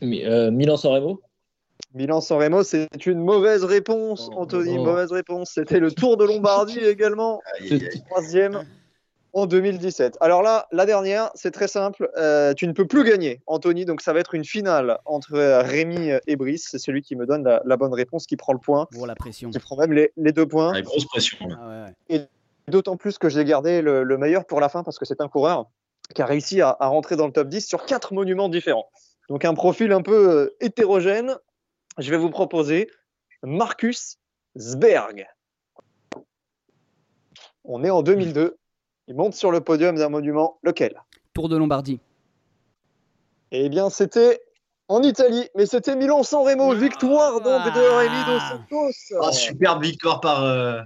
Mi- 0.00 0.24
euh, 0.24 0.50
Milan-San 0.50 0.92
Remo 0.92 1.20
Milan-San 1.94 2.38
Remo, 2.38 2.62
c'est 2.64 2.88
une 3.06 3.20
mauvaise 3.20 3.64
réponse, 3.64 4.28
Oh, 4.32 4.38
Anthony. 4.40 4.76
oh. 4.78 4.84
Mauvaise 4.84 5.12
réponse. 5.12 5.52
C'était 5.54 5.78
le 5.80 5.92
Tour 5.92 6.16
de 6.16 6.24
Lombardie 6.24 6.78
également. 6.84 7.40
Troisième 8.10 8.64
en 9.34 9.46
2017. 9.46 10.16
Alors 10.20 10.42
là, 10.42 10.66
la 10.72 10.86
dernière, 10.86 11.30
c'est 11.34 11.50
très 11.50 11.68
simple. 11.68 12.10
Euh, 12.16 12.54
tu 12.54 12.66
ne 12.66 12.72
peux 12.72 12.86
plus 12.86 13.04
gagner, 13.04 13.42
Anthony. 13.46 13.84
Donc 13.84 14.00
ça 14.00 14.12
va 14.12 14.20
être 14.20 14.34
une 14.34 14.44
finale 14.44 14.98
entre 15.04 15.34
euh, 15.34 15.60
Rémi 15.62 16.10
et 16.26 16.36
Brice. 16.36 16.68
C'est 16.70 16.78
celui 16.78 17.02
qui 17.02 17.16
me 17.16 17.26
donne 17.26 17.44
la, 17.44 17.60
la 17.64 17.76
bonne 17.76 17.92
réponse 17.92 18.26
qui 18.26 18.36
prend 18.36 18.52
le 18.52 18.58
point, 18.60 18.86
Pour 18.92 19.06
la 19.06 19.14
pression. 19.14 19.50
qui 19.50 19.58
prend 19.58 19.76
même 19.76 19.92
les, 19.92 20.12
les 20.16 20.32
deux 20.32 20.46
points. 20.46 20.70
Avec 20.72 20.84
grosse 20.84 21.04
pression. 21.06 21.36
Ah 21.60 21.68
ouais, 21.68 22.16
ouais. 22.18 22.28
D'autant 22.68 22.96
plus 22.96 23.18
que 23.18 23.28
j'ai 23.28 23.44
gardé 23.44 23.82
le, 23.82 24.04
le 24.04 24.16
meilleur 24.18 24.46
pour 24.46 24.60
la 24.60 24.70
fin 24.70 24.82
parce 24.82 24.98
que 24.98 25.04
c'est 25.04 25.20
un 25.20 25.28
coureur 25.28 25.66
qui 26.14 26.22
a 26.22 26.26
réussi 26.26 26.62
à, 26.62 26.74
à 26.80 26.86
rentrer 26.86 27.16
dans 27.16 27.26
le 27.26 27.32
top 27.32 27.48
10 27.48 27.66
sur 27.66 27.84
quatre 27.84 28.14
monuments 28.14 28.48
différents. 28.48 28.88
Donc 29.28 29.44
un 29.44 29.54
profil 29.54 29.92
un 29.92 30.02
peu 30.02 30.30
euh, 30.30 30.56
hétérogène. 30.60 31.36
Je 31.98 32.10
vais 32.10 32.16
vous 32.16 32.30
proposer 32.30 32.88
Marcus 33.42 34.18
Sberg. 34.56 35.26
On 37.64 37.82
est 37.84 37.90
en 37.90 38.02
2002. 38.02 38.56
Il 39.08 39.14
monte 39.16 39.34
sur 39.34 39.50
le 39.50 39.60
podium 39.60 39.96
d'un 39.96 40.08
monument. 40.08 40.58
Lequel? 40.62 41.00
Tour 41.34 41.48
de 41.48 41.56
Lombardie. 41.56 42.00
Eh 43.50 43.68
bien, 43.68 43.90
c'était 43.90 44.40
en 44.88 45.02
Italie, 45.02 45.48
mais 45.54 45.66
c'était 45.66 45.96
Milan-San 45.96 46.46
Remo. 46.46 46.74
Victoire 46.74 47.40
donc 47.40 47.74
de 47.74 47.96
Rémi 47.96 48.24
Dos 48.26 48.40
Santos. 48.40 49.26
Ah, 49.28 49.32
superbe 49.32 49.82
victoire 49.82 50.20
par. 50.20 50.42
euh, 50.44 50.80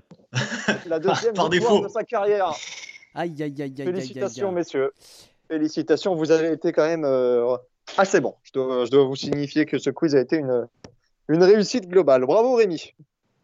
La 0.87 0.99
deuxième 0.99 1.35
par 1.35 1.49
victoire 1.49 1.75
défaut. 1.75 1.85
de 1.87 1.89
sa 1.89 2.05
carrière. 2.05 2.53
Aïe, 3.15 3.31
aïe, 3.41 3.43
aïe, 3.43 3.63
aïe, 3.63 3.63
aïe, 3.63 3.75
aïe, 3.81 3.87
Félicitations, 3.87 4.49
aïe. 4.49 4.55
messieurs. 4.55 4.93
Félicitations, 5.49 6.15
vous 6.15 6.31
avez 6.31 6.53
été 6.53 6.73
quand 6.73 6.85
même 6.87 7.05
euh, 7.05 7.57
assez 7.97 8.21
bon. 8.21 8.35
Je 8.43 8.53
dois, 8.53 8.85
je 8.85 8.91
dois 8.91 9.05
vous 9.05 9.17
signifier 9.17 9.65
que 9.65 9.79
ce 9.79 9.91
quiz 9.91 10.15
a 10.15 10.21
été 10.21 10.37
une, 10.37 10.67
une 11.29 11.43
réussite 11.43 11.89
globale. 11.89 12.27
Bravo, 12.27 12.55
Rémi. 12.55 12.95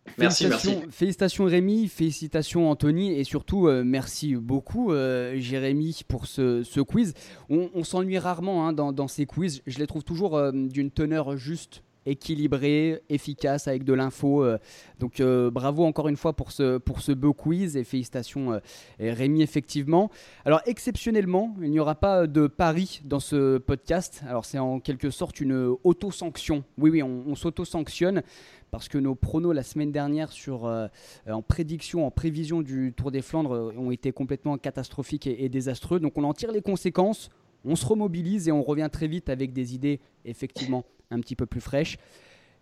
Félicitations- 0.06 0.70
merci. 0.70 0.90
Félicitations 0.90 1.44
Rémi, 1.44 1.88
félicitations 1.88 2.70
Anthony 2.70 3.18
et 3.18 3.24
surtout 3.24 3.68
euh, 3.68 3.82
merci 3.84 4.34
beaucoup 4.36 4.92
euh, 4.92 5.34
Jérémy 5.38 6.02
pour 6.06 6.26
ce, 6.26 6.80
quiz. 6.80 7.14
On, 7.48 7.84
s'ennuie 7.84 8.18
rarement 8.18 8.66
hein, 8.68 8.72
dans, 8.72 8.92
dans 8.92 9.08
ces 9.08 9.24
quiz, 9.26 9.62
je 9.66 9.78
les 9.78 9.86
trouve 9.86 10.04
toujours 10.04 10.36
euh, 10.36 10.52
d'une 10.52 10.90
teneur 10.90 11.36
juste, 11.36 11.82
équilibrée, 12.06 13.02
efficace 13.08 13.68
avec 13.68 13.84
de 13.84 13.92
l'info. 13.92 14.44
euh. 14.44 14.58
donc 14.98 15.20
euh, 15.20 15.50
bravo 15.50 15.84
encore 15.84 16.08
une 16.08 16.16
fois 16.16 16.32
pour 16.32 16.52
ce, 16.52 16.78
pour 16.78 17.00
ce 17.00 17.12
beau 17.12 17.32
quiz 17.32 17.76
et 17.76 17.84
félicitations 17.84 18.52
euh, 18.52 18.60
Rémi 18.98 19.42
effectivement. 19.42 20.10
Alors 20.44 20.60
exceptionnellement, 20.66 21.54
il 21.62 21.70
n'y 21.70 21.80
aura 21.80 21.94
pas 21.94 22.26
de 22.26 22.46
pari 22.46 23.00
dans 23.04 23.20
ce 23.20 23.58
podcast. 23.58 24.22
Alors 24.28 24.44
c'est 24.44 24.58
en 24.58 24.80
quelque 24.80 25.10
sorte 25.10 25.40
une 25.40 25.76
auto-sanction. 25.84 26.64
Oui 26.78 26.90
oui, 26.90 27.02
on, 27.02 27.24
on 27.26 27.34
s'auto-sanctionne 27.34 28.22
parce 28.70 28.88
que 28.88 28.98
nos 28.98 29.14
pronos 29.14 29.52
la 29.52 29.62
semaine 29.62 29.92
dernière 29.92 30.32
sur, 30.32 30.66
euh, 30.66 30.88
en 31.30 31.42
prédiction, 31.42 32.06
en 32.06 32.10
prévision 32.10 32.60
du 32.60 32.92
Tour 32.92 33.12
des 33.12 33.22
Flandres 33.22 33.72
ont 33.78 33.92
été 33.92 34.10
complètement 34.10 34.58
catastrophiques 34.58 35.28
et 35.28 35.48
désastreux. 35.48 36.00
Donc 36.00 36.18
on 36.18 36.24
en 36.24 36.34
tire 36.34 36.50
les 36.50 36.60
conséquences, 36.60 37.30
on 37.64 37.76
se 37.76 37.86
remobilise 37.86 38.48
et 38.48 38.52
on 38.52 38.62
revient 38.62 38.88
très 38.90 39.06
vite 39.06 39.28
avec 39.28 39.52
des 39.52 39.74
idées 39.74 40.00
effectivement 40.24 40.84
un 41.10 41.20
petit 41.20 41.36
peu 41.36 41.46
plus 41.46 41.60
fraîches. 41.60 41.98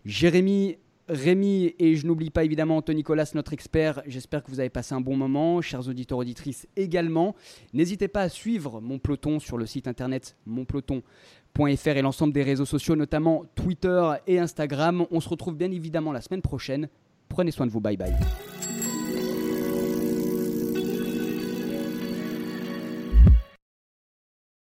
Jérémy 0.05 0.77
Rémi 1.09 1.75
et 1.79 1.95
je 1.95 2.07
n'oublie 2.07 2.29
pas 2.29 2.45
évidemment 2.45 2.77
Anthony 2.77 2.97
Nicolas, 2.97 3.29
notre 3.35 3.51
expert. 3.51 4.01
J'espère 4.07 4.41
que 4.41 4.49
vous 4.49 4.61
avez 4.61 4.69
passé 4.69 4.95
un 4.95 5.01
bon 5.01 5.17
moment, 5.17 5.61
chers 5.61 5.87
auditeurs 5.89 6.19
auditrices 6.19 6.65
également. 6.77 7.35
N'hésitez 7.73 8.07
pas 8.07 8.21
à 8.21 8.29
suivre 8.29 8.79
mon 8.79 8.99
peloton 8.99 9.39
sur 9.39 9.57
le 9.57 9.65
site 9.65 9.87
internet 9.87 10.37
monpeloton.fr 10.45 11.87
et 11.87 12.01
l'ensemble 12.01 12.31
des 12.31 12.43
réseaux 12.43 12.65
sociaux, 12.65 12.95
notamment 12.95 13.43
Twitter 13.55 14.11
et 14.27 14.39
Instagram. 14.39 15.05
On 15.11 15.19
se 15.19 15.27
retrouve 15.27 15.55
bien 15.55 15.71
évidemment 15.71 16.13
la 16.13 16.21
semaine 16.21 16.41
prochaine. 16.41 16.87
Prenez 17.27 17.51
soin 17.51 17.65
de 17.65 17.71
vous, 17.71 17.81
bye 17.81 17.97
bye. 17.97 18.13